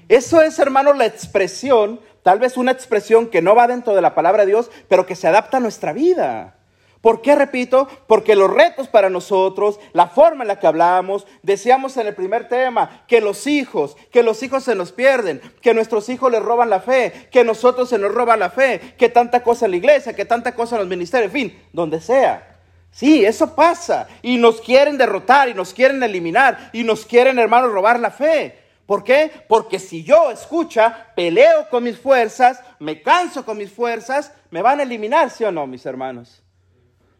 Eso 0.09 0.41
es, 0.41 0.59
hermano, 0.59 0.93
la 0.93 1.05
expresión, 1.05 2.01
tal 2.23 2.39
vez 2.39 2.57
una 2.57 2.71
expresión 2.71 3.27
que 3.27 3.41
no 3.41 3.55
va 3.55 3.67
dentro 3.67 3.95
de 3.95 4.01
la 4.01 4.15
palabra 4.15 4.43
de 4.43 4.51
Dios, 4.51 4.71
pero 4.88 5.05
que 5.05 5.15
se 5.15 5.27
adapta 5.27 5.57
a 5.57 5.59
nuestra 5.59 5.93
vida. 5.93 6.59
¿Por 7.01 7.21
qué 7.21 7.33
repito? 7.35 7.88
Porque 8.07 8.35
los 8.35 8.51
retos 8.51 8.89
para 8.89 9.09
nosotros, 9.09 9.79
la 9.93 10.07
forma 10.07 10.43
en 10.43 10.49
la 10.49 10.59
que 10.59 10.67
hablamos, 10.67 11.25
decíamos 11.43 11.95
en 11.95 12.07
el 12.07 12.15
primer 12.15 12.49
tema 12.49 13.03
que 13.07 13.21
los 13.21 13.47
hijos, 13.47 13.95
que 14.12 14.21
los 14.21 14.43
hijos 14.43 14.65
se 14.65 14.75
nos 14.75 14.91
pierden, 14.91 15.41
que 15.62 15.73
nuestros 15.73 16.09
hijos 16.09 16.29
les 16.29 16.41
roban 16.41 16.69
la 16.69 16.81
fe, 16.81 17.29
que 17.31 17.45
nosotros 17.45 17.88
se 17.88 17.97
nos 17.97 18.13
roban 18.13 18.39
la 18.39 18.49
fe, 18.49 18.95
que 18.97 19.07
tanta 19.07 19.43
cosa 19.43 19.65
en 19.65 19.71
la 19.71 19.77
iglesia, 19.77 20.13
que 20.13 20.25
tanta 20.25 20.53
cosa 20.53 20.75
en 20.75 20.81
los 20.81 20.89
ministerios, 20.89 21.33
en 21.33 21.39
fin, 21.51 21.63
donde 21.71 22.01
sea. 22.01 22.57
Sí, 22.91 23.23
eso 23.23 23.55
pasa. 23.55 24.07
Y 24.21 24.38
nos 24.38 24.59
quieren 24.59 24.97
derrotar 24.97 25.47
y 25.47 25.53
nos 25.53 25.73
quieren 25.73 26.03
eliminar 26.03 26.69
y 26.73 26.83
nos 26.83 27.05
quieren, 27.05 27.39
hermanos, 27.39 27.71
robar 27.71 27.99
la 27.99 28.12
fe. 28.12 28.59
¿Por 28.85 29.05
qué? 29.05 29.31
Porque 29.47 29.79
si 29.79 30.03
yo 30.03 30.31
escucha, 30.31 31.13
peleo 31.15 31.69
con 31.69 31.83
mis 31.83 31.97
fuerzas, 31.97 32.62
me 32.79 33.01
canso 33.01 33.45
con 33.45 33.57
mis 33.57 33.71
fuerzas, 33.71 34.33
me 34.49 34.62
van 34.62 34.79
a 34.79 34.83
eliminar, 34.83 35.29
¿sí 35.29 35.45
o 35.45 35.51
no, 35.51 35.65
mis 35.67 35.85
hermanos? 35.85 36.43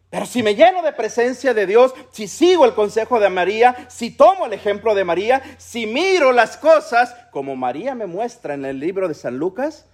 Pero 0.10 0.26
si 0.26 0.42
me 0.42 0.56
lleno 0.56 0.82
de 0.82 0.92
presencia 0.92 1.54
de 1.54 1.68
Dios, 1.68 1.94
si 2.12 2.28
sigo 2.28 2.66
el 2.66 2.74
consejo 2.74 3.20
de 3.20 3.30
María, 3.30 3.88
si 3.90 4.10
tomo 4.10 4.48
el 4.48 4.54
ejemplo 4.54 4.96
de 4.96 5.04
María, 5.04 5.44
si 5.60 5.86
miro 5.86 6.32
las 6.32 6.58
cosas 6.58 7.16
como 7.32 7.56
María 7.56 7.94
me 7.94 8.08
muestra 8.08 8.56
en 8.56 8.66
el 8.66 8.80
libro 8.80 9.08
de 9.08 9.14
San 9.14 9.38
Lucas, 9.38 9.86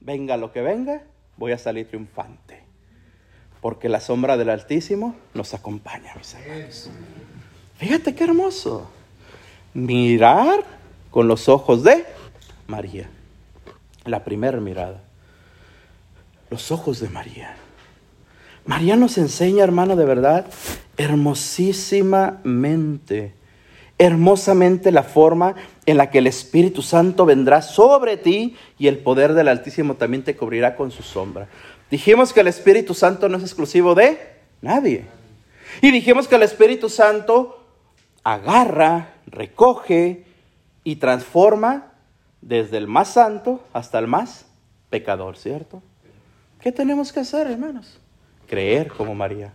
venga 0.00 0.38
lo 0.38 0.52
que 0.52 0.62
venga, 0.62 1.02
voy 1.36 1.52
a 1.52 1.58
salir 1.58 1.88
triunfante. 1.88 2.62
Porque 3.60 3.90
la 3.90 4.00
sombra 4.00 4.38
del 4.38 4.48
Altísimo 4.48 5.14
nos 5.34 5.52
acompaña, 5.52 6.14
mis 6.16 6.34
hermanos. 6.34 6.90
Fíjate 7.76 8.14
qué 8.14 8.24
hermoso. 8.24 8.90
Mirar 9.74 10.64
con 11.10 11.28
los 11.28 11.48
ojos 11.48 11.82
de 11.82 12.06
María. 12.66 13.08
La 14.04 14.24
primera 14.24 14.60
mirada. 14.60 15.02
Los 16.50 16.70
ojos 16.70 17.00
de 17.00 17.08
María. 17.08 17.56
María 18.66 18.96
nos 18.96 19.18
enseña, 19.18 19.62
hermano, 19.62 19.94
de 19.96 20.06
verdad, 20.06 20.46
hermosísimamente, 20.96 23.34
hermosamente 23.98 24.90
la 24.90 25.02
forma 25.02 25.54
en 25.86 25.98
la 25.98 26.10
que 26.10 26.18
el 26.18 26.26
Espíritu 26.26 26.80
Santo 26.80 27.26
vendrá 27.26 27.60
sobre 27.62 28.16
ti 28.16 28.56
y 28.78 28.88
el 28.88 28.98
poder 28.98 29.34
del 29.34 29.48
Altísimo 29.48 29.94
también 29.94 30.24
te 30.24 30.36
cubrirá 30.36 30.76
con 30.76 30.90
su 30.90 31.02
sombra. 31.02 31.48
Dijimos 31.90 32.32
que 32.32 32.40
el 32.40 32.48
Espíritu 32.48 32.94
Santo 32.94 33.28
no 33.28 33.36
es 33.36 33.42
exclusivo 33.42 33.94
de 33.94 34.18
nadie. 34.62 35.04
Y 35.82 35.90
dijimos 35.90 36.26
que 36.26 36.36
el 36.36 36.42
Espíritu 36.42 36.88
Santo 36.88 37.62
agarra, 38.22 39.14
recoge 39.26 40.24
y 40.84 40.96
transforma 40.96 41.92
desde 42.40 42.78
el 42.78 42.86
más 42.86 43.08
santo 43.08 43.62
hasta 43.72 43.98
el 43.98 44.06
más 44.06 44.46
pecador, 44.90 45.36
¿cierto? 45.36 45.82
¿Qué 46.60 46.72
tenemos 46.72 47.12
que 47.12 47.20
hacer, 47.20 47.46
hermanos? 47.46 47.98
Creer 48.54 48.92
como 48.92 49.16
María. 49.16 49.52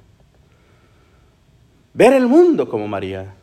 Ver 1.93 2.11
el 2.11 2.27
mundo 2.27 2.67
como 2.67 2.85
María. 2.85 3.33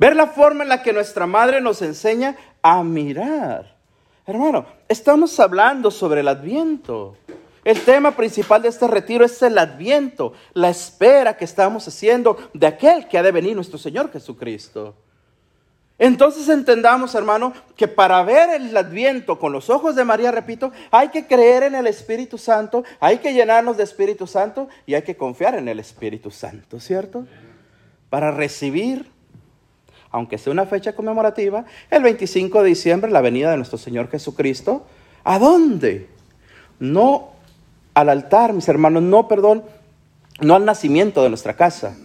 Ver 0.00 0.16
la 0.16 0.26
forma 0.26 0.64
en 0.64 0.68
la 0.68 0.82
que 0.82 0.92
nuestra 0.92 1.28
madre 1.28 1.60
nos 1.60 1.80
enseña 1.80 2.34
a 2.60 2.82
mirar. 2.82 3.76
Hermano, 4.26 4.66
estamos 4.88 5.38
hablando 5.38 5.92
sobre 5.92 6.22
el 6.22 6.28
adviento. 6.28 7.16
El 7.64 7.80
tema 7.82 8.10
principal 8.16 8.62
de 8.62 8.70
este 8.70 8.88
retiro 8.88 9.24
es 9.24 9.40
el 9.42 9.56
adviento, 9.56 10.32
la 10.54 10.70
espera 10.70 11.36
que 11.36 11.44
estamos 11.44 11.86
haciendo 11.86 12.36
de 12.52 12.66
aquel 12.66 13.06
que 13.06 13.18
ha 13.18 13.22
de 13.22 13.30
venir 13.30 13.54
nuestro 13.54 13.78
Señor 13.78 14.10
Jesucristo. 14.10 14.96
Entonces 16.02 16.48
entendamos, 16.48 17.14
hermano, 17.14 17.52
que 17.76 17.86
para 17.86 18.24
ver 18.24 18.60
el 18.60 18.76
adviento 18.76 19.38
con 19.38 19.52
los 19.52 19.70
ojos 19.70 19.94
de 19.94 20.04
María, 20.04 20.32
repito, 20.32 20.72
hay 20.90 21.10
que 21.10 21.28
creer 21.28 21.62
en 21.62 21.76
el 21.76 21.86
Espíritu 21.86 22.38
Santo, 22.38 22.82
hay 22.98 23.18
que 23.18 23.32
llenarnos 23.32 23.76
de 23.76 23.84
Espíritu 23.84 24.26
Santo 24.26 24.68
y 24.84 24.94
hay 24.94 25.02
que 25.02 25.16
confiar 25.16 25.54
en 25.54 25.68
el 25.68 25.78
Espíritu 25.78 26.32
Santo, 26.32 26.80
¿cierto? 26.80 27.24
Para 28.10 28.32
recibir, 28.32 29.12
aunque 30.10 30.38
sea 30.38 30.52
una 30.52 30.66
fecha 30.66 30.92
conmemorativa, 30.96 31.66
el 31.88 32.02
25 32.02 32.64
de 32.64 32.68
diciembre, 32.70 33.08
la 33.08 33.20
venida 33.20 33.52
de 33.52 33.58
nuestro 33.58 33.78
Señor 33.78 34.10
Jesucristo. 34.10 34.84
¿A 35.22 35.38
dónde? 35.38 36.08
No 36.80 37.30
al 37.94 38.08
altar, 38.08 38.54
mis 38.54 38.68
hermanos, 38.68 39.04
no, 39.04 39.28
perdón, 39.28 39.62
no 40.40 40.56
al 40.56 40.64
nacimiento 40.64 41.22
de 41.22 41.28
nuestra 41.28 41.54
casa, 41.54 41.96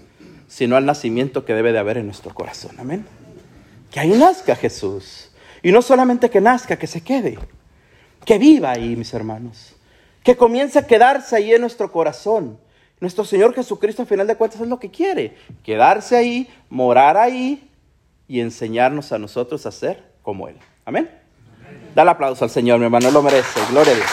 sino 0.47 0.75
al 0.75 0.85
nacimiento 0.85 1.45
que 1.45 1.55
debe 1.55 1.71
de 1.71 1.79
haber 1.79 1.97
en 1.97 2.05
nuestro 2.05 2.35
corazón. 2.35 2.75
Amén 2.77 3.16
que 3.91 3.99
ahí 3.99 4.09
nazca 4.09 4.55
Jesús. 4.55 5.31
Y 5.63 5.71
no 5.71 5.81
solamente 5.81 6.29
que 6.29 6.41
nazca, 6.41 6.77
que 6.77 6.87
se 6.87 7.01
quede, 7.01 7.37
que 8.25 8.37
viva 8.37 8.71
ahí, 8.71 8.95
mis 8.95 9.13
hermanos, 9.13 9.75
que 10.23 10.35
comience 10.35 10.79
a 10.79 10.87
quedarse 10.87 11.35
ahí 11.35 11.53
en 11.53 11.61
nuestro 11.61 11.91
corazón. 11.91 12.59
Nuestro 12.99 13.25
Señor 13.25 13.53
Jesucristo, 13.53 14.01
al 14.01 14.07
final 14.07 14.27
de 14.27 14.35
cuentas, 14.35 14.59
es 14.59 14.67
lo 14.67 14.79
que 14.79 14.89
quiere, 14.89 15.35
quedarse 15.63 16.15
ahí, 16.15 16.49
morar 16.69 17.15
ahí 17.15 17.69
y 18.27 18.39
enseñarnos 18.39 19.11
a 19.11 19.19
nosotros 19.19 19.65
a 19.65 19.71
ser 19.71 20.03
como 20.21 20.47
Él. 20.47 20.57
Amén. 20.83 21.09
Dale 21.93 22.11
aplauso 22.11 22.43
al 22.43 22.49
Señor, 22.49 22.79
mi 22.79 22.85
hermano, 22.85 23.11
lo 23.11 23.21
merece. 23.21 23.59
Gloria 23.69 23.93
a 23.93 23.95
Dios. 23.95 24.09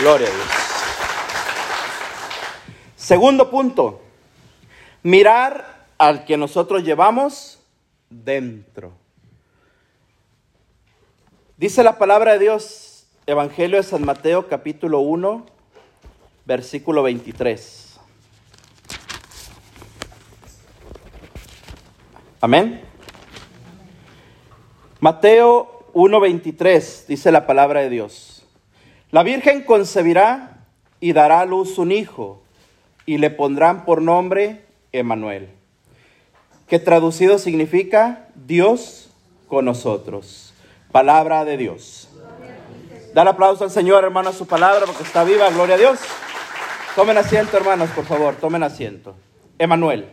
Gloria 0.00 0.28
a 0.28 0.30
Dios. 0.30 0.48
Segundo 2.96 3.50
punto, 3.50 4.02
mirar 5.02 5.79
al 6.00 6.24
que 6.24 6.38
nosotros 6.38 6.82
llevamos 6.82 7.60
dentro. 8.08 8.94
Dice 11.58 11.82
la 11.82 11.98
palabra 11.98 12.32
de 12.32 12.38
Dios, 12.38 13.06
Evangelio 13.26 13.76
de 13.76 13.82
San 13.82 14.06
Mateo 14.06 14.48
capítulo 14.48 15.00
1, 15.00 15.44
versículo 16.46 17.02
23. 17.02 18.00
Amén. 22.40 22.80
Mateo 25.00 25.84
1:23 25.92 27.08
dice 27.08 27.30
la 27.30 27.46
palabra 27.46 27.80
de 27.82 27.90
Dios. 27.90 28.46
La 29.10 29.22
Virgen 29.22 29.64
concebirá 29.64 30.64
y 30.98 31.12
dará 31.12 31.40
a 31.40 31.44
luz 31.44 31.76
un 31.76 31.92
hijo 31.92 32.42
y 33.04 33.18
le 33.18 33.28
pondrán 33.28 33.84
por 33.84 34.00
nombre 34.00 34.64
Emanuel 34.92 35.59
que 36.70 36.78
traducido 36.78 37.38
significa 37.38 38.28
Dios 38.36 39.10
con 39.48 39.64
nosotros. 39.64 40.54
Palabra 40.92 41.44
de 41.44 41.56
Dios. 41.56 42.08
Dar 43.12 43.26
aplauso 43.26 43.64
al 43.64 43.72
Señor, 43.72 44.04
hermano, 44.04 44.28
a 44.28 44.32
su 44.32 44.46
palabra, 44.46 44.86
porque 44.86 45.02
está 45.02 45.24
viva. 45.24 45.50
Gloria 45.50 45.74
a 45.74 45.78
Dios. 45.78 45.98
Tomen 46.94 47.18
asiento, 47.18 47.56
hermanos, 47.56 47.90
por 47.90 48.04
favor. 48.04 48.36
Tomen 48.36 48.62
asiento. 48.62 49.16
Emanuel, 49.58 50.06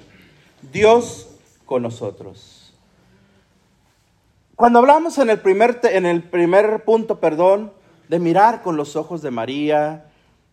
Dios 0.71 1.29
con 1.63 1.83
nosotros. 1.83 2.73
Cuando 4.55 4.79
hablamos 4.79 5.19
en 5.19 5.29
el 5.29 5.39
primer, 5.39 5.79
en 5.83 6.07
el 6.07 6.23
primer 6.23 6.83
punto, 6.83 7.19
perdón, 7.19 7.71
de 8.07 8.17
mirar 8.17 8.63
con 8.63 8.77
los 8.77 8.95
ojos 8.95 9.21
de 9.21 9.29
María, 9.29 10.05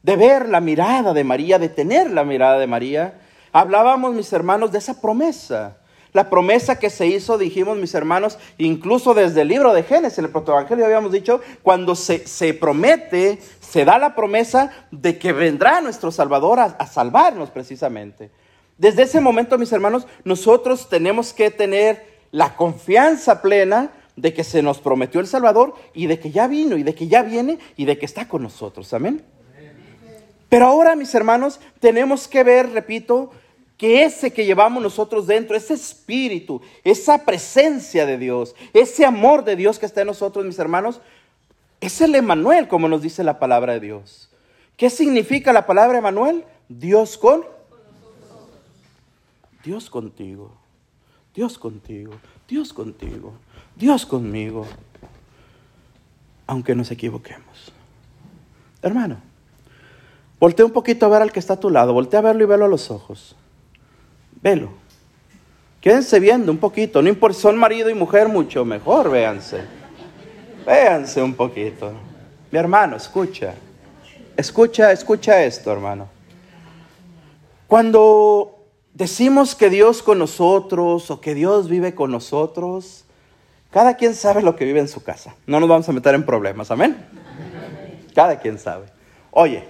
de 0.02 0.16
ver 0.16 0.50
la 0.50 0.60
mirada 0.60 1.14
de 1.14 1.24
María, 1.24 1.58
de 1.58 1.70
tener 1.70 2.10
la 2.10 2.24
mirada 2.24 2.58
de 2.58 2.66
María, 2.66 3.22
hablábamos, 3.52 4.12
mis 4.12 4.30
hermanos, 4.34 4.70
de 4.70 4.78
esa 4.78 5.00
promesa 5.00 5.78
la 6.14 6.30
promesa 6.30 6.78
que 6.78 6.90
se 6.90 7.08
hizo, 7.08 7.38
dijimos 7.38 7.76
mis 7.76 7.92
hermanos, 7.92 8.38
incluso 8.56 9.14
desde 9.14 9.42
el 9.42 9.48
libro 9.48 9.74
de 9.74 9.82
Génesis, 9.82 10.18
en 10.18 10.26
el 10.26 10.30
protoevangelio 10.30 10.84
habíamos 10.84 11.10
dicho, 11.10 11.40
cuando 11.60 11.96
se, 11.96 12.26
se, 12.28 12.54
promete, 12.54 13.40
se 13.60 13.84
da 13.84 13.98
la 13.98 14.14
promesa 14.14 14.70
de 14.92 15.18
que 15.18 15.32
vendrá 15.32 15.80
nuestro 15.80 16.12
Salvador 16.12 16.60
a, 16.60 16.64
a 16.66 16.86
salvarnos 16.86 17.50
precisamente. 17.50 18.30
Desde 18.78 19.02
ese 19.02 19.20
momento, 19.20 19.58
mis 19.58 19.72
hermanos, 19.72 20.06
nosotros 20.22 20.88
tenemos 20.88 21.32
que 21.32 21.50
tener 21.50 22.06
la 22.30 22.54
confianza 22.54 23.42
plena 23.42 23.90
de 24.14 24.32
que 24.32 24.44
se 24.44 24.62
nos 24.62 24.78
prometió 24.78 25.20
el 25.20 25.26
Salvador 25.26 25.74
y 25.94 26.06
de 26.06 26.20
que 26.20 26.30
ya 26.30 26.46
vino 26.46 26.76
y 26.76 26.84
de 26.84 26.94
que 26.94 27.08
ya 27.08 27.22
viene 27.22 27.58
y 27.76 27.86
de 27.86 27.98
que 27.98 28.06
está 28.06 28.28
con 28.28 28.44
nosotros. 28.44 28.94
Amén. 28.94 29.24
Pero 30.48 30.66
ahora, 30.66 30.94
mis 30.94 31.12
hermanos, 31.12 31.58
tenemos 31.80 32.28
que 32.28 32.44
ver, 32.44 32.70
repito, 32.70 33.32
que 33.76 34.04
ese 34.04 34.32
que 34.32 34.46
llevamos 34.46 34.82
nosotros 34.82 35.26
dentro, 35.26 35.56
ese 35.56 35.74
espíritu, 35.74 36.62
esa 36.84 37.24
presencia 37.24 38.06
de 38.06 38.18
Dios, 38.18 38.54
ese 38.72 39.04
amor 39.04 39.44
de 39.44 39.56
Dios 39.56 39.78
que 39.78 39.86
está 39.86 40.02
en 40.02 40.08
nosotros, 40.08 40.44
mis 40.44 40.58
hermanos, 40.58 41.00
es 41.80 42.00
el 42.00 42.14
Emanuel, 42.14 42.68
como 42.68 42.88
nos 42.88 43.02
dice 43.02 43.24
la 43.24 43.38
palabra 43.38 43.74
de 43.74 43.80
Dios. 43.80 44.30
¿Qué 44.76 44.90
significa 44.90 45.52
la 45.52 45.66
palabra 45.66 45.98
Emanuel? 45.98 46.44
Dios 46.68 47.18
con 47.18 47.44
Dios 49.64 49.88
contigo. 49.88 50.52
Dios 51.34 51.58
contigo. 51.58 52.12
Dios 52.46 52.72
contigo. 52.72 53.32
Dios 53.76 54.04
conmigo. 54.04 54.66
Aunque 56.46 56.74
nos 56.74 56.90
equivoquemos. 56.90 57.72
Hermano, 58.82 59.16
voltea 60.38 60.66
un 60.66 60.72
poquito 60.72 61.06
a 61.06 61.08
ver 61.08 61.22
al 61.22 61.32
que 61.32 61.40
está 61.40 61.54
a 61.54 61.60
tu 61.60 61.70
lado. 61.70 61.94
Voltea 61.94 62.20
a 62.20 62.22
verlo 62.22 62.44
y 62.44 62.46
verlo 62.46 62.66
a 62.66 62.68
los 62.68 62.90
ojos. 62.90 63.34
Velo. 64.44 64.68
Quédense 65.80 66.20
viendo 66.20 66.52
un 66.52 66.58
poquito, 66.58 67.00
no 67.00 67.08
importa 67.08 67.38
son 67.38 67.56
marido 67.56 67.88
y 67.88 67.94
mujer, 67.94 68.28
mucho 68.28 68.66
mejor, 68.66 69.10
véanse. 69.10 69.62
Véanse 70.66 71.22
un 71.22 71.32
poquito. 71.32 71.92
Mi 72.50 72.58
hermano, 72.58 72.96
escucha. 72.96 73.54
Escucha, 74.36 74.92
escucha 74.92 75.42
esto, 75.42 75.72
hermano. 75.72 76.08
Cuando 77.66 78.66
decimos 78.92 79.54
que 79.54 79.70
Dios 79.70 80.02
con 80.02 80.18
nosotros 80.18 81.10
o 81.10 81.22
que 81.22 81.34
Dios 81.34 81.70
vive 81.70 81.94
con 81.94 82.10
nosotros, 82.10 83.06
cada 83.70 83.96
quien 83.96 84.14
sabe 84.14 84.42
lo 84.42 84.56
que 84.56 84.66
vive 84.66 84.80
en 84.80 84.88
su 84.88 85.02
casa. 85.02 85.34
No 85.46 85.58
nos 85.58 85.70
vamos 85.70 85.88
a 85.88 85.92
meter 85.92 86.14
en 86.14 86.26
problemas, 86.26 86.70
amén. 86.70 86.98
Cada 88.14 88.38
quien 88.38 88.58
sabe. 88.58 88.88
Oye, 89.30 89.64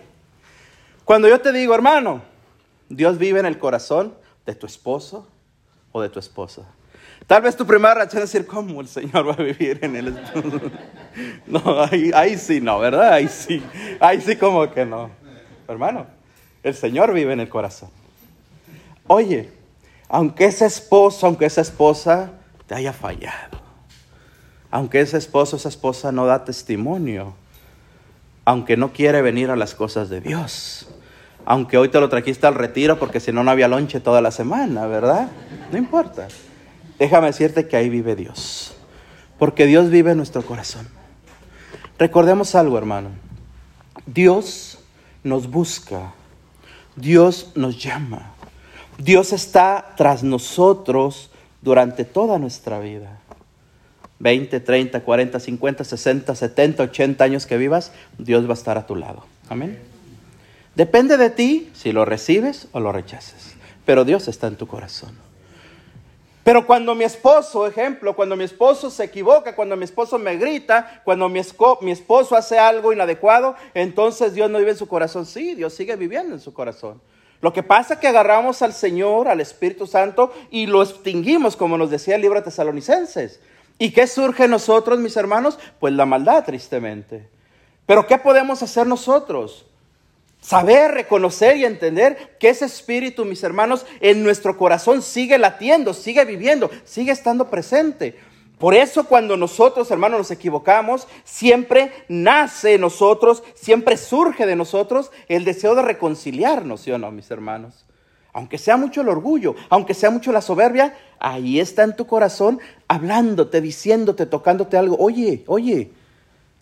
cuando 1.04 1.28
yo 1.28 1.40
te 1.40 1.52
digo, 1.52 1.76
hermano, 1.76 2.22
Dios 2.88 3.18
vive 3.18 3.38
en 3.38 3.46
el 3.46 3.58
corazón 3.60 4.23
de 4.46 4.54
tu 4.54 4.66
esposo 4.66 5.28
o 5.92 6.00
de 6.00 6.08
tu 6.08 6.18
esposa. 6.18 6.62
Tal 7.26 7.42
vez 7.42 7.56
tu 7.56 7.66
primera 7.66 7.94
reacción 7.94 8.22
es 8.22 8.32
decir, 8.32 8.46
¿cómo 8.46 8.80
el 8.80 8.88
Señor 8.88 9.26
va 9.26 9.32
a 9.32 9.42
vivir 9.42 9.78
en 9.82 9.96
el? 9.96 10.14
No, 11.46 11.80
ahí, 11.80 12.10
ahí 12.12 12.36
sí 12.36 12.60
no, 12.60 12.80
¿verdad? 12.80 13.12
Ahí 13.12 13.28
sí, 13.28 13.62
ahí 14.00 14.20
sí 14.20 14.34
como 14.34 14.68
que 14.72 14.84
no. 14.84 15.10
Hermano, 15.68 16.06
el 16.62 16.74
Señor 16.74 17.12
vive 17.12 17.32
en 17.32 17.40
el 17.40 17.48
corazón. 17.48 17.88
Oye, 19.06 19.52
aunque 20.08 20.46
ese 20.46 20.66
esposo, 20.66 21.26
aunque 21.26 21.46
esa 21.46 21.60
esposa 21.60 22.32
te 22.66 22.74
haya 22.74 22.92
fallado, 22.92 23.60
aunque 24.70 25.00
ese 25.00 25.18
esposo, 25.18 25.56
esa 25.56 25.68
esposa 25.68 26.10
no 26.10 26.26
da 26.26 26.44
testimonio, 26.44 27.34
aunque 28.44 28.76
no 28.76 28.92
quiere 28.92 29.22
venir 29.22 29.50
a 29.50 29.56
las 29.56 29.74
cosas 29.74 30.08
de 30.08 30.20
Dios, 30.20 30.88
aunque 31.46 31.78
hoy 31.78 31.88
te 31.88 32.00
lo 32.00 32.08
trajiste 32.08 32.46
al 32.46 32.54
retiro 32.54 32.98
porque 32.98 33.20
si 33.20 33.32
no, 33.32 33.44
no 33.44 33.50
había 33.50 33.68
lonche 33.68 34.00
toda 34.00 34.20
la 34.20 34.30
semana, 34.30 34.86
¿verdad? 34.86 35.28
No 35.70 35.78
importa. 35.78 36.28
Déjame 36.98 37.28
decirte 37.28 37.66
que 37.66 37.76
ahí 37.76 37.88
vive 37.88 38.16
Dios, 38.16 38.74
porque 39.38 39.66
Dios 39.66 39.90
vive 39.90 40.12
en 40.12 40.16
nuestro 40.16 40.42
corazón. 40.42 40.88
Recordemos 41.98 42.54
algo, 42.54 42.78
hermano. 42.78 43.10
Dios 44.06 44.78
nos 45.22 45.50
busca, 45.50 46.12
Dios 46.96 47.52
nos 47.54 47.82
llama, 47.82 48.32
Dios 48.98 49.32
está 49.32 49.94
tras 49.96 50.22
nosotros 50.22 51.30
durante 51.62 52.04
toda 52.04 52.38
nuestra 52.38 52.78
vida. 52.78 53.18
20, 54.20 54.60
30, 54.60 55.00
40, 55.00 55.40
50, 55.40 55.84
60, 55.84 56.34
70, 56.34 56.82
80 56.84 57.24
años 57.24 57.46
que 57.46 57.58
vivas, 57.58 57.92
Dios 58.16 58.46
va 58.46 58.50
a 58.50 58.54
estar 58.54 58.78
a 58.78 58.86
tu 58.86 58.94
lado. 58.94 59.24
Amén. 59.48 59.93
Depende 60.74 61.16
de 61.16 61.30
ti 61.30 61.70
si 61.72 61.92
lo 61.92 62.04
recibes 62.04 62.68
o 62.72 62.80
lo 62.80 62.92
rechaces. 62.92 63.54
Pero 63.84 64.04
Dios 64.04 64.28
está 64.28 64.48
en 64.48 64.56
tu 64.56 64.66
corazón. 64.66 65.16
Pero 66.42 66.66
cuando 66.66 66.94
mi 66.94 67.04
esposo, 67.04 67.66
ejemplo, 67.66 68.14
cuando 68.14 68.36
mi 68.36 68.44
esposo 68.44 68.90
se 68.90 69.04
equivoca, 69.04 69.56
cuando 69.56 69.76
mi 69.76 69.84
esposo 69.84 70.18
me 70.18 70.36
grita, 70.36 71.00
cuando 71.04 71.28
mi, 71.30 71.40
mi, 71.80 71.90
esposo 71.90 72.36
hace 72.36 72.58
algo 72.58 72.92
inadecuado, 72.92 73.56
entonces 73.72 74.34
Dios 74.34 74.50
no 74.50 74.58
vive 74.58 74.72
en 74.72 74.76
su 74.76 74.86
corazón. 74.86 75.24
Sí, 75.24 75.54
Dios 75.54 75.72
sigue 75.72 75.96
viviendo 75.96 76.34
en 76.34 76.40
su 76.40 76.52
corazón. 76.52 77.00
Lo 77.40 77.52
que 77.54 77.62
pasa 77.62 77.94
es 77.94 78.00
que 78.00 78.08
agarramos 78.08 78.60
al 78.60 78.74
Señor, 78.74 79.28
al 79.28 79.40
Espíritu 79.40 79.86
Santo, 79.86 80.32
y 80.50 80.66
lo 80.66 80.82
extinguimos, 80.82 81.56
como 81.56 81.78
nos 81.78 81.90
decía 81.90 82.16
el 82.16 82.22
libro 82.22 82.38
de 82.38 82.44
Tesalonicenses. 82.44 83.40
¿Y 83.78 83.92
qué 83.92 84.06
surge 84.06 84.44
en 84.44 84.50
nosotros, 84.50 84.98
mis 84.98 85.16
hermanos? 85.16 85.58
Pues 85.80 85.94
la 85.94 86.04
maldad, 86.04 86.44
tristemente. 86.44 87.26
Pero 87.86 88.06
¿qué 88.06 88.18
podemos 88.18 88.62
hacer 88.62 88.86
nosotros? 88.86 89.66
Saber, 90.44 90.90
reconocer 90.90 91.56
y 91.56 91.64
entender 91.64 92.36
que 92.38 92.50
ese 92.50 92.66
espíritu, 92.66 93.24
mis 93.24 93.42
hermanos, 93.42 93.86
en 94.00 94.22
nuestro 94.22 94.58
corazón 94.58 95.00
sigue 95.00 95.38
latiendo, 95.38 95.94
sigue 95.94 96.22
viviendo, 96.26 96.70
sigue 96.84 97.12
estando 97.12 97.48
presente. 97.48 98.18
Por 98.58 98.74
eso 98.74 99.04
cuando 99.04 99.38
nosotros, 99.38 99.90
hermanos, 99.90 100.18
nos 100.18 100.30
equivocamos, 100.30 101.08
siempre 101.24 101.92
nace 102.08 102.74
en 102.74 102.82
nosotros, 102.82 103.42
siempre 103.54 103.96
surge 103.96 104.44
de 104.44 104.54
nosotros 104.54 105.10
el 105.28 105.46
deseo 105.46 105.74
de 105.74 105.80
reconciliarnos, 105.80 106.82
¿sí 106.82 106.90
o 106.90 106.98
no, 106.98 107.10
mis 107.10 107.30
hermanos? 107.30 107.86
Aunque 108.34 108.58
sea 108.58 108.76
mucho 108.76 109.00
el 109.00 109.08
orgullo, 109.08 109.54
aunque 109.70 109.94
sea 109.94 110.10
mucho 110.10 110.30
la 110.30 110.42
soberbia, 110.42 110.94
ahí 111.20 111.58
está 111.58 111.84
en 111.84 111.96
tu 111.96 112.06
corazón 112.06 112.60
hablándote, 112.86 113.62
diciéndote, 113.62 114.26
tocándote 114.26 114.76
algo. 114.76 114.98
Oye, 114.98 115.42
oye, 115.46 115.90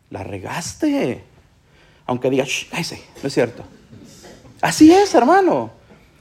la 0.09 0.23
regaste 0.23 1.32
aunque 2.13 2.31
diga, 2.31 2.45
cállese, 2.71 3.03
no 3.23 3.27
es 3.27 3.35
cierto. 3.35 3.65
Así 4.61 4.93
es, 4.93 5.15
hermano. 5.15 5.71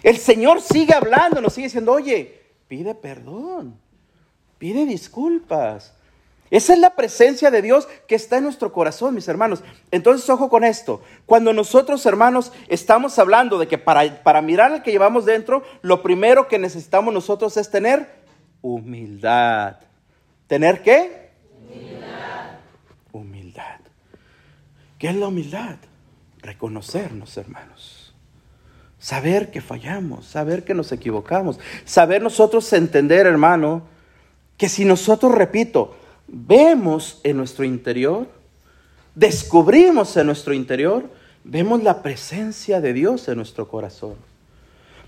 El 0.01 0.17
Señor 0.17 0.61
sigue 0.61 0.93
hablando, 0.93 1.41
nos 1.41 1.53
sigue 1.53 1.67
diciendo, 1.67 1.91
oye, 1.91 2.41
pide 2.67 2.95
perdón, 2.95 3.79
pide 4.57 4.85
disculpas. 4.85 5.93
Esa 6.49 6.73
es 6.73 6.79
la 6.79 6.95
presencia 6.95 7.51
de 7.51 7.61
Dios 7.61 7.87
que 8.07 8.15
está 8.15 8.37
en 8.37 8.43
nuestro 8.43 8.73
corazón, 8.73 9.15
mis 9.15 9.27
hermanos. 9.27 9.63
Entonces, 9.89 10.29
ojo 10.29 10.49
con 10.49 10.63
esto. 10.65 11.01
Cuando 11.25 11.53
nosotros, 11.53 12.05
hermanos, 12.05 12.51
estamos 12.67 13.17
hablando 13.19 13.57
de 13.57 13.67
que 13.67 13.77
para, 13.77 14.23
para 14.23 14.41
mirar 14.41 14.73
al 14.73 14.83
que 14.83 14.91
llevamos 14.91 15.25
dentro, 15.25 15.63
lo 15.81 16.01
primero 16.01 16.47
que 16.47 16.59
necesitamos 16.59 17.13
nosotros 17.13 17.55
es 17.55 17.69
tener 17.69 18.09
humildad. 18.61 19.77
¿Tener 20.47 20.81
qué? 20.81 21.20
¿Qué 25.01 25.09
es 25.09 25.15
la 25.15 25.29
humildad? 25.29 25.77
Reconocernos, 26.43 27.35
hermanos. 27.35 28.13
Saber 28.99 29.49
que 29.49 29.59
fallamos, 29.59 30.27
saber 30.27 30.63
que 30.63 30.75
nos 30.75 30.91
equivocamos, 30.91 31.59
saber 31.85 32.21
nosotros 32.21 32.71
entender, 32.71 33.25
hermano, 33.25 33.81
que 34.57 34.69
si 34.69 34.85
nosotros, 34.85 35.33
repito, 35.33 35.95
vemos 36.27 37.19
en 37.23 37.37
nuestro 37.37 37.65
interior, 37.65 38.27
descubrimos 39.15 40.15
en 40.17 40.27
nuestro 40.27 40.53
interior, 40.53 41.09
vemos 41.43 41.81
la 41.81 42.03
presencia 42.03 42.79
de 42.79 42.93
Dios 42.93 43.27
en 43.27 43.37
nuestro 43.37 43.67
corazón. 43.67 44.17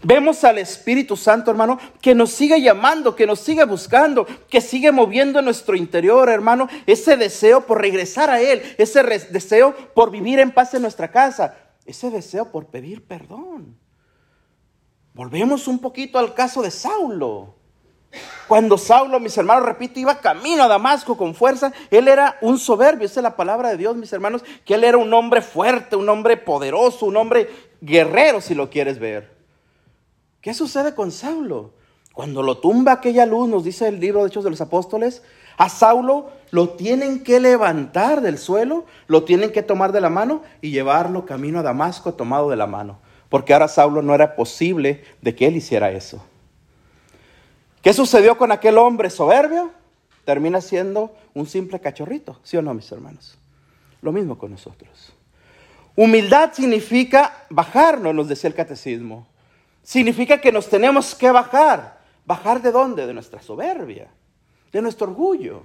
Vemos 0.03 0.43
al 0.43 0.57
Espíritu 0.57 1.15
Santo, 1.15 1.49
hermano, 1.49 1.79
que 2.01 2.13
nos 2.13 2.31
sigue 2.31 2.61
llamando, 2.61 3.15
que 3.15 3.25
nos 3.25 3.39
sigue 3.39 3.63
buscando, 3.63 4.27
que 4.49 4.59
sigue 4.59 4.91
moviendo 4.91 5.39
en 5.39 5.45
nuestro 5.45 5.77
interior, 5.77 6.27
hermano, 6.29 6.67
ese 6.85 7.15
deseo 7.15 7.61
por 7.61 7.79
regresar 7.79 8.29
a 8.29 8.41
Él, 8.41 8.61
ese 8.77 9.01
deseo 9.03 9.73
por 9.93 10.11
vivir 10.11 10.39
en 10.39 10.51
paz 10.51 10.73
en 10.73 10.81
nuestra 10.81 11.09
casa, 11.09 11.55
ese 11.85 12.09
deseo 12.09 12.51
por 12.51 12.67
pedir 12.67 13.07
perdón. 13.07 13.77
Volvemos 15.13 15.69
un 15.69 15.79
poquito 15.79 16.19
al 16.19 16.33
caso 16.33 16.61
de 16.61 16.71
Saulo. 16.71 17.55
Cuando 18.47 18.77
Saulo, 18.77 19.21
mis 19.21 19.37
hermanos, 19.37 19.65
repito, 19.65 19.99
iba 19.99 20.19
camino 20.19 20.63
a 20.63 20.67
Damasco 20.67 21.15
con 21.15 21.33
fuerza, 21.33 21.71
él 21.89 22.09
era 22.09 22.37
un 22.41 22.59
soberbio, 22.59 23.05
esa 23.05 23.21
es 23.21 23.23
la 23.23 23.37
palabra 23.37 23.69
de 23.69 23.77
Dios, 23.77 23.95
mis 23.95 24.11
hermanos, 24.11 24.43
que 24.65 24.75
él 24.75 24.83
era 24.83 24.97
un 24.97 25.13
hombre 25.13 25.41
fuerte, 25.41 25.95
un 25.95 26.09
hombre 26.09 26.35
poderoso, 26.35 27.05
un 27.05 27.15
hombre 27.15 27.49
guerrero, 27.79 28.41
si 28.41 28.53
lo 28.53 28.69
quieres 28.69 28.99
ver. 28.99 29.32
¿Qué 30.43 30.53
sucede 30.53 30.93
con 30.93 31.13
Saulo? 31.13 31.71
Cuando 32.11 32.43
lo 32.43 32.57
tumba 32.57 32.91
aquella 32.91 33.25
luz, 33.25 33.47
nos 33.47 33.63
dice 33.63 33.87
el 33.87 34.01
libro 34.01 34.21
de 34.21 34.27
Hechos 34.27 34.43
de 34.43 34.49
los 34.49 34.59
Apóstoles, 34.59 35.23
a 35.55 35.69
Saulo 35.69 36.31
lo 36.51 36.71
tienen 36.71 37.23
que 37.23 37.39
levantar 37.39 38.19
del 38.19 38.37
suelo, 38.37 38.85
lo 39.07 39.23
tienen 39.23 39.53
que 39.53 39.63
tomar 39.63 39.93
de 39.93 40.01
la 40.01 40.09
mano 40.09 40.43
y 40.59 40.71
llevarlo 40.71 41.25
camino 41.25 41.59
a 41.59 41.63
Damasco 41.63 42.13
tomado 42.15 42.49
de 42.49 42.57
la 42.57 42.67
mano. 42.67 42.99
Porque 43.29 43.53
ahora 43.53 43.69
Saulo 43.69 44.01
no 44.01 44.13
era 44.13 44.35
posible 44.35 45.05
de 45.21 45.33
que 45.33 45.47
él 45.47 45.55
hiciera 45.55 45.91
eso. 45.91 46.21
¿Qué 47.81 47.93
sucedió 47.93 48.37
con 48.37 48.51
aquel 48.51 48.77
hombre 48.77 49.09
soberbio? 49.09 49.71
Termina 50.25 50.59
siendo 50.59 51.15
un 51.33 51.45
simple 51.45 51.79
cachorrito, 51.79 52.37
¿sí 52.43 52.57
o 52.57 52.61
no, 52.61 52.73
mis 52.73 52.91
hermanos? 52.91 53.37
Lo 54.01 54.11
mismo 54.11 54.37
con 54.37 54.51
nosotros. 54.51 55.13
Humildad 55.95 56.51
significa 56.51 57.45
bajarnos, 57.49 58.13
nos 58.13 58.27
decía 58.27 58.49
el 58.49 58.55
catecismo 58.55 59.25
significa 59.83 60.39
que 60.39 60.51
nos 60.51 60.67
tenemos 60.69 61.13
que 61.13 61.29
bajar. 61.29 62.01
¿Bajar 62.25 62.61
de 62.61 62.71
dónde? 62.71 63.05
De 63.05 63.13
nuestra 63.13 63.41
soberbia, 63.41 64.07
de 64.71 64.81
nuestro 64.81 65.07
orgullo. 65.07 65.63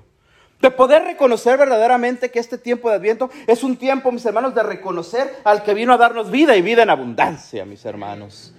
De 0.61 0.73
poder 0.73 1.05
reconocer 1.05 1.57
verdaderamente 1.57 2.33
que 2.33 2.41
este 2.41 2.59
tiempo 2.59 2.91
de 2.91 2.97
Adviento 2.97 3.31
es 3.47 3.63
un 3.63 3.77
tiempo, 3.77 4.11
mis 4.11 4.27
hermanos, 4.27 4.57
de 4.57 4.63
reconocer 4.65 5.37
al 5.45 5.63
que 5.63 5.73
vino 5.73 5.93
a 5.93 5.97
darnos 5.97 6.33
vida 6.33 6.57
y 6.57 6.63
vida 6.63 6.83
en 6.83 6.91
abundancia, 6.91 7.65
mis 7.65 7.85
hermanos. 7.85 8.53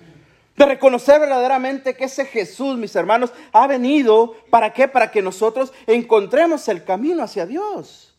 De 0.56 0.66
reconocer 0.66 1.20
verdaderamente 1.20 1.96
que 1.96 2.06
ese 2.06 2.26
Jesús, 2.26 2.78
mis 2.78 2.96
hermanos, 2.96 3.34
ha 3.52 3.68
venido, 3.68 4.34
¿para 4.50 4.72
qué? 4.72 4.88
Para 4.88 5.12
que 5.12 5.22
nosotros 5.22 5.74
encontremos 5.88 6.70
el 6.70 6.86
camino 6.86 7.24
hacia 7.24 7.46
Dios. 7.46 8.16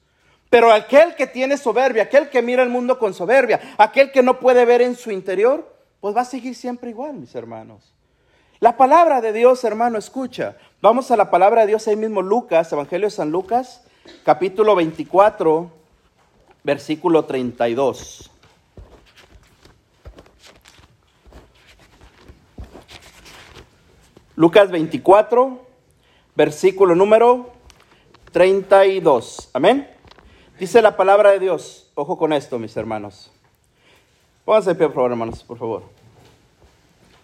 Pero 0.50 0.72
aquel 0.72 1.14
que 1.14 1.26
tiene 1.26 1.56
soberbia, 1.56 2.02
aquel 2.02 2.28
que 2.28 2.42
mira 2.42 2.62
el 2.62 2.68
mundo 2.68 2.98
con 2.98 3.14
soberbia, 3.14 3.74
aquel 3.78 4.10
que 4.10 4.22
no 4.22 4.40
puede 4.40 4.66
ver 4.66 4.82
en 4.82 4.94
su 4.94 5.10
interior, 5.10 5.79
pues 6.00 6.16
va 6.16 6.22
a 6.22 6.24
seguir 6.24 6.54
siempre 6.54 6.90
igual, 6.90 7.14
mis 7.14 7.34
hermanos. 7.34 7.92
La 8.58 8.76
palabra 8.76 9.20
de 9.20 9.32
Dios, 9.32 9.64
hermano, 9.64 9.98
escucha. 9.98 10.56
Vamos 10.82 11.10
a 11.10 11.16
la 11.16 11.30
palabra 11.30 11.62
de 11.62 11.68
Dios 11.68 11.88
ahí 11.88 11.96
mismo, 11.96 12.22
Lucas, 12.22 12.72
Evangelio 12.72 13.06
de 13.06 13.10
San 13.10 13.30
Lucas, 13.30 13.84
capítulo 14.24 14.74
24, 14.74 15.70
versículo 16.62 17.24
32. 17.24 18.30
Lucas 24.36 24.70
24, 24.70 25.66
versículo 26.34 26.94
número 26.94 27.50
32. 28.32 29.50
Amén. 29.52 29.90
Dice 30.58 30.80
la 30.82 30.96
palabra 30.96 31.30
de 31.30 31.40
Dios. 31.40 31.90
Ojo 31.94 32.16
con 32.16 32.32
esto, 32.32 32.58
mis 32.58 32.76
hermanos. 32.76 33.30
Pónganse 34.44 34.74
pie, 34.74 34.86
por 34.86 34.94
favor, 34.94 35.10
hermanos, 35.12 35.44
por 35.44 35.58
favor. 35.58 35.82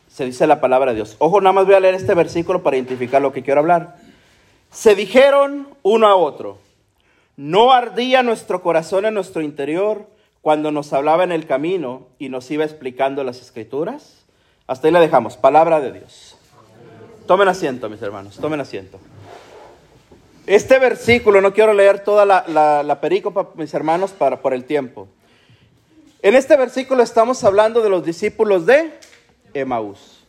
Se 0.09 0.25
dice 0.25 0.47
la 0.47 0.61
palabra 0.61 0.93
de 0.93 0.97
Dios. 0.97 1.17
Ojo, 1.19 1.41
nada 1.41 1.53
más 1.53 1.67
voy 1.67 1.75
a 1.75 1.81
leer 1.81 1.95
este 1.95 2.15
versículo 2.15 2.63
para 2.63 2.77
identificar 2.77 3.21
lo 3.21 3.33
que 3.33 3.43
quiero 3.43 3.61
hablar. 3.61 3.97
Se 4.71 4.95
dijeron 4.95 5.69
uno 5.83 6.07
a 6.07 6.17
otro, 6.17 6.59
¿no 7.37 7.73
ardía 7.73 8.23
nuestro 8.23 8.63
corazón 8.63 9.05
en 9.05 9.15
nuestro 9.15 9.43
interior 9.43 10.07
cuando 10.41 10.71
nos 10.71 10.93
hablaba 10.93 11.25
en 11.25 11.33
el 11.33 11.47
camino 11.47 12.07
y 12.19 12.29
nos 12.29 12.51
iba 12.51 12.65
explicando 12.65 13.25
las 13.25 13.41
escrituras? 13.41 14.25
Hasta 14.67 14.89
ahí 14.89 14.93
le 14.93 15.01
dejamos, 15.01 15.37
palabra 15.37 15.81
de 15.81 15.93
Dios. 15.93 16.37
Tomen 17.27 17.49
asiento, 17.49 17.89
mis 17.89 18.01
hermanos, 18.03 18.37
tomen 18.37 18.61
asiento. 18.61 18.99
Este 20.47 20.79
versículo, 20.79 21.41
no 21.41 21.53
quiero 21.53 21.75
leer 21.75 22.01
toda 22.05 22.25
la, 22.25 22.83
la, 22.85 23.01
pericopa, 23.01 23.49
mis 23.55 23.75
hermanos, 23.75 24.13
para, 24.13 24.41
por 24.41 24.55
el 24.55 24.65
tiempo. 24.65 25.09
En 26.27 26.35
este 26.35 26.57
versículo 26.57 27.05
estamos 27.05 27.45
hablando 27.45 27.83
de 27.83 27.89
los 27.89 28.05
discípulos 28.05 28.67
de 28.67 28.91
Emaús. 29.55 30.25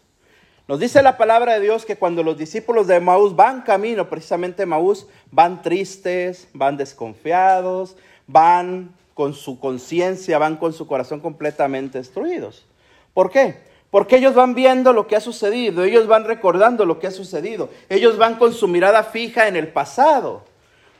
Nos 0.67 0.79
dice 0.79 1.01
la 1.01 1.17
palabra 1.17 1.53
de 1.53 1.61
Dios 1.61 1.85
que 1.85 1.95
cuando 1.95 2.21
los 2.21 2.37
discípulos 2.37 2.85
de 2.85 2.97
Emaús 2.97 3.35
van 3.35 3.63
camino, 3.63 4.07
precisamente 4.07 4.61
Emaús, 4.61 5.07
van 5.31 5.63
tristes, 5.63 6.49
van 6.53 6.77
desconfiados, 6.77 7.97
van 8.27 8.93
con 9.15 9.33
su 9.33 9.59
conciencia, 9.59 10.37
van 10.37 10.57
con 10.57 10.71
su 10.71 10.85
corazón 10.85 11.19
completamente 11.19 11.97
destruidos. 11.97 12.67
¿Por 13.15 13.31
qué? 13.31 13.55
Porque 13.89 14.17
ellos 14.17 14.35
van 14.35 14.53
viendo 14.53 14.93
lo 14.93 15.07
que 15.07 15.15
ha 15.15 15.19
sucedido, 15.19 15.83
ellos 15.83 16.05
van 16.05 16.25
recordando 16.25 16.85
lo 16.85 16.99
que 16.99 17.07
ha 17.07 17.11
sucedido, 17.11 17.69
ellos 17.89 18.19
van 18.19 18.35
con 18.35 18.53
su 18.53 18.67
mirada 18.67 19.01
fija 19.01 19.47
en 19.47 19.55
el 19.55 19.69
pasado. 19.69 20.43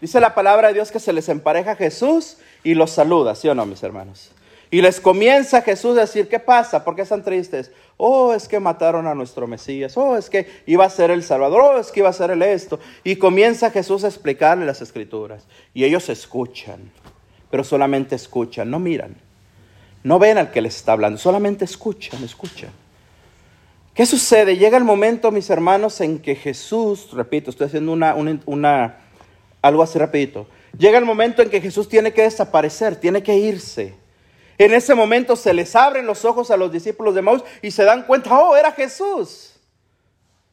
Dice 0.02 0.20
la 0.20 0.34
palabra 0.34 0.70
de 0.70 0.74
Dios 0.74 0.92
que 0.92 1.00
se 1.00 1.14
les 1.14 1.30
empareja 1.30 1.76
Jesús 1.76 2.38
y 2.64 2.74
los 2.74 2.90
saluda, 2.90 3.36
¿sí 3.36 3.48
o 3.48 3.54
no, 3.54 3.68
mis 3.68 3.84
hermanos? 3.84 4.32
Y 4.70 4.82
les 4.82 5.00
comienza 5.00 5.62
Jesús 5.62 5.98
a 5.98 6.02
decir, 6.02 6.28
¿qué 6.28 6.40
pasa? 6.40 6.84
¿Por 6.84 6.96
qué 6.96 7.04
están 7.04 7.24
tristes? 7.24 7.72
Oh, 7.96 8.34
es 8.34 8.48
que 8.48 8.60
mataron 8.60 9.08
a 9.08 9.16
nuestro 9.16 9.48
Mesías. 9.48 9.96
Oh, 9.96 10.18
es 10.18 10.30
que 10.30 10.48
iba 10.66 10.84
a 10.84 10.90
ser 10.90 11.10
el 11.10 11.24
Salvador. 11.24 11.62
Oh, 11.62 11.80
es 11.80 11.92
que 11.92 12.02
iba 12.02 12.10
a 12.10 12.14
ser 12.14 12.32
el 12.32 12.42
esto. 12.42 12.80
Y 13.04 13.16
comienza 13.16 13.72
Jesús 13.72 14.04
a 14.04 14.08
explicarle 14.08 14.66
las 14.66 14.82
escrituras. 14.82 15.46
Y 15.74 15.86
ellos 15.86 16.10
escuchan, 16.10 16.92
pero 17.50 17.64
solamente 17.64 18.16
escuchan, 18.16 18.70
no 18.70 18.80
miran. 18.80 19.16
No 20.04 20.20
ven 20.20 20.38
al 20.38 20.52
que 20.52 20.62
les 20.62 20.76
está 20.76 20.92
hablando, 20.92 21.18
solamente 21.18 21.66
escuchan, 21.66 22.24
escuchan. 22.24 22.70
¿Qué 23.94 24.06
sucede? 24.06 24.58
Llega 24.58 24.78
el 24.78 24.84
momento, 24.84 25.32
mis 25.32 25.50
hermanos, 25.50 26.02
en 26.02 26.20
que 26.20 26.36
Jesús, 26.36 27.10
repito, 27.14 27.50
estoy 27.50 27.68
haciendo 27.68 27.92
una, 27.94 28.14
una, 28.46 28.98
algo 29.62 29.82
así 29.82 29.98
rapidito. 29.98 30.46
Llega 30.78 31.00
el 31.00 31.06
momento 31.06 31.42
en 31.42 31.50
que 31.50 31.60
Jesús 31.60 31.90
tiene 31.90 32.14
que 32.14 32.22
desaparecer, 32.22 32.98
tiene 32.98 33.24
que 33.24 33.36
irse. 33.38 33.96
En 34.58 34.74
ese 34.74 34.96
momento 34.96 35.36
se 35.36 35.54
les 35.54 35.76
abren 35.76 36.08
los 36.08 36.26
ojos 36.26 36.50
a 36.50 36.58
los 36.58 36.72
discípulos 36.72 37.14
de 37.14 37.22
Maús 37.22 37.44
y 37.62 37.72
se 37.72 37.84
dan 37.84 38.04
cuenta, 38.04 38.38
oh, 38.40 38.56
era 38.56 38.72
Jesús. 38.72 39.54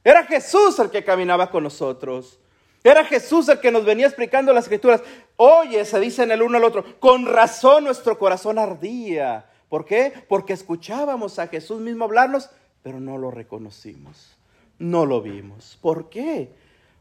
Era 0.02 0.24
Jesús 0.24 0.78
el 0.78 0.90
que 0.90 1.04
caminaba 1.04 1.50
con 1.50 1.62
nosotros. 1.62 2.38
Era 2.82 3.02
Jesús 3.04 3.48
el 3.48 3.60
que 3.60 3.70
nos 3.70 3.86
venía 3.86 4.06
explicando 4.06 4.52
las 4.52 4.64
escrituras. 4.64 5.02
Oye, 5.36 5.82
se 5.86 5.98
dicen 5.98 6.30
el 6.30 6.42
uno 6.42 6.58
al 6.58 6.64
otro, 6.64 6.84
con 7.00 7.24
razón 7.24 7.84
nuestro 7.84 8.18
corazón 8.18 8.58
ardía. 8.58 9.46
¿Por 9.70 9.86
qué? 9.86 10.12
Porque 10.28 10.52
escuchábamos 10.52 11.38
a 11.38 11.46
Jesús 11.46 11.80
mismo 11.80 12.04
hablarnos, 12.04 12.50
pero 12.82 13.00
no 13.00 13.16
lo 13.16 13.30
reconocimos, 13.30 14.36
no 14.78 15.06
lo 15.06 15.22
vimos. 15.22 15.78
¿Por 15.80 16.10
qué? 16.10 16.50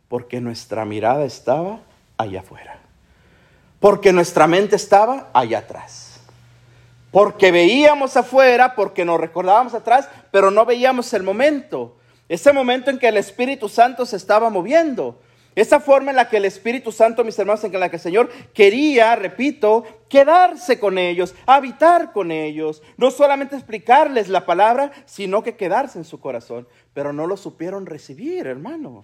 Porque 0.07 0.39
nuestra 0.39 0.85
mirada 0.85 1.25
estaba 1.25 1.81
allá 2.17 2.39
afuera. 2.39 2.79
Porque 3.81 4.13
nuestra 4.13 4.47
mente 4.47 4.77
estaba 4.77 5.29
allá 5.33 5.59
atrás. 5.59 6.12
Porque 7.13 7.51
veíamos 7.51 8.17
afuera, 8.17 8.73
porque 8.73 9.05
nos 9.05 9.19
recordábamos 9.19 9.75
atrás, 9.75 10.09
pero 10.31 10.49
no 10.49 10.65
veíamos 10.65 11.13
el 11.13 11.21
momento. 11.21 11.95
Ese 12.27 12.51
momento 12.51 12.89
en 12.89 12.97
que 12.97 13.07
el 13.07 13.17
Espíritu 13.17 13.69
Santo 13.69 14.07
se 14.07 14.15
estaba 14.15 14.49
moviendo. 14.49 15.19
Esa 15.53 15.79
forma 15.79 16.09
en 16.09 16.15
la 16.15 16.27
que 16.27 16.37
el 16.37 16.45
Espíritu 16.45 16.91
Santo, 16.91 17.23
mis 17.23 17.37
hermanos, 17.37 17.63
en 17.63 17.79
la 17.79 17.89
que 17.89 17.97
el 17.97 18.01
Señor 18.01 18.31
quería, 18.55 19.15
repito, 19.15 19.83
quedarse 20.09 20.79
con 20.79 20.97
ellos, 20.97 21.35
habitar 21.45 22.13
con 22.13 22.31
ellos, 22.31 22.81
no 22.97 23.11
solamente 23.11 23.55
explicarles 23.55 24.27
la 24.27 24.47
palabra, 24.47 24.91
sino 25.05 25.43
que 25.43 25.55
quedarse 25.55 25.99
en 25.99 26.05
su 26.05 26.19
corazón. 26.19 26.67
Pero 26.95 27.13
no 27.13 27.27
lo 27.27 27.37
supieron 27.37 27.85
recibir, 27.85 28.47
hermano. 28.47 29.03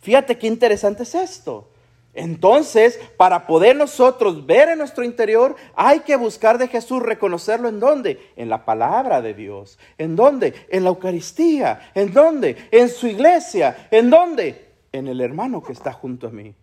Fíjate 0.00 0.36
qué 0.36 0.48
interesante 0.48 1.04
es 1.04 1.14
esto. 1.14 1.68
Entonces, 2.16 2.98
para 3.16 3.46
poder 3.46 3.76
nosotros 3.76 4.44
ver 4.44 4.70
en 4.70 4.78
nuestro 4.78 5.04
interior, 5.04 5.54
hay 5.76 6.00
que 6.00 6.16
buscar 6.16 6.58
de 6.58 6.66
Jesús, 6.66 7.00
reconocerlo 7.00 7.68
en 7.68 7.78
dónde? 7.78 8.32
En 8.34 8.48
la 8.48 8.64
palabra 8.64 9.22
de 9.22 9.34
Dios. 9.34 9.78
¿En 9.98 10.16
dónde? 10.16 10.66
En 10.70 10.82
la 10.82 10.90
Eucaristía. 10.90 11.92
¿En 11.94 12.12
dónde? 12.12 12.68
En 12.72 12.88
su 12.88 13.06
iglesia. 13.06 13.88
¿En 13.90 14.10
dónde? 14.10 14.66
en 14.98 15.08
el 15.08 15.20
hermano 15.20 15.62
que 15.62 15.72
está 15.72 15.92
junto 15.92 16.26
a 16.26 16.30
mí. 16.30 16.54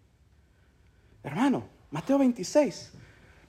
Hermano, 1.24 1.64
Mateo 1.92 2.18
26. 2.18 2.92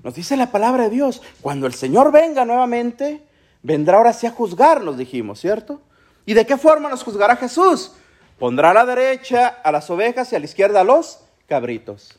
Nos 0.03 0.15
dice 0.15 0.37
la 0.37 0.51
palabra 0.51 0.85
de 0.85 0.91
Dios, 0.91 1.23
cuando 1.41 1.67
el 1.67 1.75
Señor 1.75 2.13
venga 2.13 2.45
nuevamente, 2.45 3.23
vendrá 3.63 3.97
ahora 3.97 4.13
sí 4.13 4.27
a 4.27 4.31
juzgarnos, 4.31 4.99
dijimos, 4.99 5.41
¿cierto? 5.41 5.81
¿Y 6.27 6.35
de 6.35 6.47
qué 6.47 6.57
forma 6.57 6.89
nos 6.89 7.03
juzgará 7.03 7.37
Jesús? 7.37 7.93
Pondrá 8.39 8.71
a 8.71 8.75
la 8.75 8.87
derecha 8.87 9.49
a 9.49 9.73
las 9.73 9.89
ovejas 9.91 10.33
y 10.33 10.37
a 10.37 10.39
la 10.39 10.45
izquierda 10.45 10.83
a 10.83 10.85
los 10.85 11.24
cabritos. 11.47 12.19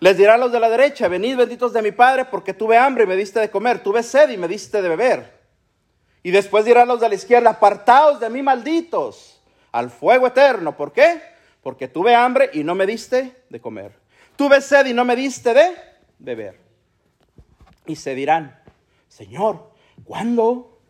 Les 0.00 0.16
dirá 0.16 0.34
a 0.34 0.38
los 0.38 0.50
de 0.52 0.60
la 0.60 0.70
derecha, 0.70 1.08
venid 1.08 1.36
benditos 1.36 1.72
de 1.72 1.82
mi 1.82 1.92
Padre, 1.92 2.24
porque 2.24 2.54
tuve 2.54 2.78
hambre 2.78 3.04
y 3.04 3.06
me 3.06 3.16
diste 3.16 3.40
de 3.40 3.50
comer, 3.50 3.82
tuve 3.82 4.02
sed 4.02 4.30
y 4.30 4.36
me 4.36 4.48
diste 4.48 4.80
de 4.80 4.88
beber. 4.88 5.40
Y 6.22 6.30
después 6.30 6.64
dirá 6.64 6.82
a 6.82 6.86
los 6.86 7.00
de 7.00 7.08
la 7.08 7.14
izquierda, 7.14 7.50
apartaos 7.50 8.20
de 8.20 8.30
mí 8.30 8.42
malditos, 8.42 9.40
al 9.72 9.90
fuego 9.90 10.26
eterno. 10.26 10.76
¿Por 10.76 10.92
qué? 10.92 11.20
porque 11.62 11.88
tuve 11.88 12.14
hambre 12.14 12.50
y 12.52 12.64
no 12.64 12.74
me 12.74 12.86
diste 12.86 13.44
de 13.48 13.60
comer. 13.60 13.92
Tuve 14.36 14.60
sed 14.60 14.86
y 14.86 14.94
no 14.94 15.04
me 15.04 15.16
diste 15.16 15.52
de 15.52 15.72
beber. 16.18 16.58
Y 17.86 17.96
se 17.96 18.14
dirán, 18.14 18.58
Señor, 19.08 19.72
¿cuándo? 20.04 20.80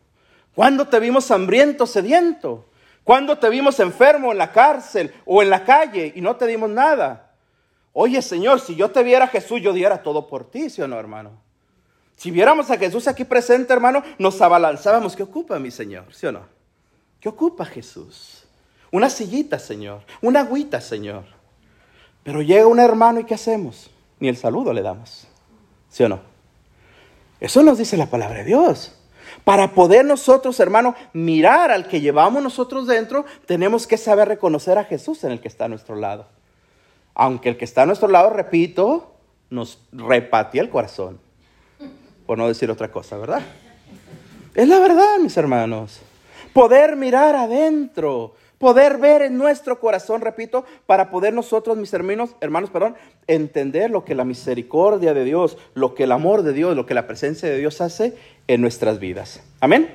¿Cuándo 0.55 0.87
te 0.87 0.99
vimos 0.99 1.31
hambriento, 1.31 1.85
sediento? 1.85 2.69
¿Cuándo 3.03 3.39
te 3.39 3.49
vimos 3.49 3.79
enfermo 3.79 4.31
en 4.31 4.37
la 4.37 4.51
cárcel 4.51 5.13
o 5.25 5.41
en 5.41 5.49
la 5.49 5.65
calle 5.65 6.13
y 6.15 6.21
no 6.21 6.35
te 6.35 6.47
dimos 6.47 6.69
nada? 6.69 7.30
Oye, 7.93 8.21
Señor, 8.21 8.59
si 8.59 8.75
yo 8.75 8.91
te 8.91 9.03
viera 9.03 9.27
Jesús, 9.27 9.61
yo 9.61 9.73
diera 9.73 10.01
todo 10.01 10.27
por 10.27 10.49
ti, 10.49 10.69
¿sí 10.69 10.81
o 10.81 10.87
no, 10.87 10.97
hermano? 10.97 11.31
Si 12.15 12.31
viéramos 12.31 12.69
a 12.69 12.77
Jesús 12.77 13.07
aquí 13.07 13.25
presente, 13.25 13.73
hermano, 13.73 14.03
nos 14.19 14.39
abalanzábamos. 14.41 15.15
¿Qué 15.15 15.23
ocupa 15.23 15.57
mi 15.59 15.71
Señor? 15.71 16.05
¿Sí 16.13 16.27
o 16.27 16.31
no? 16.31 16.41
¿Qué 17.19 17.27
ocupa 17.27 17.65
Jesús? 17.65 18.45
Una 18.91 19.09
sillita, 19.09 19.57
Señor. 19.57 20.01
Una 20.21 20.41
agüita, 20.41 20.81
Señor. 20.81 21.23
Pero 22.23 22.41
llega 22.41 22.67
un 22.67 22.79
hermano 22.79 23.19
y 23.19 23.23
¿qué 23.23 23.33
hacemos? 23.33 23.89
Ni 24.19 24.27
el 24.27 24.37
saludo 24.37 24.71
le 24.71 24.83
damos. 24.83 25.27
¿Sí 25.89 26.03
o 26.03 26.09
no? 26.09 26.21
Eso 27.39 27.63
nos 27.63 27.79
dice 27.79 27.97
la 27.97 28.05
palabra 28.05 28.39
de 28.39 28.45
Dios. 28.45 28.95
Para 29.43 29.73
poder 29.73 30.05
nosotros, 30.05 30.59
hermano, 30.59 30.95
mirar 31.13 31.71
al 31.71 31.87
que 31.87 32.01
llevamos 32.01 32.43
nosotros 32.43 32.85
dentro, 32.85 33.25
tenemos 33.47 33.87
que 33.87 33.97
saber 33.97 34.27
reconocer 34.27 34.77
a 34.77 34.83
Jesús 34.83 35.23
en 35.23 35.31
el 35.31 35.41
que 35.41 35.47
está 35.47 35.65
a 35.65 35.69
nuestro 35.69 35.95
lado. 35.95 36.27
Aunque 37.21 37.49
el 37.49 37.57
que 37.57 37.65
está 37.65 37.83
a 37.83 37.85
nuestro 37.85 38.07
lado, 38.07 38.31
repito, 38.31 39.13
nos 39.51 39.77
repatía 39.91 40.59
el 40.63 40.71
corazón. 40.71 41.19
Por 42.25 42.35
no 42.35 42.47
decir 42.47 42.71
otra 42.71 42.91
cosa, 42.91 43.15
¿verdad? 43.15 43.43
Es 44.55 44.67
la 44.67 44.79
verdad, 44.79 45.19
mis 45.19 45.37
hermanos. 45.37 46.01
Poder 46.51 46.95
mirar 46.95 47.35
adentro, 47.35 48.33
poder 48.57 48.97
ver 48.97 49.21
en 49.21 49.37
nuestro 49.37 49.79
corazón, 49.79 50.21
repito, 50.21 50.65
para 50.87 51.11
poder 51.11 51.31
nosotros, 51.31 51.77
mis 51.77 51.93
hermanos, 51.93 52.35
hermanos, 52.41 52.71
perdón, 52.71 52.95
entender 53.27 53.91
lo 53.91 54.03
que 54.03 54.15
la 54.15 54.25
misericordia 54.25 55.13
de 55.13 55.23
Dios, 55.23 55.59
lo 55.75 55.93
que 55.93 56.05
el 56.05 56.13
amor 56.13 56.41
de 56.41 56.53
Dios, 56.53 56.75
lo 56.75 56.87
que 56.87 56.95
la 56.95 57.05
presencia 57.05 57.47
de 57.47 57.59
Dios 57.59 57.81
hace 57.81 58.17
en 58.47 58.61
nuestras 58.61 58.97
vidas. 58.97 59.43
Amén. 59.59 59.93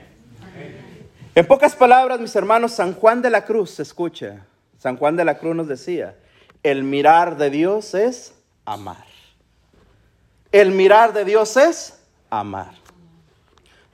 En 1.35 1.45
pocas 1.45 1.75
palabras, 1.75 2.21
mis 2.21 2.37
hermanos, 2.37 2.71
San 2.71 2.95
Juan 2.95 3.21
de 3.21 3.31
la 3.31 3.45
Cruz, 3.45 3.81
escucha, 3.81 4.47
San 4.79 4.97
Juan 4.97 5.17
de 5.17 5.25
la 5.25 5.39
Cruz 5.39 5.57
nos 5.57 5.67
decía, 5.67 6.15
el 6.67 6.83
mirar 6.83 7.37
de 7.37 7.49
Dios 7.49 7.95
es 7.95 8.35
amar. 8.65 9.05
El 10.51 10.73
mirar 10.73 11.13
de 11.13 11.25
Dios 11.25 11.57
es 11.57 11.97
amar. 12.29 12.75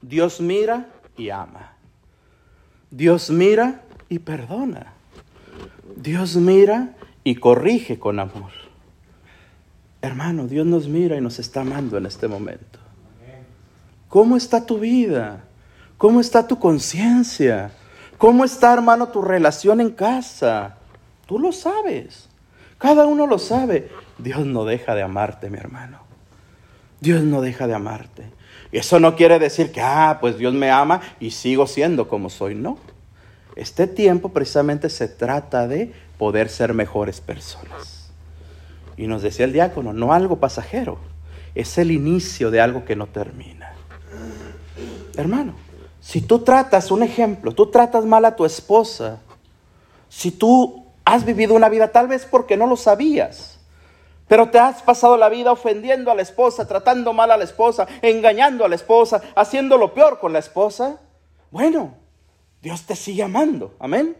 Dios 0.01 0.41
mira 0.41 0.87
y 1.18 1.29
ama. 1.29 1.75
Dios 2.91 3.29
mira 3.29 3.83
y 4.09 4.20
perdona. 4.20 4.95
Dios 5.97 6.37
mira 6.37 6.97
y 7.25 7.35
corrige 7.35 7.99
con 7.99 8.18
amor. 8.18 8.53
Hermano, 10.01 10.47
Dios 10.47 10.64
nos 10.64 10.89
mira 10.89 11.18
y 11.18 11.20
nos 11.20 11.39
está 11.39 11.61
amando 11.61 11.99
en 11.99 12.07
este 12.07 12.27
momento. 12.27 12.79
¿Cómo 14.09 14.35
está 14.35 14.64
tu 14.64 14.79
vida? 14.79 15.45
¿Cómo 15.99 16.23
está 16.23 16.49
tu 16.49 16.59
conciencia? 16.59 17.70
¿Cómo 18.16 18.47
está, 18.47 18.73
hermano, 18.73 19.09
tu 19.09 19.20
relación 19.20 19.83
en 19.83 19.91
casa? 19.91 20.79
Tú 21.27 21.39
lo 21.39 21.53
sabes. 21.53 22.32
Cada 22.83 23.07
uno 23.07 23.28
lo 23.28 23.39
sabe. 23.39 23.89
Dios 24.18 24.45
no 24.45 24.64
deja 24.64 24.97
de 24.97 25.03
amarte, 25.03 25.49
mi 25.49 25.57
hermano. 25.57 26.01
Dios 27.01 27.22
no 27.22 27.41
deja 27.41 27.68
de 27.68 27.74
amarte. 27.74 28.24
Y 28.72 28.78
eso 28.78 28.99
no 28.99 29.14
quiere 29.14 29.39
decir 29.39 29.70
que, 29.70 29.80
ah, 29.80 30.18
pues 30.20 30.37
Dios 30.37 30.53
me 30.53 30.68
ama 30.68 31.01
y 31.20 31.30
sigo 31.30 31.68
siendo 31.68 32.09
como 32.09 32.28
soy. 32.28 32.57
No. 32.57 32.78
Este 33.55 33.87
tiempo 33.87 34.30
precisamente 34.30 34.91
se 34.91 35.07
trata 35.07 35.68
de 35.68 35.93
poder 36.18 36.49
ser 36.49 36.74
mejores 36.74 37.20
personas. 37.20 38.11
Y 38.97 39.07
nos 39.07 39.22
decía 39.22 39.45
el 39.45 39.53
diácono, 39.53 39.93
no 39.93 40.12
algo 40.12 40.41
pasajero, 40.41 40.99
es 41.55 41.78
el 41.78 41.93
inicio 41.93 42.51
de 42.51 42.61
algo 42.61 42.85
que 42.85 42.97
no 42.97 43.07
termina. 43.07 43.74
Hermano, 45.16 45.55
si 46.01 46.20
tú 46.20 46.41
tratas, 46.41 46.91
un 46.91 47.05
ejemplo, 47.05 47.53
tú 47.53 47.66
tratas 47.66 48.05
mal 48.05 48.24
a 48.24 48.35
tu 48.35 48.45
esposa, 48.45 49.20
si 50.09 50.33
tú 50.33 50.82
has 51.05 51.24
vivido 51.24 51.55
una 51.55 51.68
vida 51.68 51.92
tal 51.92 52.09
vez 52.09 52.26
porque 52.26 52.57
no 52.57 52.66
lo 52.66 52.76
sabías, 52.76 53.59
pero 54.28 54.50
te 54.50 54.59
has 54.59 54.82
pasado 54.82 55.16
la 55.16 55.28
vida 55.28 55.53
ofendiendo 55.53 56.11
a 56.11 56.14
la 56.14 56.22
esposa, 56.22 56.66
tratando 56.66 57.12
mal 57.12 57.30
a 57.30 57.36
la 57.36 57.44
esposa, 57.44 57.86
engañando 58.00 58.64
a 58.64 58.68
la 58.68 58.76
esposa, 58.76 59.20
haciendo 59.34 59.76
lo 59.76 59.92
peor 59.92 60.18
con 60.18 60.32
la 60.32 60.38
esposa, 60.38 61.00
bueno, 61.50 61.94
Dios 62.62 62.86
te 62.86 62.96
sigue 62.96 63.22
amando, 63.22 63.74
amén. 63.78 64.16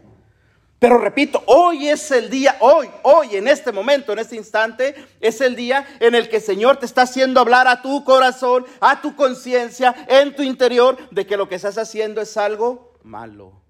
Pero 0.77 0.97
repito, 0.97 1.41
hoy 1.45 1.87
es 1.87 2.11
el 2.11 2.29
día, 2.29 2.57
hoy, 2.59 2.89
hoy, 3.03 3.37
en 3.37 3.47
este 3.47 3.71
momento, 3.71 4.11
en 4.11 4.19
este 4.19 4.35
instante, 4.35 4.93
es 5.21 5.39
el 5.39 5.55
día 5.55 5.87
en 6.01 6.13
el 6.13 6.27
que 6.27 6.35
el 6.35 6.41
Señor 6.41 6.75
te 6.75 6.85
está 6.85 7.03
haciendo 7.03 7.39
hablar 7.39 7.69
a 7.69 7.81
tu 7.81 8.03
corazón, 8.03 8.65
a 8.81 9.01
tu 9.01 9.15
conciencia, 9.15 9.95
en 10.09 10.35
tu 10.35 10.43
interior, 10.43 10.97
de 11.09 11.25
que 11.25 11.37
lo 11.37 11.47
que 11.47 11.55
estás 11.55 11.77
haciendo 11.77 12.19
es 12.19 12.35
algo 12.35 12.91
malo. 13.01 13.62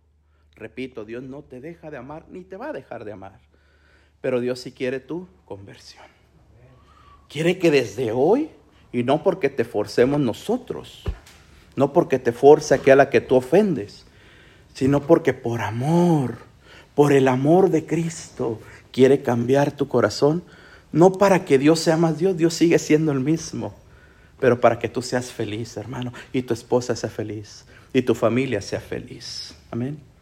Repito, 0.64 1.04
Dios 1.04 1.22
no 1.24 1.42
te 1.42 1.60
deja 1.60 1.92
de 1.92 1.98
amar 1.98 2.26
ni 2.30 2.46
te 2.46 2.56
va 2.56 2.70
a 2.70 2.74
dejar 2.74 3.04
de 3.04 3.12
amar. 3.12 3.40
Pero 4.22 4.40
Dios 4.40 4.62
sí 4.62 4.72
quiere 4.72 5.02
tu 5.02 5.28
conversión. 5.44 6.06
Quiere 7.28 7.60
que 7.60 7.70
desde 7.70 8.14
hoy, 8.14 8.50
y 8.94 9.04
no 9.04 9.24
porque 9.24 9.50
te 9.50 9.66
forcemos 9.66 10.22
nosotros, 10.22 11.04
no 11.76 11.92
porque 11.92 12.18
te 12.18 12.32
force 12.32 12.74
aquella 12.74 12.94
a 12.94 12.96
la 12.96 13.10
que 13.10 13.20
tú 13.20 13.36
ofendes, 13.36 14.06
sino 14.74 15.02
porque 15.02 15.34
por 15.34 15.60
amor 15.60 16.38
por 16.96 17.12
el 17.12 17.28
amor 17.28 17.70
de 17.70 17.86
Cristo, 17.86 18.60
quiere 18.92 19.22
cambiar 19.22 19.72
tu 19.72 19.88
corazón. 19.88 20.44
No 20.92 21.12
para 21.14 21.44
que 21.46 21.58
Dios 21.58 21.80
sea 21.80 21.98
más 21.98 22.18
Dios, 22.20 22.38
Dios 22.38 22.54
sigue 22.54 22.78
siendo 22.78 23.12
el 23.12 23.20
mismo, 23.20 23.74
pero 24.40 24.62
para 24.62 24.78
que 24.78 24.90
tú 24.90 25.02
seas 25.02 25.32
feliz, 25.32 25.76
hermano, 25.76 26.14
y 26.32 26.44
tu 26.44 26.54
esposa 26.54 26.96
sea 26.96 27.10
feliz, 27.10 27.66
y 27.94 28.04
tu 28.04 28.14
familia 28.14 28.62
sea 28.62 28.80
feliz. 28.80 29.56
Amén. 29.72 30.13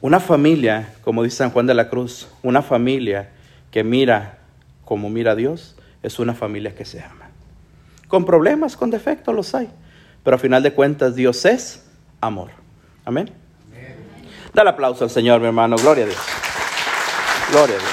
Una 0.00 0.20
familia, 0.20 0.94
como 1.02 1.22
dice 1.22 1.36
San 1.36 1.50
Juan 1.50 1.66
de 1.66 1.74
la 1.74 1.88
Cruz, 1.88 2.28
una 2.42 2.62
familia 2.62 3.30
que 3.70 3.84
mira 3.84 4.38
como 4.84 5.10
mira 5.10 5.32
a 5.32 5.34
Dios, 5.36 5.76
es 6.02 6.18
una 6.18 6.34
familia 6.34 6.74
que 6.74 6.84
se 6.84 7.02
ama. 7.02 7.30
Con 8.08 8.24
problemas, 8.24 8.76
con 8.76 8.90
defectos 8.90 9.34
los 9.34 9.54
hay, 9.54 9.70
pero 10.22 10.36
a 10.36 10.38
final 10.38 10.62
de 10.62 10.72
cuentas 10.72 11.14
Dios 11.14 11.44
es 11.44 11.86
amor. 12.20 12.50
Amén. 13.04 13.30
Dale 14.52 14.70
aplauso 14.70 15.04
al 15.04 15.10
Señor, 15.10 15.40
mi 15.40 15.46
hermano. 15.46 15.76
Gloria 15.76 16.04
a 16.04 16.06
Dios. 16.08 16.20
Gloria 17.50 17.76
a 17.76 17.78
Dios. 17.78 17.90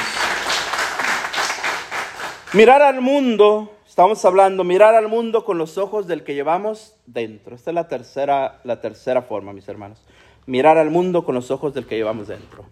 Mirar 2.52 2.82
al 2.82 3.00
mundo, 3.00 3.78
estamos 3.88 4.26
hablando, 4.26 4.64
mirar 4.64 4.96
al 4.96 5.08
mundo 5.08 5.46
con 5.46 5.58
los 5.58 5.78
ojos 5.78 6.08
del 6.08 6.24
que 6.24 6.34
llevamos 6.34 6.96
dentro. 7.06 7.56
Esta 7.56 7.72
es 7.72 7.76
la 7.76 7.88
tercera, 7.88 8.60
la 8.64 8.82
tercera 8.82 9.22
forma, 9.22 9.54
mis 9.54 9.70
hermanos. 9.70 10.02
Mirar 10.50 10.80
al 10.80 10.90
mundo 10.90 11.24
con 11.24 11.36
los 11.36 11.52
ojos 11.52 11.74
del 11.74 11.86
que 11.86 11.96
llevamos 11.96 12.28
dentro. 12.28 12.66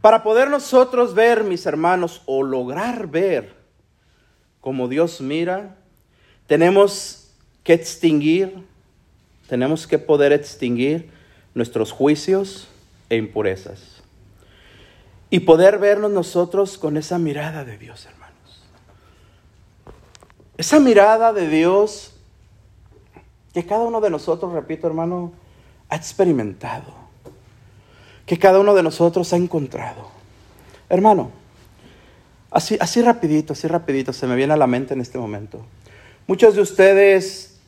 Para 0.00 0.22
poder 0.22 0.48
nosotros 0.48 1.14
ver, 1.14 1.44
mis 1.44 1.66
hermanos, 1.66 2.22
o 2.24 2.42
lograr 2.42 3.06
ver 3.06 3.54
como 4.62 4.88
Dios 4.88 5.20
mira, 5.20 5.76
tenemos 6.46 7.32
que 7.64 7.74
extinguir, 7.74 8.66
tenemos 9.46 9.86
que 9.86 9.98
poder 9.98 10.32
extinguir 10.32 11.10
nuestros 11.54 11.92
juicios, 11.92 12.68
e 13.10 13.16
impurezas. 13.16 14.02
Y 15.28 15.40
poder 15.40 15.78
vernos 15.78 16.10
nosotros 16.10 16.78
con 16.78 16.96
esa 16.96 17.18
mirada 17.18 17.64
de 17.64 17.76
Dios, 17.76 18.06
hermanos. 18.06 18.62
Esa 20.56 20.80
mirada 20.80 21.32
de 21.32 21.48
Dios 21.48 22.14
que 23.52 23.66
cada 23.66 23.82
uno 23.82 24.00
de 24.00 24.10
nosotros, 24.10 24.52
repito 24.52 24.86
hermano, 24.86 25.32
ha 25.90 25.96
experimentado. 25.96 26.94
Que 28.26 28.38
cada 28.38 28.60
uno 28.60 28.74
de 28.74 28.82
nosotros 28.82 29.32
ha 29.32 29.36
encontrado. 29.36 30.08
Hermano, 30.88 31.30
así, 32.50 32.76
así 32.80 33.02
rapidito, 33.02 33.52
así 33.52 33.68
rapidito, 33.68 34.12
se 34.12 34.26
me 34.26 34.36
viene 34.36 34.54
a 34.54 34.56
la 34.56 34.66
mente 34.66 34.94
en 34.94 35.00
este 35.00 35.18
momento. 35.18 35.64
Muchos 36.26 36.54
de 36.54 36.62
ustedes, 36.62 37.60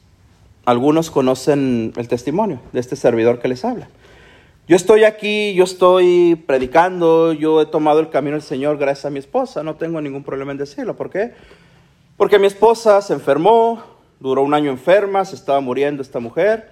algunos 0.64 1.11
conocen 1.11 1.93
el 1.97 2.09
testimonio 2.09 2.61
de 2.73 2.81
este 2.81 2.97
servidor 2.97 3.41
que 3.41 3.49
les 3.49 3.64
habla. 3.64 3.89
Yo 4.68 4.77
estoy 4.77 5.03
aquí, 5.03 5.55
yo 5.55 5.64
estoy 5.64 6.37
predicando, 6.47 7.33
yo 7.33 7.61
he 7.61 7.66
tomado 7.66 7.99
el 7.99 8.11
camino 8.11 8.37
del 8.37 8.43
Señor 8.43 8.79
gracias 8.79 9.07
a 9.07 9.11
mi 9.11 9.18
esposa, 9.18 9.64
no 9.64 9.75
tengo 9.75 10.01
ningún 10.01 10.23
problema 10.23 10.53
en 10.53 10.59
decirlo. 10.59 10.97
¿Por 10.97 11.11
qué? 11.11 11.33
Porque 12.16 12.39
mi 12.39 12.47
esposa 12.47 13.03
se 13.03 13.12
enfermó, 13.12 13.83
duró 14.20 14.43
un 14.43 14.55
año 14.55 14.70
enferma, 14.70 15.25
se 15.25 15.35
estaba 15.35 15.61
muriendo 15.61 16.01
esta 16.01 16.20
mujer. 16.20 16.72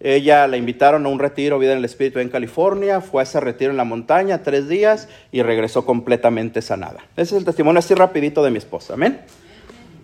Ella 0.00 0.46
la 0.46 0.56
invitaron 0.56 1.06
a 1.06 1.08
un 1.08 1.18
retiro 1.18 1.58
Vida 1.58 1.72
en 1.72 1.78
el 1.78 1.84
Espíritu 1.84 2.18
en 2.18 2.28
California, 2.28 3.00
fue 3.00 3.22
a 3.22 3.24
ese 3.24 3.40
retiro 3.40 3.70
en 3.70 3.76
la 3.76 3.84
montaña 3.84 4.42
tres 4.42 4.68
días 4.68 5.08
y 5.32 5.42
regresó 5.42 5.86
completamente 5.86 6.62
sanada. 6.62 7.00
Ese 7.16 7.34
es 7.34 7.38
el 7.38 7.44
testimonio 7.44 7.78
así 7.78 7.94
rapidito 7.94 8.42
de 8.42 8.50
mi 8.50 8.58
esposa, 8.58 8.94
amén. 8.94 9.20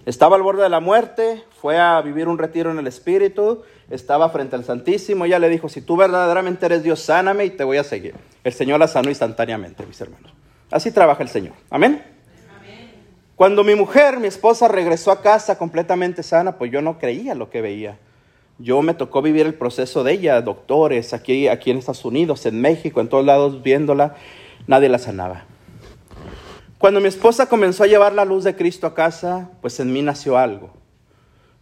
Estaba 0.07 0.36
al 0.36 0.43
borde 0.43 0.62
de 0.62 0.70
la 0.70 0.80
muerte, 0.80 1.45
fue 1.61 1.78
a 1.78 2.01
vivir 2.01 2.28
un 2.28 2.38
retiro 2.38 2.70
en 2.70 2.78
el 2.78 2.86
Espíritu, 2.86 3.62
estaba 3.91 4.30
frente 4.30 4.57
al 4.57 4.64
Santísimo, 4.64 5.24
ella 5.24 5.38
le 5.38 5.49
dijo, 5.49 5.68
si 5.68 5.82
tú 5.82 5.97
verdaderamente 5.97 6.66
eres 6.66 6.82
Dios, 6.82 7.01
sáname 7.01 7.45
y 7.45 7.51
te 7.51 7.64
voy 7.64 7.76
a 7.76 7.84
seguir. 7.84 8.14
El 8.43 8.53
Señor 8.53 8.80
la 8.80 8.88
sanó 8.88 9.11
instantáneamente, 9.11 9.84
mis 9.84 10.01
hermanos. 10.01 10.32
Así 10.70 10.93
trabaja 10.93 11.22
el 11.22 11.28
Señor. 11.28 11.53
Amén. 11.68 12.03
Cuando 13.36 13.64
mi 13.64 13.74
mujer, 13.74 14.18
mi 14.18 14.28
esposa, 14.28 14.68
regresó 14.68 15.11
a 15.11 15.20
casa 15.22 15.59
completamente 15.59 16.22
sana, 16.22 16.57
pues 16.59 16.70
yo 16.70 16.80
no 16.80 16.99
creía 16.99 17.34
lo 17.34 17.51
que 17.51 17.61
veía. 17.61 17.99
Yo 18.61 18.82
me 18.82 18.92
tocó 18.92 19.22
vivir 19.22 19.46
el 19.46 19.54
proceso 19.54 20.04
de 20.04 20.12
ella, 20.12 20.40
doctores, 20.42 21.14
aquí, 21.14 21.48
aquí 21.48 21.70
en 21.70 21.78
Estados 21.78 22.04
Unidos, 22.04 22.44
en 22.44 22.61
México, 22.61 23.00
en 23.00 23.08
todos 23.08 23.24
lados, 23.24 23.62
viéndola, 23.62 24.16
nadie 24.66 24.90
la 24.90 24.98
sanaba. 24.98 25.44
Cuando 26.76 27.00
mi 27.00 27.08
esposa 27.08 27.46
comenzó 27.46 27.84
a 27.84 27.86
llevar 27.86 28.12
la 28.12 28.26
luz 28.26 28.44
de 28.44 28.56
Cristo 28.56 28.86
a 28.86 28.94
casa, 28.94 29.50
pues 29.62 29.80
en 29.80 29.92
mí 29.92 30.02
nació 30.02 30.36
algo. 30.36 30.70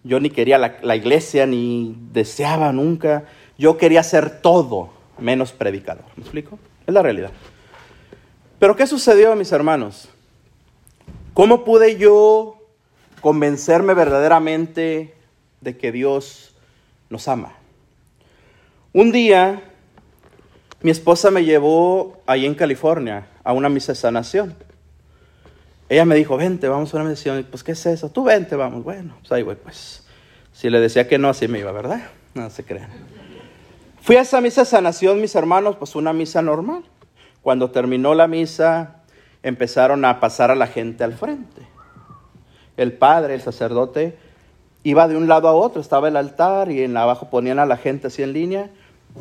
Yo 0.03 0.19
ni 0.19 0.31
quería 0.31 0.59
la, 0.59 0.97
iglesia, 0.97 1.47
ni 1.47 1.97
deseaba 2.13 2.73
nunca. 2.73 3.25
Yo 3.59 3.77
quería 3.77 4.03
ser 4.03 4.41
todo 4.43 4.91
menos 5.19 5.53
predicador. 5.53 6.05
¿Me 6.17 6.23
explico? 6.23 6.59
Es 6.87 6.95
la 6.95 7.03
realidad. 7.03 7.31
Pero 8.59 8.75
¿qué 8.75 8.87
sucedió, 8.87 9.37
mis 9.37 9.53
hermanos? 9.53 10.09
¿Cómo 11.35 11.65
pude 11.65 11.97
yo 11.97 12.57
convencerme 13.21 13.95
verdaderamente 13.95 15.15
de 15.61 15.77
que 15.77 15.93
Dios 15.93 16.48
nos 17.11 17.29
ama? 17.29 17.55
Un 18.93 19.13
día, 19.13 19.63
mi 20.81 20.91
esposa 20.91 21.31
me 21.31 21.45
llevó 21.45 22.23
ahí 22.27 22.47
en 22.47 22.55
California 22.55 23.27
a 23.45 23.53
una 23.53 23.69
misa 23.69 23.93
de 23.93 23.97
sanación. 23.97 24.55
Ella 25.89 26.05
me 26.05 26.15
dijo, 26.15 26.37
vente, 26.37 26.69
vamos 26.69 26.93
a 26.93 26.99
una 26.99 27.09
misión. 27.09 27.47
Pues, 27.51 27.65
¿qué 27.65 27.73
es 27.73 27.87
eso? 27.87 28.11
Tú 28.11 28.25
vente, 28.25 28.57
vamos. 28.57 28.85
Bueno, 28.85 29.17
pues 29.21 29.33
ahí 29.33 29.43
voy, 29.43 29.57
pues. 29.57 30.05
Si 30.53 30.69
le 30.69 30.81
decía 30.81 31.09
que 31.09 31.19
no, 31.19 31.29
así 31.29 31.49
me 31.49 31.59
iba, 31.59 31.73
¿verdad? 31.73 32.03
No 32.35 32.51
se 32.51 32.65
crean. 32.65 32.91
Fui 34.03 34.17
a 34.17 34.23
esa 34.23 34.41
misa 34.41 34.63
de 34.63 34.67
sanación, 34.67 35.21
mis 35.21 35.35
hermanos, 35.35 35.77
pues 35.77 35.95
una 35.95 36.13
misa 36.13 36.43
normal. 36.43 36.83
Cuando 37.43 37.71
terminó 37.71 38.15
la 38.15 38.27
misa, 38.27 39.03
empezaron 39.43 40.05
a 40.05 40.21
pasar 40.21 40.51
a 40.51 40.55
la 40.55 40.67
gente 40.67 41.05
al 41.05 41.15
frente. 41.15 41.63
El 42.77 42.93
padre, 42.93 43.35
el 43.35 43.43
sacerdote, 43.43 44.19
iba 44.89 45.09
de 45.09 45.17
un 45.17 45.29
lado 45.29 45.49
a 45.49 45.53
otro, 45.53 45.81
estaba 45.81 46.09
el 46.09 46.17
altar 46.17 46.71
y 46.71 46.83
en 46.83 46.97
abajo 46.97 47.29
ponían 47.31 47.59
a 47.59 47.67
la 47.67 47.77
gente 47.77 48.07
así 48.07 48.23
en 48.23 48.33
línea. 48.33 48.71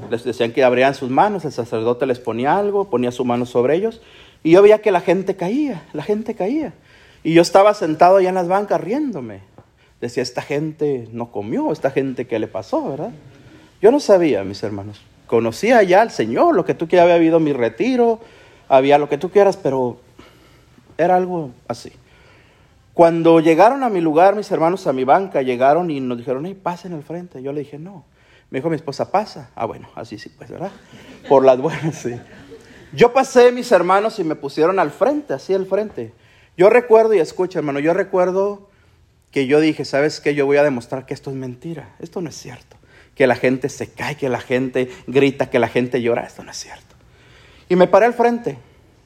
Les 0.09 0.23
decían 0.23 0.51
que 0.51 0.63
abrían 0.63 0.93
sus 0.93 1.09
manos, 1.09 1.45
el 1.45 1.51
sacerdote 1.51 2.05
les 2.05 2.19
ponía 2.19 2.57
algo, 2.57 2.89
ponía 2.89 3.11
su 3.11 3.25
mano 3.25 3.45
sobre 3.45 3.75
ellos 3.75 4.01
y 4.43 4.51
yo 4.51 4.61
veía 4.61 4.79
que 4.79 4.91
la 4.91 5.01
gente 5.01 5.35
caía, 5.35 5.83
la 5.93 6.03
gente 6.03 6.35
caía. 6.35 6.73
Y 7.23 7.33
yo 7.33 7.41
estaba 7.41 7.73
sentado 7.73 8.17
allá 8.17 8.29
en 8.29 8.35
las 8.35 8.47
bancas 8.47 8.79
riéndome. 8.79 9.41
Decía, 9.99 10.23
esta 10.23 10.41
gente 10.41 11.09
no 11.11 11.31
comió, 11.31 11.71
esta 11.71 11.91
gente 11.91 12.27
qué 12.27 12.39
le 12.39 12.47
pasó, 12.47 12.89
¿verdad? 12.89 13.11
Yo 13.81 13.91
no 13.91 13.99
sabía, 13.99 14.43
mis 14.43 14.61
hermanos. 14.63 15.01
Conocía 15.25 15.83
ya 15.83 16.01
al 16.01 16.11
Señor, 16.11 16.55
lo 16.55 16.63
que 16.63 16.75
tú 16.75 16.87
quieras, 16.87 17.05
había 17.05 17.15
habido 17.15 17.39
mi 17.39 17.51
retiro, 17.51 18.19
había 18.69 18.97
lo 18.97 19.09
que 19.09 19.17
tú 19.17 19.31
quieras, 19.31 19.57
pero 19.57 19.97
era 20.97 21.15
algo 21.15 21.51
así. 21.67 21.91
Cuando 22.97 23.39
llegaron 23.39 23.83
a 23.83 23.89
mi 23.89 24.01
lugar, 24.01 24.35
mis 24.35 24.49
hermanos, 24.49 24.87
a 24.87 24.91
mi 24.91 25.03
banca, 25.03 25.43
llegaron 25.43 25.91
y 25.91 25.99
nos 25.99 26.17
dijeron, 26.17 26.47
hey, 26.47 26.59
pasen 26.59 26.93
al 26.93 27.03
frente. 27.03 27.43
Yo 27.43 27.53
le 27.53 27.59
dije, 27.59 27.77
no. 27.77 28.05
Me 28.49 28.57
dijo 28.57 28.71
mi 28.71 28.75
esposa, 28.75 29.11
pasa. 29.11 29.51
Ah, 29.53 29.67
bueno, 29.67 29.87
así 29.93 30.17
sí, 30.17 30.29
pues, 30.29 30.49
¿verdad? 30.49 30.71
Por 31.29 31.45
las 31.45 31.61
buenas, 31.61 31.93
sí. 31.93 32.19
Yo 32.93 33.13
pasé 33.13 33.51
mis 33.51 33.71
hermanos 33.71 34.17
y 34.17 34.23
me 34.23 34.33
pusieron 34.33 34.79
al 34.79 34.89
frente, 34.89 35.35
así 35.35 35.53
al 35.53 35.67
frente. 35.67 36.11
Yo 36.57 36.71
recuerdo, 36.71 37.13
y 37.13 37.19
escucha 37.19 37.59
hermano, 37.59 37.77
yo 37.77 37.93
recuerdo 37.93 38.67
que 39.29 39.45
yo 39.45 39.59
dije, 39.59 39.85
¿sabes 39.85 40.19
qué? 40.19 40.33
Yo 40.33 40.47
voy 40.47 40.57
a 40.57 40.63
demostrar 40.63 41.05
que 41.05 41.13
esto 41.13 41.29
es 41.29 41.35
mentira, 41.35 41.95
esto 41.99 42.19
no 42.21 42.29
es 42.29 42.35
cierto. 42.35 42.77
Que 43.13 43.27
la 43.27 43.35
gente 43.35 43.69
se 43.69 43.91
cae, 43.91 44.15
que 44.15 44.27
la 44.27 44.39
gente 44.39 44.89
grita, 45.05 45.51
que 45.51 45.59
la 45.59 45.67
gente 45.67 46.01
llora, 46.01 46.23
esto 46.23 46.43
no 46.43 46.49
es 46.49 46.57
cierto. 46.57 46.95
Y 47.69 47.75
me 47.75 47.85
paré 47.85 48.07
al 48.07 48.15
frente. 48.15 48.57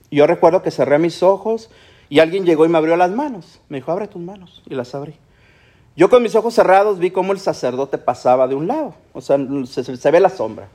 Yo 0.09 0.27
recuerdo 0.27 0.63
que 0.63 0.71
cerré 0.71 0.97
mis 0.97 1.21
ojos 1.23 1.69
y 2.12 2.20
alguien 2.20 2.45
llegó 2.45 2.66
y 2.66 2.68
me 2.68 2.78
abrió 2.78 2.97
las 2.97 3.09
manos. 3.12 3.62
Me 3.70 3.78
dijo, 3.78 3.89
abre 3.89 4.05
tus 4.05 4.22
manos. 4.22 4.62
Y 4.70 4.76
las 4.76 4.93
abrí. 4.93 5.16
Yo 5.95 6.09
con 6.09 6.22
mis 6.22 6.36
ojos 6.36 6.53
cerrados 6.53 6.99
vi 6.99 7.09
cómo 7.09 7.32
el 7.32 7.39
sacerdote 7.39 7.97
pasaba 7.97 8.49
de 8.49 8.55
un 8.55 8.68
lado. 8.68 8.95
O 9.14 9.22
sea, 9.22 9.38
se, 9.66 10.12
ve 10.12 10.20
la 10.20 10.28
sombra. 10.28 10.68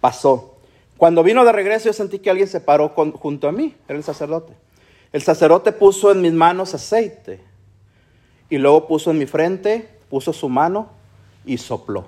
Pasó. 0.00 0.56
Cuando 0.96 1.22
vino 1.22 1.44
de 1.44 1.52
regreso 1.52 1.84
yo 1.84 1.92
sentí 1.92 2.18
que 2.18 2.28
alguien 2.28 2.48
se 2.48 2.60
paró 2.60 2.88
junto 2.88 3.46
a 3.46 3.52
mí. 3.52 3.76
Era 3.86 3.98
el 3.98 4.02
sacerdote. 4.02 4.52
El 5.12 5.22
sacerdote 5.22 5.70
puso 5.70 6.10
en 6.10 6.22
mis 6.22 6.32
manos 6.32 6.74
aceite. 6.74 7.40
Y 8.48 8.58
luego 8.58 8.88
puso 8.88 9.12
en 9.12 9.18
mi 9.18 9.26
frente, 9.26 9.88
puso 10.08 10.32
su 10.32 10.48
mano 10.48 10.88
y 11.46 11.58
sopló. 11.58 12.06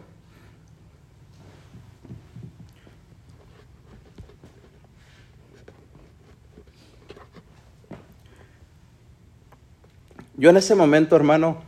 Yo 10.43 10.51
en 10.51 10.57
ese 10.57 10.74
momento, 10.74 11.14
hermano, 11.14 11.59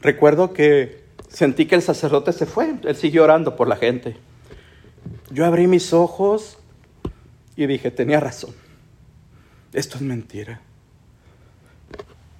recuerdo 0.00 0.52
que 0.52 1.02
sentí 1.28 1.66
que 1.66 1.74
el 1.74 1.82
sacerdote 1.82 2.32
se 2.32 2.46
fue. 2.46 2.72
Él 2.84 2.94
siguió 2.94 3.24
orando 3.24 3.56
por 3.56 3.66
la 3.66 3.74
gente. 3.74 4.16
Yo 5.32 5.44
abrí 5.44 5.66
mis 5.66 5.92
ojos 5.92 6.56
y 7.56 7.66
dije, 7.66 7.90
tenía 7.90 8.20
razón. 8.20 8.54
Esto 9.72 9.96
es 9.96 10.02
mentira. 10.02 10.60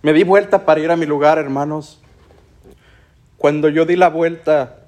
Me 0.03 0.12
di 0.12 0.22
vuelta 0.22 0.64
para 0.64 0.79
ir 0.79 0.93
a 0.93 0.97
mi 0.97 1.07
lugar, 1.07 1.39
hermanos. 1.39 2.01
Cuando 3.39 3.68
yo 3.68 3.87
di 3.87 3.97
la 3.97 4.09
vuelta, 4.09 4.85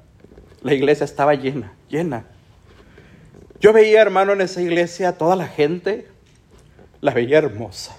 la 0.62 0.74
iglesia 0.74 1.02
estaba 1.02 1.34
llena, 1.34 1.72
llena. 1.88 2.26
Yo 3.58 3.72
veía, 3.72 4.00
hermano, 4.00 4.34
en 4.34 4.42
esa 4.42 4.62
iglesia 4.62 5.18
toda 5.18 5.34
la 5.34 5.48
gente, 5.48 6.06
la 7.00 7.12
veía 7.12 7.38
hermosa 7.38 7.96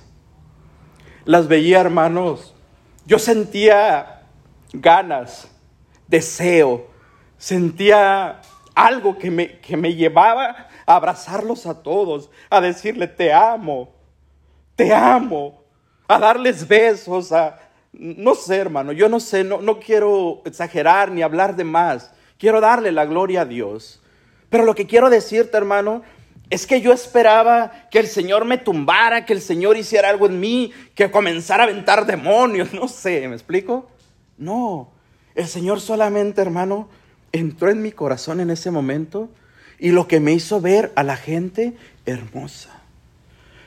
las 1.28 1.50
veía, 1.50 1.82
hermanos, 1.82 2.56
yo 3.06 3.20
sentía 3.20 4.22
ganas, 4.72 5.50
deseo, 6.08 6.88
sentía 7.38 8.42
algo 8.74 9.18
que 9.18 9.30
me, 9.30 9.60
que 9.60 9.76
me 9.76 9.94
llevaba 9.94 10.70
a 10.86 10.96
abrazarlos 10.96 11.66
a 11.66 11.84
todos, 11.84 12.30
a 12.50 12.62
decirle, 12.62 13.08
te 13.08 13.34
amo, 13.34 13.90
te 14.78 14.94
amo, 14.94 15.62
a 16.08 16.18
darles 16.18 16.66
besos, 16.66 17.34
a, 17.34 17.60
no 17.92 18.34
sé, 18.34 18.56
hermano, 18.56 18.94
yo 18.94 19.10
no 19.10 19.20
sé, 19.20 19.44
no, 19.44 19.62
no 19.62 19.82
quiero 19.82 20.42
exagerar 20.46 21.12
ni 21.12 21.24
hablar 21.24 21.58
de 21.58 21.66
más, 21.66 22.14
quiero 22.38 22.62
darle 22.62 22.94
la 22.94 23.06
gloria 23.06 23.42
a 23.42 23.46
Dios. 23.46 24.02
Pero 24.50 24.64
lo 24.64 24.76
que 24.76 24.88
quiero 24.88 25.10
decirte, 25.10 25.58
hermano, 25.58 26.04
es 26.50 26.66
que 26.66 26.82
yo 26.82 26.94
esperaba 26.94 27.88
que 27.92 28.00
el 28.00 28.08
Señor 28.08 28.46
me 28.46 28.58
tumbara, 28.58 29.26
que 29.26 29.34
el 29.34 29.42
Señor 29.42 29.78
hiciera 29.78 30.10
algo 30.10 30.28
en 30.28 30.40
mí, 30.40 30.72
que 30.96 31.12
comenzara 31.12 31.64
a 31.64 31.68
aventar 31.68 32.06
demonios, 32.06 32.74
no 32.76 32.88
sé, 32.88 33.28
¿me 33.28 33.36
explico? 33.36 33.90
No, 34.38 34.92
el 35.36 35.48
Señor 35.48 35.82
solamente, 35.82 36.42
hermano, 36.42 36.90
entró 37.32 37.70
en 37.70 37.82
mi 37.82 37.92
corazón 37.92 38.40
en 38.40 38.50
ese 38.50 38.72
momento 38.72 39.30
y 39.80 39.92
lo 39.92 40.08
que 40.08 40.20
me 40.20 40.34
hizo 40.34 40.62
ver 40.62 40.92
a 40.96 41.04
la 41.04 41.18
gente 41.18 41.76
hermosa. 42.06 42.82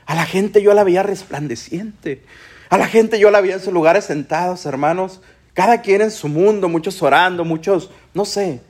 A 0.07 0.15
la 0.15 0.27
gente 0.27 0.63
yo 0.63 0.75
la 0.75 0.83
veía 0.83 1.03
resplandeciente. 1.03 2.25
A 2.69 2.79
la 2.79 2.87
gente 2.89 3.19
yo 3.19 3.31
la 3.31 3.41
veía 3.41 3.55
en 3.55 3.61
sus 3.61 3.73
lugares 3.73 4.07
sentados, 4.07 4.67
hermanos. 4.67 5.21
Cada 5.55 5.83
quien 5.83 6.01
en 6.01 6.11
su 6.11 6.29
mundo, 6.29 6.69
muchos 6.69 7.01
orando, 7.03 7.45
muchos, 7.45 7.91
no 8.15 8.25
sé. 8.25 8.61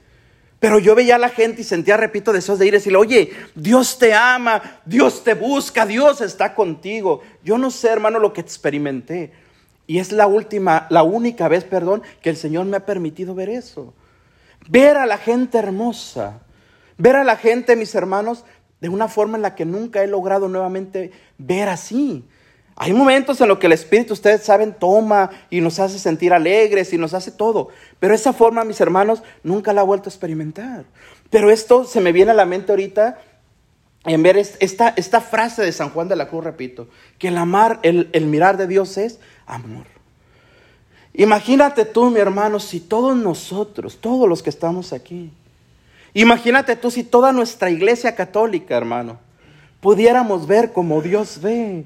Pero 0.60 0.78
yo 0.78 0.94
veía 0.94 1.16
a 1.16 1.18
la 1.18 1.30
gente 1.30 1.62
y 1.62 1.64
sentía, 1.64 1.96
repito, 1.96 2.34
deseos 2.34 2.58
de 2.58 2.66
ir 2.66 2.74
y 2.74 2.76
decirle, 2.76 2.98
oye, 2.98 3.32
Dios 3.54 3.98
te 3.98 4.12
ama, 4.12 4.80
Dios 4.84 5.24
te 5.24 5.32
busca, 5.32 5.86
Dios 5.86 6.20
está 6.20 6.54
contigo. 6.54 7.22
Yo 7.42 7.56
no 7.56 7.70
sé, 7.70 7.88
hermano, 7.88 8.18
lo 8.18 8.34
que 8.34 8.42
experimenté. 8.42 9.32
Y 9.86 9.98
es 9.98 10.12
la 10.12 10.26
última, 10.26 10.86
la 10.90 11.02
única 11.02 11.48
vez, 11.48 11.64
perdón, 11.64 12.02
que 12.20 12.28
el 12.28 12.36
Señor 12.36 12.66
me 12.66 12.76
ha 12.76 12.84
permitido 12.84 13.34
ver 13.34 13.48
eso. 13.48 13.94
Ver 14.68 14.98
a 14.98 15.06
la 15.06 15.16
gente 15.16 15.56
hermosa, 15.56 16.42
ver 16.98 17.16
a 17.16 17.24
la 17.24 17.36
gente, 17.36 17.74
mis 17.74 17.94
hermanos, 17.94 18.44
de 18.82 18.90
una 18.90 19.08
forma 19.08 19.38
en 19.38 19.42
la 19.42 19.54
que 19.54 19.64
nunca 19.64 20.04
he 20.04 20.06
logrado 20.06 20.46
nuevamente 20.48 21.10
ver 21.38 21.70
así. 21.70 22.28
Hay 22.82 22.94
momentos 22.94 23.38
en 23.42 23.48
los 23.48 23.58
que 23.58 23.66
el 23.66 23.74
Espíritu, 23.74 24.14
ustedes 24.14 24.42
saben, 24.42 24.72
toma 24.72 25.28
y 25.50 25.60
nos 25.60 25.78
hace 25.78 25.98
sentir 25.98 26.32
alegres 26.32 26.94
y 26.94 26.96
nos 26.96 27.12
hace 27.12 27.30
todo. 27.30 27.68
Pero 27.98 28.14
esa 28.14 28.32
forma, 28.32 28.64
mis 28.64 28.80
hermanos, 28.80 29.22
nunca 29.42 29.74
la 29.74 29.82
he 29.82 29.84
vuelto 29.84 30.08
a 30.08 30.12
experimentar. 30.12 30.86
Pero 31.28 31.50
esto 31.50 31.84
se 31.84 32.00
me 32.00 32.10
viene 32.10 32.30
a 32.30 32.34
la 32.34 32.46
mente 32.46 32.72
ahorita 32.72 33.18
en 34.06 34.22
ver 34.22 34.38
esta, 34.38 34.94
esta 34.96 35.20
frase 35.20 35.60
de 35.60 35.72
San 35.72 35.90
Juan 35.90 36.08
de 36.08 36.16
la 36.16 36.28
Cruz, 36.28 36.42
repito, 36.42 36.88
que 37.18 37.28
el 37.28 37.36
amar, 37.36 37.80
el, 37.82 38.08
el 38.14 38.24
mirar 38.24 38.56
de 38.56 38.66
Dios 38.66 38.96
es 38.96 39.20
amor. 39.44 39.84
Imagínate 41.12 41.84
tú, 41.84 42.08
mi 42.08 42.18
hermano, 42.18 42.60
si 42.60 42.80
todos 42.80 43.14
nosotros, 43.14 43.98
todos 44.00 44.26
los 44.26 44.42
que 44.42 44.48
estamos 44.48 44.94
aquí, 44.94 45.30
imagínate 46.14 46.76
tú 46.76 46.90
si 46.90 47.04
toda 47.04 47.30
nuestra 47.30 47.68
iglesia 47.68 48.14
católica, 48.14 48.74
hermano, 48.74 49.18
pudiéramos 49.82 50.46
ver 50.46 50.72
como 50.72 51.02
Dios 51.02 51.42
ve 51.42 51.84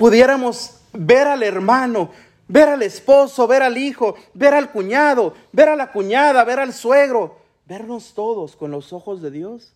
pudiéramos 0.00 0.80
ver 0.94 1.28
al 1.28 1.42
hermano, 1.42 2.10
ver 2.48 2.70
al 2.70 2.82
esposo, 2.82 3.46
ver 3.46 3.62
al 3.62 3.76
hijo, 3.76 4.14
ver 4.32 4.54
al 4.54 4.72
cuñado, 4.72 5.34
ver 5.52 5.68
a 5.68 5.76
la 5.76 5.92
cuñada, 5.92 6.42
ver 6.44 6.58
al 6.58 6.72
suegro, 6.72 7.36
vernos 7.66 8.14
todos 8.14 8.56
con 8.56 8.70
los 8.70 8.94
ojos 8.94 9.20
de 9.20 9.30
Dios, 9.30 9.74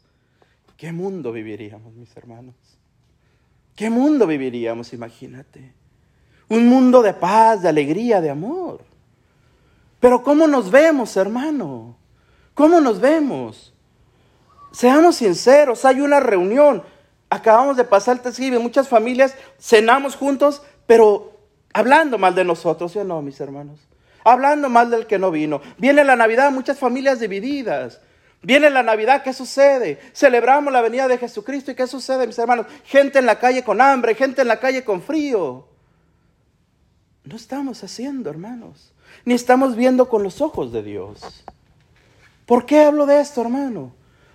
¿qué 0.79 0.93
mundo 0.93 1.31
viviríamos, 1.31 1.93
mis 1.93 2.17
hermanos? 2.17 2.55
¿Qué 3.77 3.91
mundo 3.91 4.27
viviríamos, 4.27 4.95
imagínate? 4.95 5.75
Un 6.49 6.69
mundo 6.69 7.03
de 7.03 7.13
paz, 7.13 7.61
de 7.61 7.69
alegría, 7.69 8.23
de 8.23 8.31
amor. 8.31 8.81
Pero 10.01 10.23
¿cómo 10.23 10.47
nos 10.47 10.71
vemos, 10.71 11.19
hermano? 11.19 11.99
¿Cómo 12.55 12.81
nos 12.81 12.99
vemos? 12.99 13.75
Seamos 14.73 15.17
sinceros, 15.17 15.85
hay 15.85 16.01
una 16.01 16.19
reunión, 16.19 16.83
acabamos 17.35 17.77
de 17.77 17.85
pasar 17.85 18.17
el 18.17 18.23
Thanksgiving, 18.23 18.63
muchas 18.63 18.89
familias 18.89 19.35
cenamos 19.59 20.15
juntos, 20.15 20.63
pero 20.87 21.33
hablando 21.73 22.17
mal 22.17 22.35
de 22.35 22.45
nosotros, 22.45 22.93
¿sí 22.93 23.01
o 23.01 23.05
no, 23.05 23.21
mis 23.23 23.41
hermanos? 23.41 23.81
Hablando 24.25 24.69
mal 24.69 24.89
del 24.89 25.07
que 25.07 25.19
no 25.19 25.33
vino. 25.33 25.61
Viene 25.77 26.05
la 26.05 26.15
Navidad, 26.15 26.53
muchas 26.53 26.79
familias 26.79 27.19
divididas. 27.19 28.01
Viene 28.41 28.71
la 28.71 28.83
Navidad, 28.83 29.23
¿qué 29.23 29.33
sucede? 29.33 29.99
Celebramos 30.15 30.73
la 30.73 30.81
venida 30.81 31.09
de 31.09 31.19
Jesucristo 31.19 31.73
y 31.73 31.75
¿qué 31.75 31.87
sucede, 31.87 32.27
mis 32.27 32.39
hermanos? 32.39 32.67
Gente 32.85 33.19
en 33.19 33.27
la 33.27 33.39
calle 33.39 33.65
con 33.65 33.81
hambre, 33.81 34.15
gente 34.15 34.43
en 34.43 34.49
la 34.49 34.61
calle 34.61 34.85
con 34.85 35.03
frío. 35.03 35.67
No 37.25 37.37
estamos 37.37 37.83
haciendo, 37.83 38.31
hermanos. 38.31 38.93
Ni 39.25 39.35
estamos 39.35 39.75
viendo 39.75 40.09
con 40.09 40.23
los 40.23 40.41
ojos 40.41 40.73
de 40.73 40.83
Dios. 40.83 41.45
¿Por 42.47 42.65
qué 42.65 42.85
hablo 42.85 43.07
de 43.07 43.21
esto, 43.21 43.41
hermano? 43.41 43.93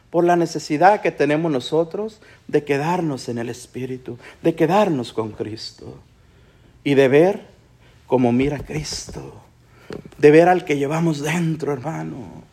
Por 0.10 0.24
la 0.24 0.36
necesidad 0.36 1.02
que 1.02 1.12
tenemos 1.12 1.52
nosotros 1.52 2.22
de 2.48 2.64
quedarnos 2.64 3.30
en 3.30 3.38
el 3.38 3.50
Espíritu, 3.50 4.18
de 4.42 4.56
quedarnos 4.56 5.14
con 5.14 5.32
Cristo 5.32 6.00
y 6.84 6.96
de 6.96 7.08
ver 7.08 7.46
como 8.08 8.32
mira 8.32 8.60
Cristo, 8.60 9.34
de 10.18 10.32
ver 10.32 10.50
al 10.50 10.66
que 10.66 10.78
llevamos 10.78 11.22
dentro, 11.22 11.72
hermano. 11.72 12.44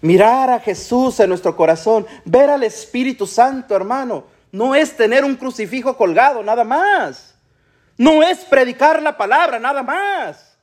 Mirar 0.00 0.50
a 0.50 0.60
Jesús 0.60 1.18
en 1.20 1.28
nuestro 1.28 1.56
corazón, 1.56 2.06
ver 2.24 2.50
al 2.50 2.62
Espíritu 2.62 3.26
Santo, 3.26 3.74
hermano. 3.74 4.24
No 4.52 4.74
es 4.74 4.96
tener 4.96 5.24
un 5.24 5.36
crucifijo 5.36 5.96
colgado, 5.96 6.42
nada 6.42 6.64
más. 6.64 7.34
No 7.96 8.22
es 8.22 8.38
predicar 8.40 9.02
la 9.02 9.16
palabra, 9.16 9.58
nada 9.58 9.82
más. 9.82 10.56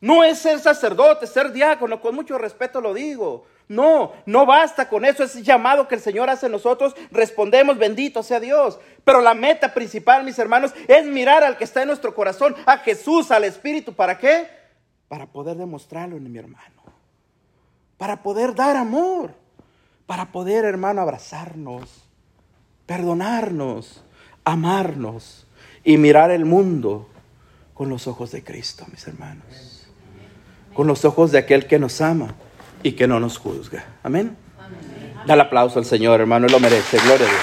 No 0.00 0.24
es 0.24 0.38
ser 0.38 0.58
sacerdote, 0.60 1.26
ser 1.26 1.52
diácono, 1.52 2.00
con 2.00 2.14
mucho 2.14 2.38
respeto 2.38 2.80
lo 2.80 2.94
digo. 2.94 3.46
No, 3.70 4.14
no 4.26 4.46
basta 4.46 4.88
con 4.88 5.04
eso, 5.04 5.22
ese 5.22 5.44
llamado 5.44 5.86
que 5.86 5.94
el 5.94 6.00
Señor 6.00 6.28
hace 6.28 6.46
en 6.46 6.52
nosotros, 6.52 6.96
respondemos, 7.12 7.78
bendito 7.78 8.24
sea 8.24 8.40
Dios. 8.40 8.80
Pero 9.04 9.20
la 9.20 9.32
meta 9.32 9.72
principal, 9.72 10.24
mis 10.24 10.40
hermanos, 10.40 10.72
es 10.88 11.06
mirar 11.06 11.44
al 11.44 11.56
que 11.56 11.62
está 11.62 11.82
en 11.82 11.86
nuestro 11.86 12.12
corazón, 12.12 12.56
a 12.66 12.78
Jesús, 12.78 13.30
al 13.30 13.44
Espíritu. 13.44 13.94
¿Para 13.94 14.18
qué? 14.18 14.48
Para 15.06 15.26
poder 15.26 15.56
demostrarlo 15.56 16.16
en 16.16 16.32
mi 16.32 16.36
hermano. 16.36 16.82
Para 17.96 18.24
poder 18.24 18.56
dar 18.56 18.76
amor. 18.76 19.34
Para 20.04 20.32
poder, 20.32 20.64
hermano, 20.64 21.00
abrazarnos, 21.00 22.08
perdonarnos, 22.86 24.02
amarnos 24.42 25.46
y 25.84 25.96
mirar 25.96 26.32
el 26.32 26.44
mundo 26.44 27.08
con 27.72 27.88
los 27.88 28.08
ojos 28.08 28.32
de 28.32 28.42
Cristo, 28.42 28.84
mis 28.90 29.06
hermanos. 29.06 29.86
Con 30.74 30.88
los 30.88 31.04
ojos 31.04 31.30
de 31.30 31.38
aquel 31.38 31.68
que 31.68 31.78
nos 31.78 32.00
ama 32.00 32.34
y 32.82 32.92
que 32.92 33.06
no 33.06 33.20
nos 33.20 33.38
juzga. 33.38 33.84
Amén. 34.02 34.36
Dale 35.26 35.42
aplauso 35.42 35.78
al 35.78 35.84
Señor, 35.84 36.20
hermano, 36.20 36.46
lo 36.48 36.60
merece. 36.60 36.98
Gloria 36.98 37.26
a 37.26 37.30
Dios. 37.30 37.42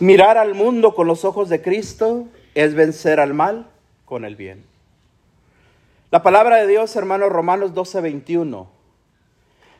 Mirar 0.00 0.36
al 0.36 0.54
mundo 0.54 0.94
con 0.94 1.06
los 1.06 1.24
ojos 1.24 1.48
de 1.48 1.62
Cristo 1.62 2.26
es 2.54 2.74
vencer 2.74 3.20
al 3.20 3.32
mal 3.32 3.66
con 4.04 4.24
el 4.24 4.36
bien. 4.36 4.64
La 6.10 6.22
palabra 6.22 6.56
de 6.56 6.66
Dios, 6.66 6.94
hermanos, 6.96 7.30
Romanos 7.30 7.74
12, 7.74 8.00
21. 8.00 8.68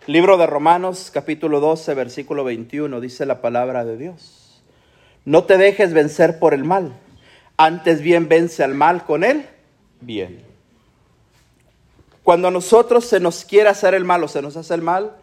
Libro 0.06 0.36
de 0.36 0.46
Romanos, 0.46 1.10
capítulo 1.12 1.60
12, 1.60 1.94
versículo 1.94 2.44
21, 2.44 3.00
dice 3.00 3.24
la 3.24 3.40
palabra 3.40 3.84
de 3.84 3.96
Dios. 3.96 4.62
No 5.24 5.44
te 5.44 5.56
dejes 5.56 5.94
vencer 5.94 6.38
por 6.38 6.52
el 6.54 6.64
mal, 6.64 6.92
antes 7.56 8.02
bien 8.02 8.28
vence 8.28 8.62
al 8.62 8.74
mal 8.74 9.04
con 9.04 9.24
él, 9.24 9.46
bien. 10.00 10.42
Cuando 12.22 12.48
a 12.48 12.50
nosotros 12.50 13.04
se 13.04 13.20
nos 13.20 13.44
quiere 13.44 13.68
hacer 13.68 13.94
el 13.94 14.04
mal 14.04 14.24
o 14.24 14.28
se 14.28 14.40
nos 14.40 14.56
hace 14.56 14.74
el 14.74 14.82
mal, 14.82 15.14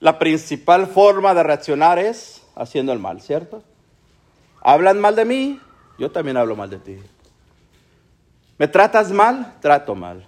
la 0.00 0.18
principal 0.18 0.86
forma 0.86 1.34
de 1.34 1.42
reaccionar 1.42 1.98
es 1.98 2.42
haciendo 2.54 2.92
el 2.92 2.98
mal, 2.98 3.20
¿cierto? 3.20 3.62
Hablan 4.60 5.00
mal 5.00 5.16
de 5.16 5.24
mí, 5.24 5.60
yo 5.98 6.10
también 6.10 6.36
hablo 6.36 6.56
mal 6.56 6.70
de 6.70 6.78
ti. 6.78 6.98
¿Me 8.58 8.68
tratas 8.68 9.10
mal? 9.10 9.54
Trato 9.60 9.94
mal. 9.94 10.26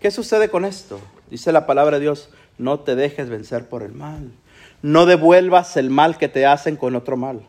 ¿Qué 0.00 0.10
sucede 0.10 0.48
con 0.48 0.64
esto? 0.64 1.00
Dice 1.28 1.52
la 1.52 1.66
palabra 1.66 1.98
de 1.98 2.02
Dios, 2.02 2.30
no 2.58 2.80
te 2.80 2.94
dejes 2.94 3.28
vencer 3.28 3.68
por 3.68 3.82
el 3.82 3.92
mal. 3.92 4.32
No 4.82 5.06
devuelvas 5.06 5.76
el 5.76 5.90
mal 5.90 6.16
que 6.16 6.28
te 6.28 6.46
hacen 6.46 6.76
con 6.76 6.96
otro 6.96 7.16
mal. 7.16 7.46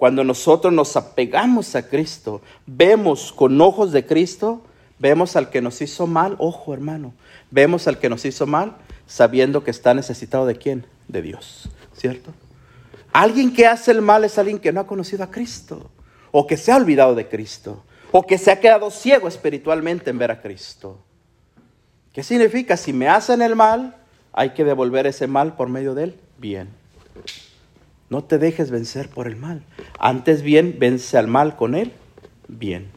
Cuando 0.00 0.24
nosotros 0.24 0.72
nos 0.72 0.96
apegamos 0.96 1.76
a 1.76 1.86
Cristo, 1.86 2.40
vemos 2.64 3.34
con 3.34 3.60
ojos 3.60 3.92
de 3.92 4.06
Cristo, 4.06 4.62
vemos 4.98 5.36
al 5.36 5.50
que 5.50 5.60
nos 5.60 5.82
hizo 5.82 6.06
mal, 6.06 6.36
ojo 6.38 6.72
hermano, 6.72 7.12
vemos 7.50 7.86
al 7.86 7.98
que 7.98 8.08
nos 8.08 8.24
hizo 8.24 8.46
mal 8.46 8.76
sabiendo 9.06 9.62
que 9.62 9.70
está 9.70 9.92
necesitado 9.92 10.46
de 10.46 10.56
quién? 10.56 10.86
De 11.06 11.20
Dios, 11.20 11.68
¿cierto? 11.94 12.32
Alguien 13.12 13.52
que 13.52 13.66
hace 13.66 13.90
el 13.90 14.00
mal 14.00 14.24
es 14.24 14.38
alguien 14.38 14.58
que 14.58 14.72
no 14.72 14.80
ha 14.80 14.86
conocido 14.86 15.22
a 15.22 15.30
Cristo, 15.30 15.90
o 16.30 16.46
que 16.46 16.56
se 16.56 16.72
ha 16.72 16.76
olvidado 16.76 17.14
de 17.14 17.28
Cristo, 17.28 17.84
o 18.10 18.26
que 18.26 18.38
se 18.38 18.50
ha 18.50 18.58
quedado 18.58 18.90
ciego 18.90 19.28
espiritualmente 19.28 20.08
en 20.08 20.16
ver 20.16 20.30
a 20.30 20.40
Cristo. 20.40 20.96
¿Qué 22.14 22.22
significa? 22.22 22.78
Si 22.78 22.94
me 22.94 23.06
hacen 23.06 23.42
el 23.42 23.54
mal, 23.54 23.96
hay 24.32 24.54
que 24.54 24.64
devolver 24.64 25.06
ese 25.06 25.26
mal 25.26 25.56
por 25.56 25.68
medio 25.68 25.94
del 25.94 26.18
bien. 26.38 26.70
No 28.10 28.24
te 28.24 28.38
dejes 28.38 28.70
vencer 28.70 29.08
por 29.08 29.26
el 29.26 29.36
mal. 29.36 29.62
Antes 29.98 30.42
bien, 30.42 30.76
vence 30.78 31.16
al 31.16 31.28
mal 31.28 31.56
con 31.56 31.74
él 31.74 31.92
bien. 32.48 32.90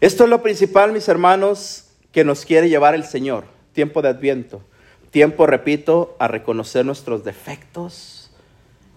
Esto 0.00 0.24
es 0.24 0.30
lo 0.30 0.42
principal, 0.42 0.92
mis 0.92 1.08
hermanos, 1.08 1.86
que 2.12 2.24
nos 2.24 2.44
quiere 2.44 2.68
llevar 2.68 2.94
el 2.94 3.04
Señor. 3.04 3.44
Tiempo 3.72 4.02
de 4.02 4.08
adviento. 4.10 4.62
Tiempo, 5.10 5.46
repito, 5.46 6.14
a 6.18 6.28
reconocer 6.28 6.84
nuestros 6.84 7.24
defectos 7.24 8.30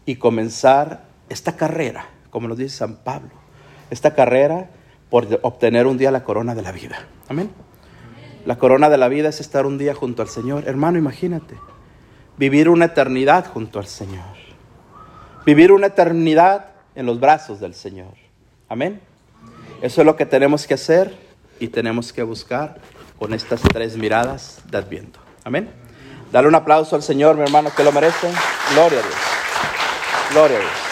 y 0.06 0.18
comenzar 0.18 1.06
esta 1.30 1.56
carrera, 1.56 2.10
como 2.30 2.50
nos 2.50 2.58
dice 2.58 2.78
San 2.78 2.98
Pablo. 2.98 3.32
Esta 3.90 4.14
carrera 4.14 4.70
por 5.10 5.40
obtener 5.44 5.88
un 5.88 5.98
día 5.98 6.12
la 6.12 6.26
corona 6.26 6.56
de 6.56 6.62
la 6.62 6.74
vida. 6.74 7.08
Amén. 7.30 7.50
La 8.46 8.58
corona 8.58 8.90
de 8.90 8.98
la 8.98 9.08
vida 9.08 9.30
es 9.30 9.40
estar 9.40 9.66
un 9.66 9.78
día 9.78 9.94
junto 9.94 10.22
al 10.22 10.28
Señor. 10.28 10.68
Hermano, 10.68 10.98
imagínate. 10.98 11.56
Vivir 12.38 12.68
una 12.68 12.86
eternidad 12.86 13.46
junto 13.46 13.80
al 13.80 13.86
Señor. 13.86 14.41
Vivir 15.46 15.72
una 15.72 15.88
eternidad 15.88 16.66
en 16.96 17.06
los 17.06 17.20
brazos 17.20 17.60
del 17.60 17.74
Señor. 17.74 18.14
Amén. 18.70 19.02
Eso 19.82 20.02
es 20.02 20.06
lo 20.06 20.16
que 20.16 20.26
tenemos 20.26 20.68
que 20.68 20.76
hacer 20.76 21.16
y 21.60 21.68
tenemos 21.68 22.14
que 22.14 22.24
buscar 22.24 22.80
con 23.18 23.34
estas 23.34 23.62
tres 23.62 23.98
miradas 23.98 24.60
de 24.70 24.78
Adviento. 24.78 25.20
Amén. 25.44 25.70
Dale 26.32 26.48
un 26.48 26.56
aplauso 26.56 26.96
al 26.96 27.04
Señor, 27.04 27.36
mi 27.36 27.44
hermano, 27.44 27.72
que 27.76 27.84
lo 27.84 27.92
merece. 27.92 28.32
Gloria 28.74 29.00
a 29.00 29.02
Dios. 29.02 29.16
Gloria 30.32 30.58
a 30.58 30.60
Dios. 30.62 30.91